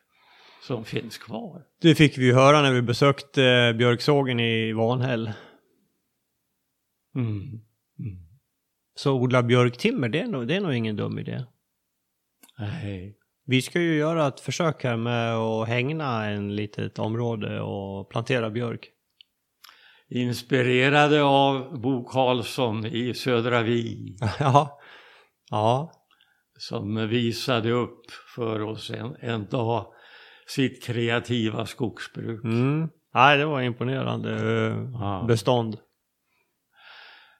som 0.62 0.84
finns 0.84 1.18
kvar. 1.18 1.62
Det 1.80 1.94
fick 1.94 2.18
vi 2.18 2.24
ju 2.24 2.32
höra 2.32 2.62
när 2.62 2.72
vi 2.72 2.82
besökte 2.82 3.74
björksågen 3.78 4.40
i 4.40 4.72
Vanhäll. 4.72 5.32
Mm. 7.14 7.38
Mm. 7.98 8.28
Så 8.94 9.12
odla 9.12 9.42
björktimmer, 9.42 10.08
det 10.08 10.20
är, 10.20 10.26
nog, 10.26 10.48
det 10.48 10.56
är 10.56 10.60
nog 10.60 10.74
ingen 10.74 10.96
dum 10.96 11.18
idé. 11.18 11.44
Nej. 12.58 13.18
Vi 13.46 13.62
ska 13.62 13.80
ju 13.80 13.94
göra 13.94 14.26
ett 14.26 14.40
försök 14.40 14.84
här 14.84 14.96
med 14.96 15.34
att 15.34 15.68
hängna 15.68 16.26
en 16.26 16.56
litet 16.56 16.98
område 16.98 17.60
och 17.60 18.10
plantera 18.10 18.50
björk. 18.50 18.90
Inspirerade 20.10 21.22
av 21.22 21.80
Bo 21.80 22.04
Karlsson 22.04 22.86
i 22.86 23.14
Södra 23.14 23.62
Vi. 23.62 24.16
ja. 24.38 24.80
Ja. 25.50 25.92
Som 26.58 27.08
visade 27.08 27.70
upp 27.70 28.10
för 28.34 28.62
oss 28.62 28.90
en, 28.90 29.16
en 29.20 29.46
dag 29.46 29.86
sitt 30.48 30.84
kreativa 30.84 31.66
skogsbruk. 31.66 32.44
Mm. 32.44 32.88
Nej, 33.14 33.38
det 33.38 33.46
var 33.46 33.60
imponerande 33.60 34.32
eh, 34.32 34.90
Ja. 34.92 35.24
bestånd. 35.28 35.78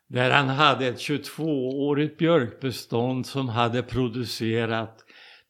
Där 0.09 0.31
han 0.31 0.49
hade 0.49 0.87
ett 0.87 0.99
22-årigt 0.99 2.17
björkbestånd 2.19 3.27
som 3.27 3.49
hade 3.49 3.83
producerat 3.83 5.05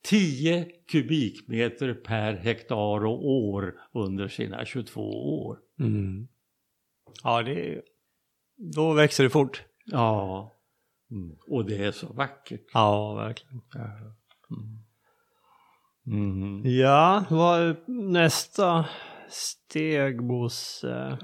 10 0.04 0.66
kubikmeter 0.92 1.94
per 1.94 2.32
hektar 2.34 3.04
och 3.06 3.28
år 3.28 3.74
under 3.92 4.28
sina 4.28 4.64
22 4.64 5.00
år. 5.44 5.58
Mm. 5.80 6.28
Ja, 7.22 7.42
det. 7.42 7.82
Då 8.74 8.92
växer 8.92 9.24
det 9.24 9.30
fort. 9.30 9.62
Ja, 9.84 10.52
mm. 11.10 11.36
och 11.48 11.64
det 11.64 11.84
är 11.84 11.92
så 11.92 12.12
vackert. 12.12 12.64
Ja, 12.72 13.14
verkligen. 13.14 13.62
Mm. 14.50 14.77
Ja, 16.64 17.24
vad 17.30 17.60
är 17.60 17.76
nästa 18.12 18.84
steg, 19.30 20.26
Bosse? 20.26 21.18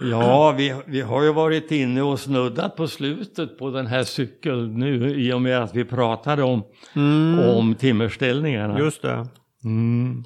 Ja, 0.00 0.54
vi, 0.58 0.82
vi 0.86 1.00
har 1.00 1.22
ju 1.22 1.32
varit 1.32 1.70
inne 1.70 2.02
och 2.02 2.20
snuddat 2.20 2.76
på 2.76 2.88
slutet 2.88 3.58
på 3.58 3.70
den 3.70 3.86
här 3.86 4.04
cykeln 4.04 4.74
nu 4.74 5.20
i 5.20 5.32
och 5.32 5.42
med 5.42 5.62
att 5.62 5.74
vi 5.74 5.84
pratade 5.84 6.42
om, 6.42 6.64
Mm. 6.94 7.38
om 7.38 7.74
timmerställningarna. 7.74 8.78
Just 8.78 9.02
det. 9.02 9.26
Mm. 9.64 10.24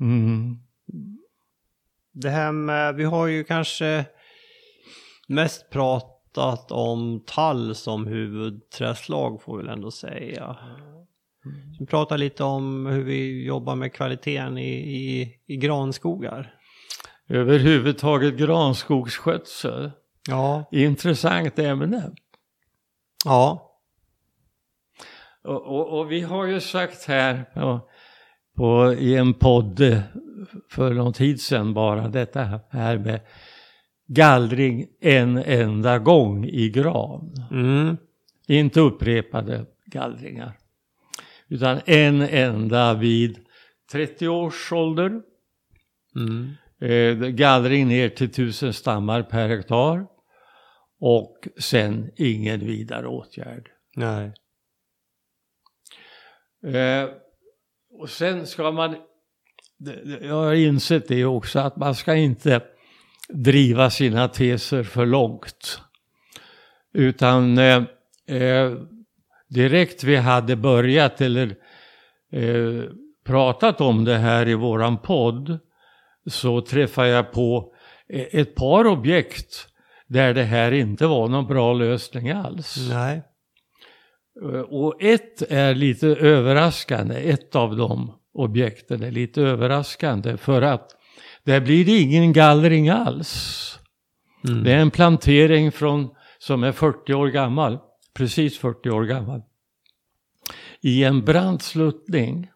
Mm. 0.00 0.56
Det 2.12 2.30
här 2.30 2.52
med, 2.52 2.94
vi 2.94 3.04
har 3.04 3.26
ju 3.26 3.44
kanske 3.44 4.04
mest 5.28 5.70
pratat 5.70 6.72
om 6.72 7.24
tall 7.26 7.74
som 7.74 8.06
huvudträslag 8.06 9.42
får 9.42 9.56
vi 9.56 9.62
väl 9.64 9.72
ändå 9.72 9.90
säga. 9.90 10.56
Vi 11.78 11.86
pratar 11.86 12.18
lite 12.18 12.44
om 12.44 12.86
hur 12.86 13.02
vi 13.02 13.44
jobbar 13.44 13.74
med 13.76 13.92
kvaliteten 13.92 14.58
i, 14.58 14.72
i, 14.72 15.36
i 15.46 15.56
granskogar. 15.56 16.54
Överhuvudtaget 17.28 18.34
granskogsskötsel. 18.34 19.90
Ja. 20.28 20.64
Intressant 20.72 21.58
ämne. 21.58 22.10
Ja. 23.24 23.68
Och, 25.44 25.62
och, 25.62 25.98
och 25.98 26.12
vi 26.12 26.20
har 26.20 26.46
ju 26.46 26.60
sagt 26.60 27.04
här 27.04 27.44
på, 27.54 27.80
på, 28.56 28.92
i 28.92 29.16
en 29.16 29.34
podd 29.34 30.02
för 30.70 30.94
någon 30.94 31.12
tid 31.12 31.40
sedan 31.40 31.74
bara 31.74 32.08
detta 32.08 32.60
här 32.70 32.98
med 32.98 33.20
gallring 34.06 34.86
en 35.00 35.38
enda 35.38 35.98
gång 35.98 36.44
i 36.44 36.68
gran. 36.68 37.34
Mm. 37.50 37.96
Inte 38.48 38.80
upprepade 38.80 39.66
gallringar. 39.86 40.58
Utan 41.52 41.80
en 41.86 42.20
enda 42.22 42.94
vid 42.94 43.38
30 43.92 44.28
års 44.28 44.72
ålder. 44.72 45.20
Mm. 46.16 46.50
Eh, 46.80 47.28
gallring 47.28 47.88
ner 47.88 48.08
till 48.08 48.26
1000 48.26 48.72
stammar 48.72 49.22
per 49.22 49.48
hektar. 49.48 50.06
Och 51.00 51.48
sen 51.58 52.10
ingen 52.16 52.60
vidare 52.60 53.06
åtgärd. 53.06 53.68
Nej. 53.96 54.32
Eh, 56.66 57.08
och 57.90 58.10
sen 58.10 58.46
ska 58.46 58.72
man, 58.72 58.96
jag 60.20 60.34
har 60.34 60.54
insett 60.54 61.08
det 61.08 61.24
också, 61.24 61.58
att 61.58 61.76
man 61.76 61.94
ska 61.94 62.14
inte 62.14 62.60
driva 63.28 63.90
sina 63.90 64.28
teser 64.28 64.82
för 64.82 65.06
långt. 65.06 65.80
Utan 66.92 67.58
eh, 67.58 67.82
eh, 68.26 68.72
direkt 69.52 70.04
vi 70.04 70.16
hade 70.16 70.56
börjat 70.56 71.20
eller 71.20 71.56
eh, 72.32 72.84
pratat 73.24 73.80
om 73.80 74.04
det 74.04 74.16
här 74.18 74.48
i 74.48 74.54
våran 74.54 74.98
podd 74.98 75.58
så 76.26 76.60
träffade 76.60 77.08
jag 77.08 77.32
på 77.32 77.74
eh, 78.08 78.26
ett 78.40 78.54
par 78.54 78.86
objekt 78.86 79.68
där 80.06 80.34
det 80.34 80.42
här 80.44 80.72
inte 80.72 81.06
var 81.06 81.28
någon 81.28 81.46
bra 81.46 81.72
lösning 81.72 82.30
alls. 82.30 82.76
Nej. 82.90 83.22
Eh, 84.42 84.60
Och 84.60 85.02
ett 85.02 85.42
är 85.50 85.74
lite 85.74 86.06
överraskande, 86.06 87.30
ett 87.30 87.56
av 87.56 87.76
de 87.76 88.12
objekten 88.34 89.02
är 89.02 89.10
lite 89.10 89.42
överraskande 89.42 90.36
för 90.36 90.62
att 90.62 90.90
där 91.44 91.60
blir 91.60 91.84
det 91.84 91.98
ingen 91.98 92.32
gallring 92.32 92.88
alls. 92.88 93.78
Mm. 94.48 94.64
Det 94.64 94.72
är 94.72 94.78
en 94.78 94.90
plantering 94.90 95.72
från, 95.72 96.08
som 96.38 96.64
är 96.64 96.72
40 96.72 97.14
år 97.14 97.28
gammal, 97.28 97.78
precis 98.14 98.58
40 98.58 98.90
år 98.90 99.04
gammal. 99.04 99.42
I 100.80 101.04
en 101.04 101.24
brant 101.24 101.62
sluttning 101.62 102.50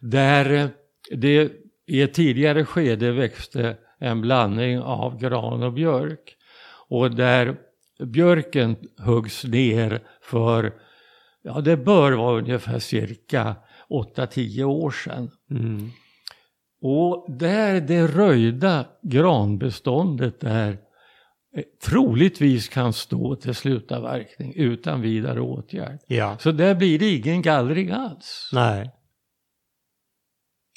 där 0.00 0.50
eh, 0.50 0.68
det 1.10 1.52
i 1.86 2.02
ett 2.02 2.14
tidigare 2.14 2.64
skede 2.64 3.12
växte 3.12 3.76
en 3.98 4.20
blandning 4.20 4.80
av 4.80 5.18
gran 5.18 5.62
och 5.62 5.72
björk. 5.72 6.36
Och 6.88 7.10
där 7.10 7.56
björken 8.04 8.76
huggs 8.98 9.44
ner 9.44 10.02
för, 10.22 10.72
ja 11.42 11.60
det 11.60 11.76
bör 11.76 12.12
vara 12.12 12.38
ungefär 12.38 12.78
cirka 12.78 13.56
8-10 13.88 14.62
år 14.62 14.90
sedan. 14.90 15.30
Mm. 15.50 15.90
Och 16.82 17.26
där 17.28 17.80
det 17.80 18.06
röjda 18.06 18.86
granbeståndet 19.02 20.40
där 20.40 20.68
eh, 20.70 20.76
troligtvis 21.62 22.68
kan 22.68 22.92
stå 22.92 23.36
till 23.36 23.54
slutavverkning 23.54 24.54
utan 24.56 25.00
vidare 25.00 25.40
åtgärd. 25.40 25.98
Ja. 26.06 26.38
Så 26.38 26.52
där 26.52 26.74
blir 26.74 26.98
det 26.98 27.10
ingen 27.10 27.42
gallring 27.42 27.90
alls. 27.90 28.50
Nej. 28.52 28.90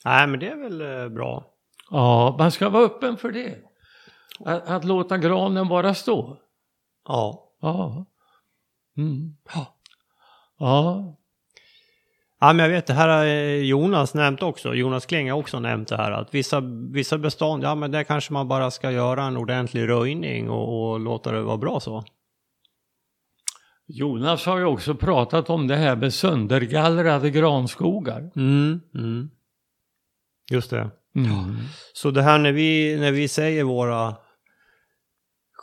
Nej, 0.05 0.27
men 0.27 0.39
det 0.39 0.47
är 0.47 0.55
väl 0.55 0.81
eh, 0.81 1.09
bra. 1.09 1.45
Ja, 1.89 2.35
man 2.39 2.51
ska 2.51 2.69
vara 2.69 2.83
öppen 2.83 3.17
för 3.17 3.31
det. 3.31 3.55
Att, 4.39 4.69
att 4.69 4.83
låta 4.83 5.17
granen 5.17 5.67
bara 5.67 5.93
stå. 5.93 6.37
Ja. 7.07 7.53
Ja. 7.61 8.05
Mm. 8.97 9.37
Ja. 9.53 9.73
Ja, 10.59 11.17
men 12.39 12.59
jag 12.59 12.69
vet, 12.69 12.87
det 12.87 12.93
här 12.93 13.07
har 13.07 13.25
eh, 13.25 13.61
Jonas 13.61 14.13
nämnt 14.13 14.43
också. 14.43 14.73
Jonas 14.73 15.05
Kling 15.05 15.31
har 15.31 15.37
också 15.37 15.59
nämnt 15.59 15.87
det 15.87 15.97
här 15.97 16.11
att 16.11 16.33
vissa, 16.33 16.61
vissa 16.91 17.17
bestånd, 17.17 17.63
ja 17.63 17.75
men 17.75 17.91
där 17.91 18.03
kanske 18.03 18.33
man 18.33 18.47
bara 18.47 18.71
ska 18.71 18.91
göra 18.91 19.23
en 19.23 19.37
ordentlig 19.37 19.89
röjning 19.89 20.49
och, 20.49 20.91
och 20.91 20.99
låta 20.99 21.31
det 21.31 21.41
vara 21.41 21.57
bra 21.57 21.79
så. 21.79 22.03
Jonas 23.87 24.45
har 24.45 24.57
ju 24.57 24.65
också 24.65 24.95
pratat 24.95 25.49
om 25.49 25.67
det 25.67 25.75
här 25.75 25.95
med 25.95 26.13
söndergallrade 26.13 27.29
granskogar. 27.29 28.31
Mm. 28.35 28.79
Mm. 28.95 29.29
Just 30.51 30.69
det. 30.69 30.89
Mm. 31.15 31.55
Så 31.93 32.11
det 32.11 32.21
här 32.21 32.39
när 32.39 32.51
vi, 32.51 32.97
när 32.99 33.11
vi 33.11 33.27
säger 33.27 33.63
våra 33.63 34.15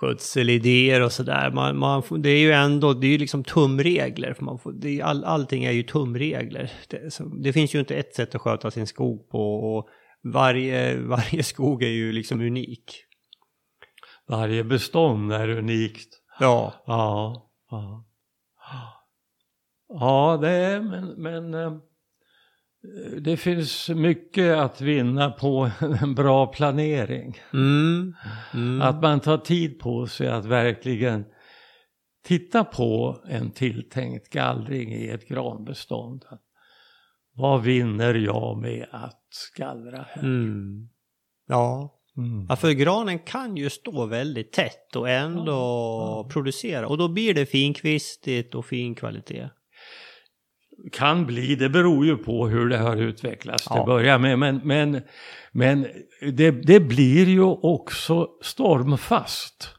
skötselidéer 0.04 1.00
och 1.02 1.12
sådär, 1.12 1.50
man, 1.50 1.78
man, 1.78 2.02
får- 2.02 2.18
det 2.18 2.28
är 2.30 2.38
ju 2.38 2.52
ändå, 2.52 2.92
det 2.94 3.06
är 3.06 3.10
ju 3.10 3.18
liksom 3.18 3.44
tumregler. 3.44 4.34
För 4.34 4.44
man 4.44 4.58
får, 4.58 4.72
det 4.72 5.00
är, 5.00 5.04
all, 5.04 5.24
allting 5.24 5.64
är 5.64 5.70
ju 5.72 5.82
tumregler. 5.82 6.72
Det, 6.88 7.12
så, 7.12 7.24
det 7.24 7.52
finns 7.52 7.74
ju 7.74 7.78
inte 7.78 7.96
ett 7.96 8.14
sätt 8.14 8.34
att 8.34 8.40
sköta 8.40 8.70
sin 8.70 8.86
skog 8.86 9.28
på 9.30 9.54
och 9.54 9.88
varje, 10.32 10.96
varje 11.00 11.42
skog 11.42 11.82
är 11.82 11.88
ju 11.88 12.12
liksom 12.12 12.40
unik. 12.40 12.94
Varje 14.28 14.64
bestånd 14.64 15.32
är 15.32 15.48
unikt. 15.48 16.08
Ja. 16.40 16.74
Ja. 16.86 17.50
Ja, 17.70 18.04
ja 19.88 20.38
det 20.42 20.48
är, 20.50 20.80
men, 20.80 21.08
men 21.22 21.54
eh, 21.54 21.72
det 23.20 23.36
finns 23.36 23.88
mycket 23.88 24.58
att 24.58 24.80
vinna 24.80 25.30
på 25.30 25.70
en 26.00 26.14
bra 26.14 26.46
planering. 26.46 27.38
Mm. 27.52 28.14
Mm. 28.54 28.82
Att 28.82 29.02
man 29.02 29.20
tar 29.20 29.38
tid 29.38 29.78
på 29.78 30.06
sig 30.06 30.28
att 30.28 30.44
verkligen 30.44 31.24
titta 32.24 32.64
på 32.64 33.20
en 33.28 33.50
tilltänkt 33.50 34.28
gallring 34.28 34.92
i 34.92 35.08
ett 35.08 35.28
granbestånd. 35.28 36.24
Vad 37.34 37.62
vinner 37.62 38.14
jag 38.14 38.58
med 38.58 38.86
att 38.90 39.52
gallra 39.56 40.06
här? 40.08 40.22
Mm. 40.22 40.88
Ja. 41.46 42.00
Mm. 42.16 42.46
ja, 42.48 42.56
för 42.56 42.70
granen 42.70 43.18
kan 43.18 43.56
ju 43.56 43.70
stå 43.70 44.06
väldigt 44.06 44.52
tätt 44.52 44.96
och 44.96 45.08
ändå 45.08 46.28
producera. 46.32 46.88
Och 46.88 46.98
då 46.98 47.08
blir 47.08 47.34
det 47.34 47.46
finkvistigt 47.46 48.54
och 48.54 48.66
fin 48.66 48.94
kvalitet. 48.94 49.48
Kan 50.92 51.26
bli, 51.26 51.54
det 51.54 51.68
beror 51.68 52.06
ju 52.06 52.16
på 52.16 52.48
hur 52.48 52.68
det 52.68 52.78
har 52.78 52.96
utvecklats 52.96 53.64
till 53.64 53.80
att 53.80 53.86
börja 53.86 54.18
med. 54.18 54.38
Men, 54.38 54.60
men, 54.64 55.02
men 55.52 55.86
det, 56.20 56.50
det 56.50 56.80
blir 56.80 57.28
ju 57.28 57.42
också 57.42 58.28
stormfast. 58.42 59.74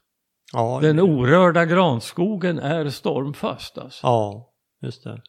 Ja, 0.53 0.79
Den 0.81 0.99
orörda 0.99 1.65
granskogen 1.65 2.59
är 2.59 2.89
stormfast 2.89 3.77
alltså. 3.77 4.07
ja 4.07 4.51
just 4.81 5.03
det. 5.03 5.21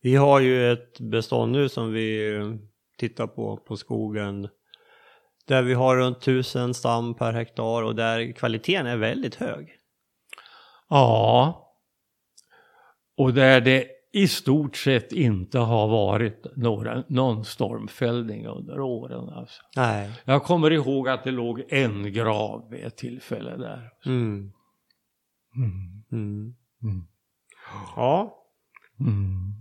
Vi 0.00 0.16
har 0.16 0.40
ju 0.40 0.72
ett 0.72 1.00
bestånd 1.00 1.52
nu 1.52 1.68
som 1.68 1.92
vi 1.92 2.36
eh, 2.36 2.54
tittar 2.98 3.26
på, 3.26 3.56
på 3.56 3.76
skogen. 3.76 4.48
Där 5.46 5.62
vi 5.62 5.74
har 5.74 5.96
runt 5.96 6.20
tusen 6.20 6.74
stam 6.74 7.14
per 7.14 7.32
hektar 7.32 7.82
och 7.82 7.94
där 7.94 8.32
kvaliteten 8.32 8.86
är 8.86 8.96
väldigt 8.96 9.34
hög. 9.34 9.68
Ja. 10.88 11.64
Och 13.16 13.34
där 13.34 13.60
det 13.60 13.86
i 14.12 14.28
stort 14.28 14.76
sett 14.76 15.12
inte 15.12 15.58
har 15.58 15.88
varit 15.88 16.46
några, 16.56 17.04
någon 17.08 17.44
stormfällning 17.44 18.46
under 18.46 18.80
åren. 18.80 19.28
Alltså. 19.28 19.62
Nej. 19.76 20.10
Jag 20.24 20.42
kommer 20.42 20.70
ihåg 20.70 21.08
att 21.08 21.24
det 21.24 21.30
låg 21.30 21.62
en 21.68 22.12
grav 22.12 22.70
vid 22.70 22.84
ett 22.84 22.96
tillfälle 22.96 23.56
där. 23.56 23.90
Mm. 24.06 24.52
Mm. 25.56 26.04
Mm. 26.12 26.54
Mm. 26.82 27.06
Ja, 27.96 28.34
Mm. 29.00 29.52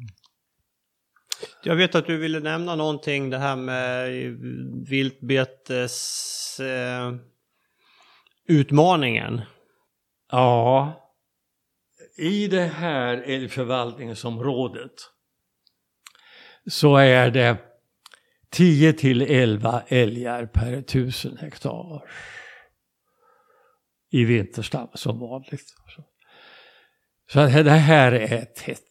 jag 1.63 1.75
vet 1.75 1.95
att 1.95 2.05
du 2.07 2.17
ville 2.17 2.39
nämna 2.39 2.75
någonting 2.75 3.29
det 3.29 3.37
här 3.37 3.55
med 3.55 4.09
viltbetes 4.89 6.59
eh, 6.59 7.13
utmaningen. 8.47 9.41
Ja, 10.31 10.93
i 12.17 12.47
det 12.47 12.65
här 12.65 13.17
älgförvaltningsområdet 13.17 14.93
så 16.69 16.95
är 16.95 17.31
det 17.31 17.57
10 18.49 18.93
till 18.93 19.21
11 19.21 19.83
älgar 19.87 20.45
per 20.45 20.81
tusen 20.81 21.37
hektar 21.37 22.03
i 24.11 24.23
vinterstam 24.23 24.87
som 24.93 25.19
vanligt. 25.19 25.73
Så 27.31 27.39
det 27.39 27.69
här 27.69 28.11
är 28.11 28.45
tätt. 28.45 28.83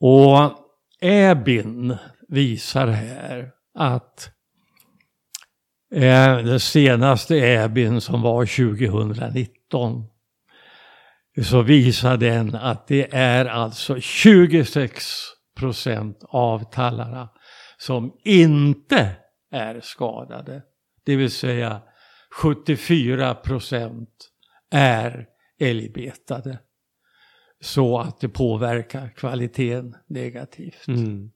Och 0.00 0.52
Äbin 1.00 1.96
visar 2.28 2.86
här 2.86 3.52
att 3.74 4.30
eh, 5.92 6.36
den 6.36 6.60
senaste 6.60 7.36
Äbin 7.36 8.00
som 8.00 8.22
var 8.22 8.46
2019 8.46 10.04
så 11.44 11.62
visar 11.62 12.16
den 12.16 12.54
att 12.54 12.86
det 12.86 13.14
är 13.14 13.44
alltså 13.44 14.00
26 14.00 15.04
procent 15.56 16.24
av 16.28 16.70
tallarna 16.72 17.28
som 17.78 18.12
inte 18.24 19.16
är 19.50 19.80
skadade. 19.80 20.62
Det 21.04 21.16
vill 21.16 21.30
säga 21.30 21.82
74 22.30 23.34
procent 23.34 24.30
är 24.70 25.26
älgbetade. 25.60 26.58
Så 27.60 27.98
att 27.98 28.20
det 28.20 28.28
påverkar 28.28 29.08
kvaliteten 29.08 29.96
negativt. 30.06 30.88
Mm. 30.88 31.30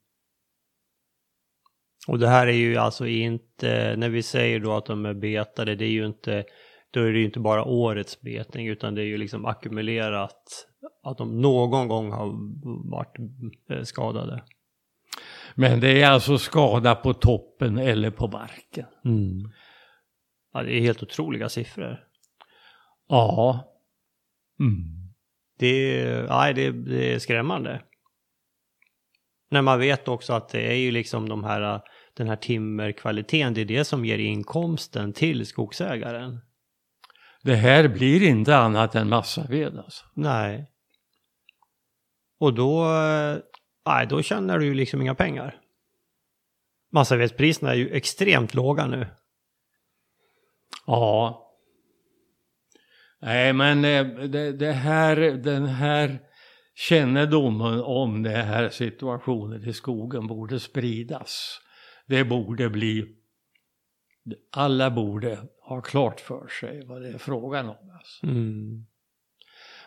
Och 2.08 2.18
det 2.18 2.28
här 2.28 2.46
är 2.46 2.52
ju 2.52 2.76
alltså 2.76 3.06
inte, 3.06 3.94
när 3.96 4.08
vi 4.08 4.22
säger 4.22 4.60
då 4.60 4.76
att 4.76 4.86
de 4.86 5.06
är 5.06 5.14
betade, 5.14 5.74
det 5.74 5.84
är 5.84 5.90
ju 5.90 6.06
inte, 6.06 6.44
då 6.90 7.00
är 7.00 7.12
det 7.12 7.18
ju 7.18 7.24
inte 7.24 7.40
bara 7.40 7.64
årets 7.64 8.20
betning 8.20 8.68
utan 8.68 8.94
det 8.94 9.02
är 9.02 9.06
ju 9.06 9.18
liksom 9.18 9.44
ackumulerat 9.46 10.66
att 11.02 11.18
de 11.18 11.40
någon 11.40 11.88
gång 11.88 12.12
har 12.12 12.32
varit 12.90 13.16
eh, 13.70 13.82
skadade. 13.82 14.44
Men 15.54 15.80
det 15.80 16.02
är 16.02 16.10
alltså 16.10 16.38
skada 16.38 16.94
på 16.94 17.14
toppen 17.14 17.78
eller 17.78 18.10
på 18.10 18.28
barken. 18.28 18.86
Mm. 19.04 19.50
Ja, 20.52 20.62
det 20.62 20.72
är 20.72 20.80
helt 20.80 21.02
otroliga 21.02 21.48
siffror. 21.48 22.04
Ja. 23.08 23.64
Mm. 24.60 25.00
Det 25.58 26.26
nej, 26.28 26.54
det, 26.54 26.70
det 26.70 27.14
är 27.14 27.18
skrämmande. 27.18 27.82
När 29.50 29.62
man 29.62 29.78
vet 29.78 30.08
också 30.08 30.32
att 30.32 30.48
det 30.48 30.72
är 30.72 30.76
ju 30.76 30.90
liksom 30.90 31.28
de 31.28 31.44
här, 31.44 31.82
den 32.14 32.28
här 32.28 32.36
timmerkvaliteten, 32.36 33.54
det 33.54 33.60
är 33.60 33.64
det 33.64 33.84
som 33.84 34.04
ger 34.04 34.18
inkomsten 34.18 35.12
till 35.12 35.46
skogsägaren. 35.46 36.40
Det 37.42 37.54
här 37.54 37.88
blir 37.88 38.22
inte 38.22 38.56
annat 38.56 38.94
än 38.94 39.08
massaved 39.08 39.78
alltså. 39.78 40.04
Nej. 40.14 40.70
Och 42.38 42.54
då, 42.54 42.84
eh, 42.84 43.38
nej, 43.86 44.06
då 44.06 44.22
tjänar 44.22 44.58
du 44.58 44.64
ju 44.64 44.74
liksom 44.74 45.02
inga 45.02 45.14
pengar. 45.14 45.60
Massavedspriserna 46.92 47.70
är 47.70 47.74
ju 47.74 47.90
extremt 47.90 48.54
låga 48.54 48.86
nu. 48.86 49.06
Ja. 50.86 51.46
Nej 53.20 53.52
men 53.52 53.84
eh, 53.84 54.06
det, 54.06 54.52
det 54.52 54.72
här, 54.72 55.16
den 55.16 55.66
här 55.66 56.18
kännedomen 56.74 57.80
om 57.80 58.22
den 58.22 58.46
här 58.46 58.68
situationen 58.68 59.68
i 59.68 59.72
skogen 59.72 60.26
borde 60.26 60.60
spridas. 60.60 61.60
Det 62.06 62.24
borde 62.24 62.70
bli, 62.70 63.16
alla 64.52 64.90
borde 64.90 65.38
ha 65.74 65.80
klart 65.80 66.20
för 66.20 66.48
sig 66.48 66.86
vad 66.86 67.02
det 67.02 67.08
är 67.08 67.18
frågan 67.18 67.68
om. 67.68 67.90
Alltså. 67.98 68.26
Mm. 68.26 68.86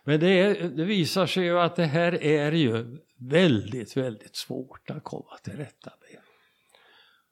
Men 0.04 0.20
det, 0.20 0.28
är, 0.28 0.70
det 0.70 0.86
visar 0.86 1.26
sig 1.26 1.44
ju 1.44 1.60
att 1.60 1.76
det 1.76 1.86
här 1.86 2.24
är 2.24 2.52
ju 2.52 2.98
väldigt, 3.18 3.98
väldigt 3.98 4.36
svårt 4.36 4.90
att 4.90 5.04
komma 5.04 5.38
till 5.44 5.54
rätta 5.54 5.92
med. 6.00 6.20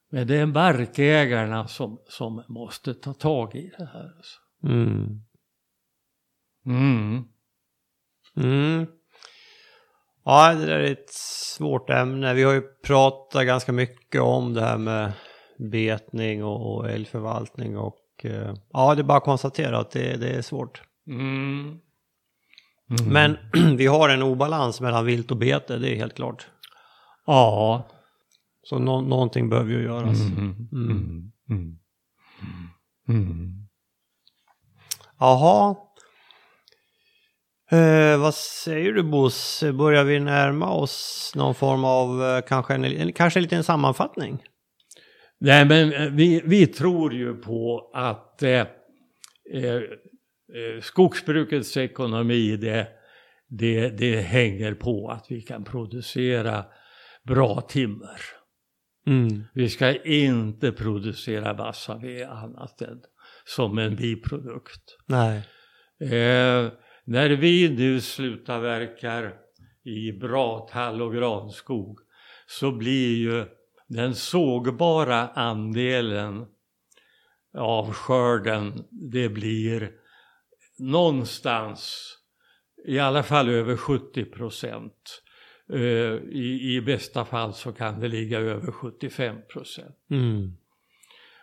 Men 0.09 0.27
det 0.27 0.37
är 0.37 0.45
markägarna 0.45 1.67
som, 1.67 2.01
som 2.07 2.43
måste 2.47 2.93
ta 2.93 3.13
tag 3.13 3.55
i 3.55 3.71
det 3.77 3.85
här. 3.85 4.13
Alltså. 4.17 4.39
Mm. 4.63 5.21
Mm. 6.65 7.23
Mm. 8.37 8.87
Ja, 10.25 10.53
det 10.53 10.65
där 10.65 10.79
är 10.79 10.91
ett 10.91 11.13
svårt 11.13 11.89
ämne. 11.89 12.33
Vi 12.33 12.43
har 12.43 12.53
ju 12.53 12.61
pratat 12.61 13.45
ganska 13.45 13.71
mycket 13.71 14.21
om 14.21 14.53
det 14.53 14.61
här 14.61 14.77
med 14.77 15.11
betning 15.57 16.43
och, 16.43 16.89
älgförvaltning 16.89 17.77
och 17.77 17.95
ja, 18.71 18.95
det 18.95 19.01
är 19.01 19.03
bara 19.03 19.17
att 19.17 19.23
konstatera 19.23 19.79
att 19.79 19.91
det, 19.91 20.17
det 20.17 20.29
är 20.29 20.41
svårt. 20.41 20.81
Mm. 21.07 21.79
Men 23.07 23.37
vi 23.77 23.87
har 23.87 24.09
en 24.09 24.23
obalans 24.23 24.81
mellan 24.81 25.05
vilt 25.05 25.31
och 25.31 25.37
bete, 25.37 25.77
det 25.77 25.89
är 25.89 25.95
helt 25.95 26.15
klart. 26.15 26.47
Ja. 27.25 27.87
Så 28.63 28.79
nå 28.79 29.01
någonting 29.01 29.49
behöver 29.49 29.71
ju 29.71 29.83
göras. 29.83 30.21
Mm. 30.21 30.69
Mm. 30.71 31.31
Mm. 31.49 31.77
Mm. 33.09 33.67
Jaha. 35.19 35.75
Eh, 37.71 38.17
vad 38.17 38.35
säger 38.35 38.93
du 38.93 39.03
Bosse? 39.03 39.73
Börjar 39.73 40.03
vi 40.03 40.19
närma 40.19 40.71
oss 40.71 41.31
någon 41.35 41.55
form 41.55 41.85
av 41.85 42.23
eh, 42.23 42.41
kanske 42.47 42.73
en, 42.73 42.85
en, 42.85 43.13
kanske 43.13 43.39
en 43.39 43.43
liten 43.43 43.63
sammanfattning? 43.63 44.43
Nej 45.43 45.65
men 45.65 45.93
eh, 45.93 46.09
vi, 46.11 46.41
vi 46.45 46.67
tror 46.67 47.13
ju 47.13 47.35
på 47.35 47.91
att 47.93 48.43
eh, 48.43 48.59
eh, 49.53 49.81
skogsbrukets 50.81 51.77
ekonomi 51.77 52.57
det, 52.57 52.87
det, 53.49 53.89
det 53.89 54.21
hänger 54.21 54.73
på 54.73 55.09
att 55.09 55.25
vi 55.29 55.41
kan 55.41 55.63
producera 55.63 56.65
bra 57.27 57.61
timmer. 57.61 58.21
Mm. 59.07 59.43
Vi 59.53 59.69
ska 59.69 60.03
inte 60.03 60.71
producera 60.71 61.53
massaved 61.53 62.29
annat 62.29 62.81
än 62.81 63.01
som 63.45 63.77
en 63.77 63.95
biprodukt. 63.95 64.97
Nej. 65.07 65.37
Eh, 66.01 66.71
när 67.05 67.29
vi 67.29 67.69
nu 67.69 68.01
slutavverkar 68.01 69.33
i 69.83 70.11
bra 70.11 70.67
tall 70.71 71.01
och 71.01 71.13
granskog 71.13 71.99
så 72.47 72.71
blir 72.71 73.17
ju 73.17 73.45
den 73.93 74.15
sågbara 74.15 75.27
andelen 75.27 76.45
av 77.57 77.93
skörden, 77.93 78.83
det 78.91 79.29
blir 79.29 79.91
någonstans 80.79 82.13
i 82.85 82.99
alla 82.99 83.23
fall 83.23 83.49
över 83.49 83.77
70 83.77 84.25
procent. 84.25 85.21
Eh, 85.73 85.79
I, 85.79 86.75
I 86.75 86.81
bästa 86.81 87.25
fall 87.25 87.53
så 87.53 87.71
kan 87.73 87.99
det 87.99 88.07
ligga 88.07 88.39
över 88.39 88.71
75 88.71 89.35
procent. 89.53 89.97
Mm. 90.11 90.57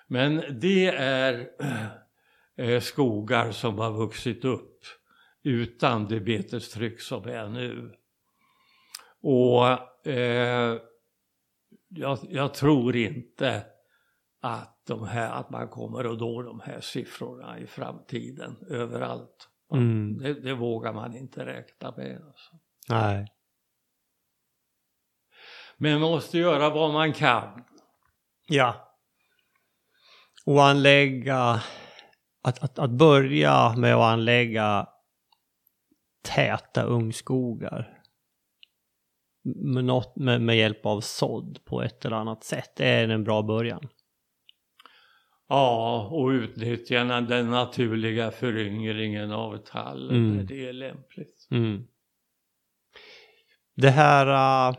Men 0.07 0.61
det 0.61 0.87
är 0.97 1.49
eh, 2.57 2.81
skogar 2.81 3.51
som 3.51 3.79
har 3.79 3.93
vuxit 3.93 4.45
upp 4.45 4.85
utan 5.43 6.09
det 6.09 6.21
betestryck 6.21 7.01
som 7.01 7.29
är 7.29 7.49
nu. 7.49 7.95
Och 9.23 10.07
eh, 10.07 10.79
jag, 11.89 12.19
jag, 12.23 12.55
tror 12.55 12.97
inte 12.97 13.67
att, 14.41 14.83
de 14.87 15.07
här, 15.07 15.31
att 15.31 15.51
man 15.51 15.69
kommer 15.69 16.13
att 16.13 16.19
nå 16.21 16.43
de 16.43 16.61
här 16.61 16.81
siffrorna 16.81 17.59
i 17.59 17.67
framtiden 17.67 18.57
överallt. 18.71 19.49
Mm. 19.73 20.19
Det, 20.19 20.35
det, 20.35 20.55
vågar 20.55 20.93
man 20.93 21.17
inte 21.17 21.47
räkna 21.47 21.95
med. 21.97 22.23
Alltså. 22.27 22.57
Nej. 22.89 23.27
Men 25.77 26.01
man 26.01 26.11
måste 26.11 26.39
göra 26.39 26.71
vad 26.71 26.93
man 26.93 27.13
kan. 27.13 27.65
Ja. 28.49 28.95
Och 30.47 30.65
anlägga, 30.65 31.63
att, 32.43 32.63
att, 32.63 32.79
att 32.79 32.91
börja 32.91 33.75
med 33.77 33.95
att 33.95 34.13
anlägga 34.13 34.89
täta 36.23 36.83
ungskogar 36.83 37.98
med, 39.45 39.85
något, 39.85 40.17
med, 40.17 40.43
med 40.43 40.57
hjälp 40.57 40.87
av 40.87 41.01
sådd 41.01 41.59
på 41.65 41.83
ett 41.83 42.05
eller 42.05 42.17
annat 42.17 42.45
sätt. 42.45 42.73
Det 42.77 42.87
är 42.87 43.09
en 43.09 43.25
bra 43.25 43.43
början. 43.43 43.89
Ja, 45.49 46.09
och 46.13 46.29
utnyttja 46.29 47.05
den 47.05 47.51
naturliga 47.51 48.31
föryngringen 48.31 49.33
av 49.33 49.57
tallen 49.57 50.17
mm. 50.17 50.37
när 50.37 50.45
det 50.45 50.69
är 50.69 50.73
lämpligt. 50.73 51.49
Mm. 51.51 51.87
Det 53.77 53.91
här, 53.91 54.71
uh, 54.71 54.77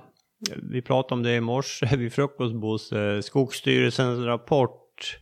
vi 0.72 0.82
pratade 0.82 1.14
om 1.14 1.24
det 1.24 1.36
i 1.36 1.41
morse 1.41 1.86
vid 1.97 2.14
frukost 2.14 2.93
uh, 2.93 3.22
Skogsstyrelsens 3.22 4.20
rapport 4.20 5.20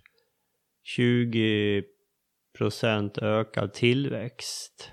20% 0.98 3.24
ökad 3.24 3.74
tillväxt. 3.74 4.92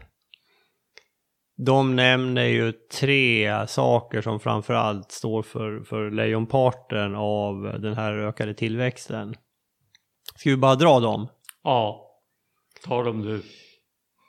De 1.57 1.97
nämner 1.97 2.45
ju 2.45 2.73
tre 2.73 3.67
saker 3.67 4.23
som 4.23 4.41
framförallt 4.41 5.13
står 5.13 5.43
för, 5.43 5.81
för 5.81 6.11
lejonparten 6.11 7.15
av 7.15 7.63
den 7.81 7.95
här 7.95 8.13
ökade 8.13 8.55
tillväxten. 8.55 9.35
Ska 10.37 10.51
vi 10.51 10.57
bara 10.57 10.75
dra 10.75 11.01
dem? 11.01 11.29
Ja, 11.63 12.11
ta 12.85 13.03
dem 13.03 13.23
du. 13.23 13.43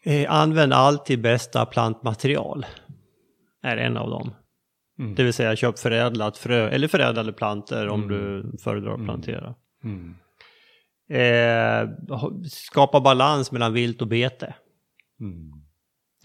Eh, 0.05 0.31
använd 0.31 0.73
alltid 0.73 1.21
bästa 1.21 1.65
plantmaterial. 1.65 2.65
Är 3.63 3.77
en 3.77 3.97
av 3.97 4.09
dem. 4.09 4.33
Mm. 4.99 5.15
Det 5.15 5.23
vill 5.23 5.33
säga 5.33 5.55
köp 5.55 5.79
förädlat 5.79 6.37
frö 6.37 6.69
eller 6.69 6.87
förädlade 6.87 7.33
planter 7.33 7.87
om 7.87 8.03
mm. 8.03 8.15
du 8.15 8.51
föredrar 8.57 8.91
att 8.91 8.99
mm. 8.99 9.05
plantera. 9.05 9.55
Mm. 9.83 10.15
Eh, 11.09 11.89
skapa 12.49 13.01
balans 13.01 13.51
mellan 13.51 13.73
vilt 13.73 14.01
och 14.01 14.07
bete. 14.07 14.55
Mm. 15.19 15.64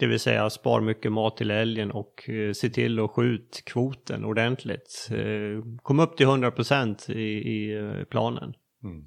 Det 0.01 0.07
vill 0.07 0.19
säga 0.19 0.49
spar 0.49 0.81
mycket 0.81 1.11
mat 1.11 1.37
till 1.37 1.51
älgen 1.51 1.91
och 1.91 2.29
eh, 2.29 2.53
se 2.53 2.69
till 2.69 2.99
att 2.99 3.11
skjut 3.11 3.63
kvoten 3.65 4.25
ordentligt. 4.25 5.09
Eh, 5.11 5.77
kom 5.81 5.99
upp 5.99 6.17
till 6.17 6.27
100% 6.27 7.11
i, 7.11 7.21
i 7.21 7.77
eh, 7.77 8.03
planen. 8.03 8.53
Mm. 8.83 9.05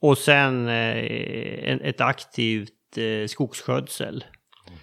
Och 0.00 0.18
sen 0.18 0.68
eh, 0.68 1.88
ett 1.88 2.00
aktivt 2.00 2.98
eh, 2.98 3.26
skogsskötsel. 3.26 4.24
Mm. 4.66 4.78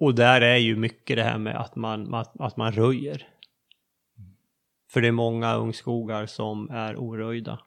Och 0.00 0.14
där 0.14 0.40
är 0.40 0.56
ju 0.56 0.76
mycket 0.76 1.16
det 1.16 1.22
här 1.22 1.38
med 1.38 1.60
att 1.60 1.76
man, 1.76 2.14
att, 2.14 2.40
att 2.40 2.56
man 2.56 2.72
röjer. 2.72 3.28
Mm. 4.18 4.30
För 4.92 5.00
det 5.00 5.08
är 5.08 5.12
många 5.12 5.54
ungskogar 5.54 6.26
som 6.26 6.70
är 6.70 6.96
oröjda. 6.96 7.60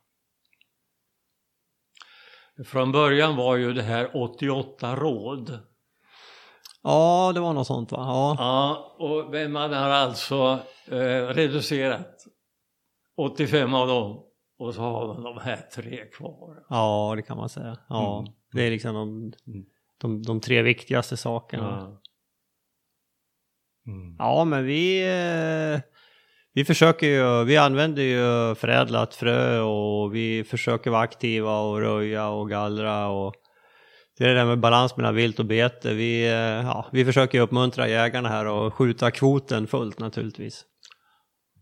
Från 2.66 2.92
början 2.92 3.36
var 3.36 3.56
ju 3.56 3.74
det 3.74 3.84
här 3.84 4.10
88 4.14 4.96
råd. 4.96 5.71
Ja, 6.84 7.32
det 7.34 7.40
var 7.40 7.54
något 7.54 7.68
sånt 7.68 7.92
va? 7.92 7.98
Ja, 7.98 8.36
ja 8.38 8.96
och 9.00 9.50
man 9.50 9.74
har 9.74 9.90
alltså 9.90 10.60
eh, 10.88 11.28
reducerat 11.28 12.26
85 13.18 13.74
av 13.74 13.88
dem 13.88 14.24
och 14.60 14.74
så 14.74 14.82
har 14.82 15.08
man 15.08 15.24
de 15.24 15.38
här 15.38 15.58
tre 15.76 16.06
kvar. 16.06 16.64
Ja, 16.70 17.14
det 17.16 17.22
kan 17.22 17.38
man 17.38 17.50
säga. 17.50 17.78
Ja, 17.90 18.20
mm. 18.20 18.34
det 18.52 18.64
är 18.64 18.72
liksom 18.72 18.94
de, 18.94 19.10
mm. 19.54 19.66
de, 20.02 20.24
de 20.24 20.42
tre 20.42 20.62
viktigaste 20.62 21.18
sakerna. 21.18 22.00
Ja, 23.86 23.92
mm. 23.92 24.16
ja 24.20 24.44
men 24.44 24.66
vi, 24.66 25.02
eh, 25.02 25.82
vi 26.54 26.66
försöker 26.66 27.08
ju, 27.08 27.44
vi 27.44 27.58
använder 27.58 28.04
ju 28.04 28.56
förädlat 28.56 29.16
frö 29.16 29.60
och 29.60 30.16
vi 30.16 30.44
försöker 30.44 30.92
vara 30.92 31.02
aktiva 31.02 31.60
och 31.60 31.80
röja 31.80 32.30
och 32.30 32.50
gallra 32.50 33.08
och 33.08 33.36
det 34.22 34.28
är 34.28 34.34
det 34.34 34.40
där 34.40 34.46
med 34.46 34.60
balans 34.60 34.98
mellan 34.98 35.16
vilt 35.16 35.40
och 35.40 35.46
bete. 35.46 35.94
Vi, 35.94 36.24
eh, 36.26 36.32
ja, 36.34 36.86
vi 36.92 37.06
försöker 37.06 37.42
uppmuntra 37.42 37.88
jägarna 37.88 38.30
här 38.30 38.46
och 38.46 38.74
skjuta 38.74 39.12
kvoten 39.12 39.68
fullt 39.68 40.00
naturligtvis 40.00 40.66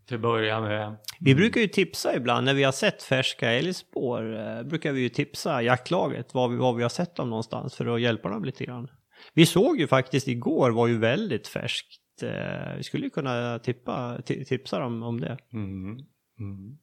till 0.06 0.14
att 0.14 0.20
börja 0.20 0.60
med. 0.60 0.96
Vi 1.20 1.34
brukar 1.34 1.60
ju 1.60 1.68
tipsa 1.68 2.16
ibland 2.16 2.44
när 2.44 2.54
vi 2.54 2.62
har 2.62 2.72
sett 2.72 3.02
färska 3.02 3.50
älgspår. 3.50 4.38
Eh, 4.38 4.62
brukar 4.62 4.92
vi 4.92 5.00
ju 5.00 5.08
tipsa 5.08 5.62
jaktlaget 5.62 6.34
var 6.34 6.48
vi, 6.48 6.56
var 6.56 6.74
vi 6.74 6.82
har 6.82 6.88
sett 6.88 7.16
dem 7.16 7.30
någonstans 7.30 7.74
för 7.74 7.94
att 7.94 8.00
hjälpa 8.00 8.28
dem 8.28 8.44
lite 8.44 8.64
grann. 8.64 8.88
Vi 9.34 9.46
såg 9.46 9.80
ju 9.80 9.86
faktiskt 9.86 10.28
igår 10.28 10.70
var 10.70 10.86
ju 10.86 10.98
väldigt 10.98 11.48
färskt. 11.48 12.22
Eh, 12.22 12.76
vi 12.76 12.82
skulle 12.82 13.04
ju 13.04 13.10
kunna 13.10 13.58
tippa, 13.58 14.22
tipsa 14.22 14.78
dem 14.78 15.02
om 15.02 15.20
det. 15.20 15.38
Mm. 15.52 15.98
Mm. 16.38 16.78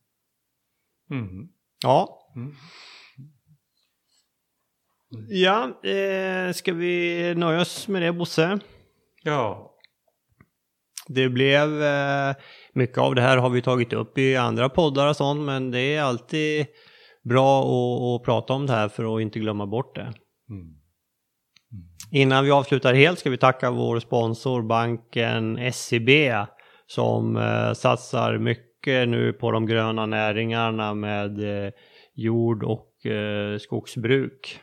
Mm. 1.12 1.48
Ja. 1.84 2.32
Ja, 5.30 5.63
eh, 5.84 6.53
ska 6.53 6.74
vi 6.74 7.34
nöja 7.36 7.61
oss 7.61 7.88
med 7.88 8.01
det 8.01 8.13
Bosse? 8.13 8.59
Ja. 9.24 9.74
Det 11.07 11.30
blev 11.30 11.84
eh, 11.84 12.36
mycket 12.74 12.97
av 12.97 13.15
det 13.15 13.22
här 13.22 13.38
har 13.38 13.49
vi 13.49 13.61
tagit 13.61 13.93
upp 13.93 14.18
i 14.18 14.36
andra 14.36 14.70
poddar 14.70 15.09
och 15.09 15.15
sånt, 15.15 15.41
men 15.41 15.72
det 15.72 15.95
är 15.95 16.01
alltid 16.01 16.65
bra 17.24 17.61
att, 17.61 18.22
att 18.22 18.26
prata 18.26 18.53
om 18.53 18.65
det 18.65 18.74
här 18.74 18.89
för 18.89 19.15
att 19.15 19.22
inte 19.22 19.39
glömma 19.39 19.68
bort 19.68 19.95
det. 19.95 20.13
Mm. 20.49 20.78
Innan 22.11 22.45
vi 22.45 22.51
avslutar 22.51 22.93
helt 22.93 23.20
ska 23.20 23.30
vi 23.30 23.38
tacka 23.38 23.72
vår 23.72 23.99
sponsor 23.99 24.61
banken 24.61 25.74
SEB 25.74 26.09
som 26.88 27.38
eh, 27.38 27.74
satsar 27.74 28.38
mycket 28.38 29.09
nu 29.09 29.34
på 29.34 29.51
de 29.51 29.65
gröna 29.65 30.05
näringarna 30.05 30.93
med 30.93 31.65
eh, 31.65 31.72
jord 32.13 32.63
och 32.63 33.05
eh, 33.05 33.57
skogsbruk. 33.57 34.61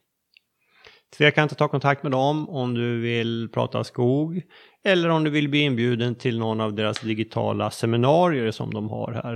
Tveka 1.17 1.43
inte 1.43 1.53
att 1.53 1.59
ta 1.59 1.69
kontakt 1.69 2.03
med 2.03 2.13
dem 2.13 2.49
om 2.49 2.75
du 2.75 3.01
vill 3.01 3.49
prata 3.49 3.85
skog 3.85 4.43
eller 4.85 5.09
om 5.09 5.25
du 5.25 5.31
vill 5.31 5.49
bli 5.49 5.61
inbjuden 5.61 6.15
till 6.15 6.39
någon 6.39 6.61
av 6.61 6.75
deras 6.75 7.01
digitala 7.01 7.71
seminarier 7.71 8.51
som 8.51 8.75
de 8.75 8.91
har 8.91 9.13
här 9.13 9.35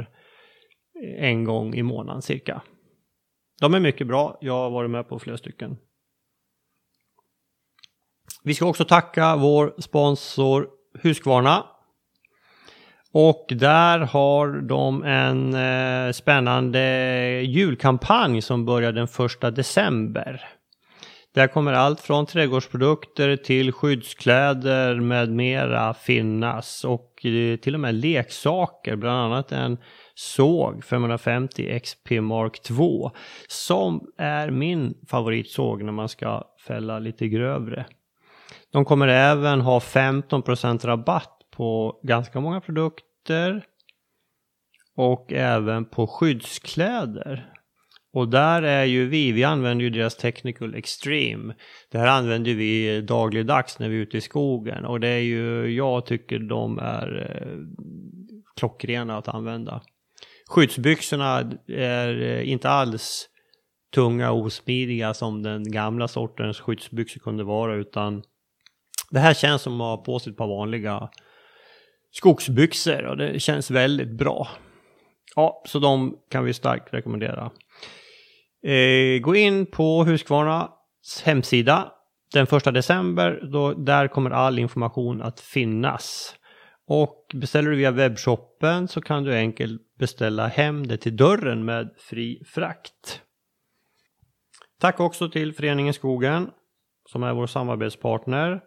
eh, 1.02 1.24
en 1.24 1.44
gång 1.44 1.74
i 1.74 1.82
månaden 1.82 2.22
cirka. 2.22 2.62
De 3.60 3.74
är 3.74 3.80
mycket 3.80 4.06
bra, 4.06 4.38
jag 4.40 4.52
har 4.52 4.70
varit 4.70 4.90
med 4.90 5.08
på 5.08 5.18
flera 5.18 5.36
stycken. 5.36 5.76
Vi 8.44 8.54
ska 8.54 8.66
också 8.66 8.84
tacka 8.84 9.36
vår 9.36 9.74
sponsor 9.78 10.68
Husqvarna. 11.02 11.66
Och 13.14 13.46
där 13.48 13.98
har 13.98 14.48
de 14.48 15.04
en 15.04 15.54
eh, 15.54 16.12
spännande 16.12 16.80
julkampanj 17.42 18.42
som 18.42 18.64
börjar 18.64 18.92
den 18.92 19.08
första 19.08 19.50
december. 19.50 20.44
Där 21.34 21.46
kommer 21.46 21.72
allt 21.72 22.00
från 22.00 22.26
trädgårdsprodukter 22.26 23.36
till 23.36 23.72
skyddskläder 23.72 25.00
med 25.00 25.28
mera 25.28 25.94
finnas 25.94 26.84
och 26.84 27.26
eh, 27.26 27.56
till 27.56 27.74
och 27.74 27.80
med 27.80 27.94
leksaker, 27.94 28.96
bland 28.96 29.18
annat 29.20 29.52
en 29.52 29.78
såg 30.14 30.84
550 30.84 31.80
XP 31.80 32.10
Mark 32.10 32.62
2 32.62 33.10
som 33.48 34.12
är 34.18 34.50
min 34.50 34.94
favoritsåg 35.08 35.82
när 35.82 35.92
man 35.92 36.08
ska 36.08 36.44
fälla 36.66 36.98
lite 36.98 37.28
grövre. 37.28 37.86
De 38.72 38.84
kommer 38.84 39.08
även 39.08 39.60
ha 39.60 39.78
15% 39.78 40.86
rabatt 40.86 41.38
på 41.50 42.00
ganska 42.02 42.40
många 42.40 42.60
produkter 42.60 43.64
och 44.96 45.32
även 45.32 45.84
på 45.84 46.06
skyddskläder. 46.06 47.52
Och 48.12 48.28
där 48.28 48.62
är 48.62 48.84
ju 48.84 49.06
vi, 49.06 49.32
vi 49.32 49.44
använder 49.44 49.84
ju 49.84 49.90
deras 49.90 50.16
Technical 50.16 50.74
Extreme. 50.74 51.54
Det 51.90 51.98
här 51.98 52.06
använder 52.06 52.54
vi 52.54 53.00
dagligdags 53.00 53.78
när 53.78 53.88
vi 53.88 53.96
är 53.96 54.00
ute 54.00 54.16
i 54.16 54.20
skogen 54.20 54.84
och 54.84 55.00
det 55.00 55.08
är 55.08 55.20
ju, 55.20 55.74
jag 55.76 56.06
tycker 56.06 56.38
de 56.38 56.78
är 56.78 57.38
eh, 57.42 57.58
klockrena 58.56 59.18
att 59.18 59.28
använda. 59.28 59.82
Skyddsbyxorna 60.48 61.52
är 61.68 62.22
eh, 62.22 62.50
inte 62.50 62.68
alls 62.68 63.28
tunga 63.94 64.30
och 64.30 64.40
osmidiga 64.40 65.14
som 65.14 65.42
den 65.42 65.70
gamla 65.70 66.08
sortens 66.08 66.60
skyddsbyxor 66.60 67.20
kunde 67.20 67.44
vara 67.44 67.74
utan 67.74 68.22
det 69.10 69.20
här 69.20 69.34
känns 69.34 69.62
som 69.62 69.80
att 69.80 69.98
ha 69.98 70.04
på 70.04 70.18
sig 70.18 70.30
ett 70.30 70.36
par 70.36 70.46
vanliga 70.46 71.08
skogsbyxor 72.10 73.02
och 73.02 73.16
det 73.16 73.40
känns 73.40 73.70
väldigt 73.70 74.10
bra. 74.10 74.48
Ja, 75.36 75.62
så 75.66 75.78
de 75.78 76.18
kan 76.30 76.44
vi 76.44 76.54
starkt 76.54 76.94
rekommendera. 76.94 77.50
Eh, 78.62 79.20
gå 79.20 79.36
in 79.36 79.66
på 79.66 80.04
Husqvarnas 80.04 81.22
hemsida 81.24 81.92
den 82.32 82.46
1 82.46 82.64
december. 82.64 83.48
Då, 83.52 83.74
där 83.74 84.08
kommer 84.08 84.30
all 84.30 84.58
information 84.58 85.22
att 85.22 85.40
finnas. 85.40 86.34
Och 86.86 87.26
beställer 87.34 87.70
du 87.70 87.76
via 87.76 87.90
webbshoppen 87.90 88.88
så 88.88 89.00
kan 89.00 89.24
du 89.24 89.34
enkelt 89.34 89.82
beställa 89.98 90.46
hem 90.46 90.86
det 90.86 90.96
till 90.96 91.16
dörren 91.16 91.64
med 91.64 91.94
fri 91.98 92.42
frakt. 92.46 93.22
Tack 94.80 95.00
också 95.00 95.28
till 95.28 95.52
Föreningen 95.52 95.94
Skogen 95.94 96.50
som 97.08 97.22
är 97.22 97.32
vår 97.32 97.46
samarbetspartner. 97.46 98.60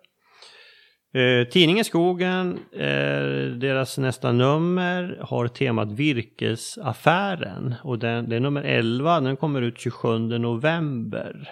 Eh, 1.15 1.47
tidningen 1.47 1.85
Skogen, 1.85 2.59
eh, 2.71 3.57
deras 3.59 3.97
nästa 3.97 4.31
nummer 4.31 5.19
har 5.21 5.47
temat 5.47 5.91
Virkesaffären 5.91 7.75
och 7.83 7.99
den, 7.99 8.29
det 8.29 8.35
är 8.35 8.39
nummer 8.39 8.63
11, 8.63 9.19
den 9.19 9.37
kommer 9.37 9.61
ut 9.61 9.79
27 9.79 10.17
november. 10.17 11.51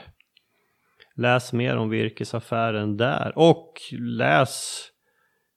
Läs 1.16 1.54
mer 1.54 1.78
om 1.78 1.90
Virkesaffären 1.90 2.98
där 2.98 3.34
och 3.36 3.74
läs 4.00 4.84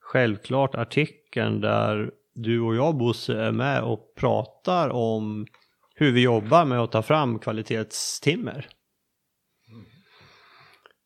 självklart 0.01 0.75
artikeln 0.75 1.61
där 1.61 2.11
du 2.35 2.61
och 2.61 2.77
jag 2.77 2.97
Bosse 2.97 3.41
är 3.41 3.53
med 3.53 3.83
och 3.83 4.15
pratar 4.17 4.89
om 4.91 5.47
hur 5.95 6.13
vi 6.13 6.23
jobbar 6.23 6.65
med 6.65 6.81
att 6.81 6.93
ta 6.93 7.03
fram 7.03 7.39
kvalitetstimmer. 7.39 8.67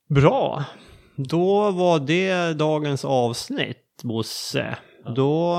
Bra! 0.09 0.65
Då 1.29 1.71
var 1.71 1.99
det 1.99 2.59
dagens 2.59 3.05
avsnitt, 3.05 4.03
Bosse. 4.03 4.79
Då 5.17 5.57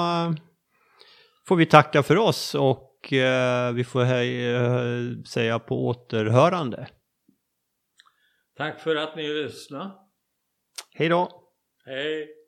får 1.48 1.56
vi 1.56 1.66
tacka 1.66 2.04
för 2.04 2.18
oss 2.18 2.56
och 2.56 3.14
eh, 3.14 3.74
vi 3.74 3.84
får 3.84 4.04
hej, 4.04 4.56
eh, 4.56 5.24
säga 5.28 5.60
på 5.60 5.88
återhörande. 5.88 6.88
Tack 8.58 8.80
för 8.80 8.96
att 8.96 9.16
ni 9.16 9.44
lyssnade. 9.44 9.92
Hej 10.94 11.10
då! 11.10 11.30
Hej! 11.86 12.41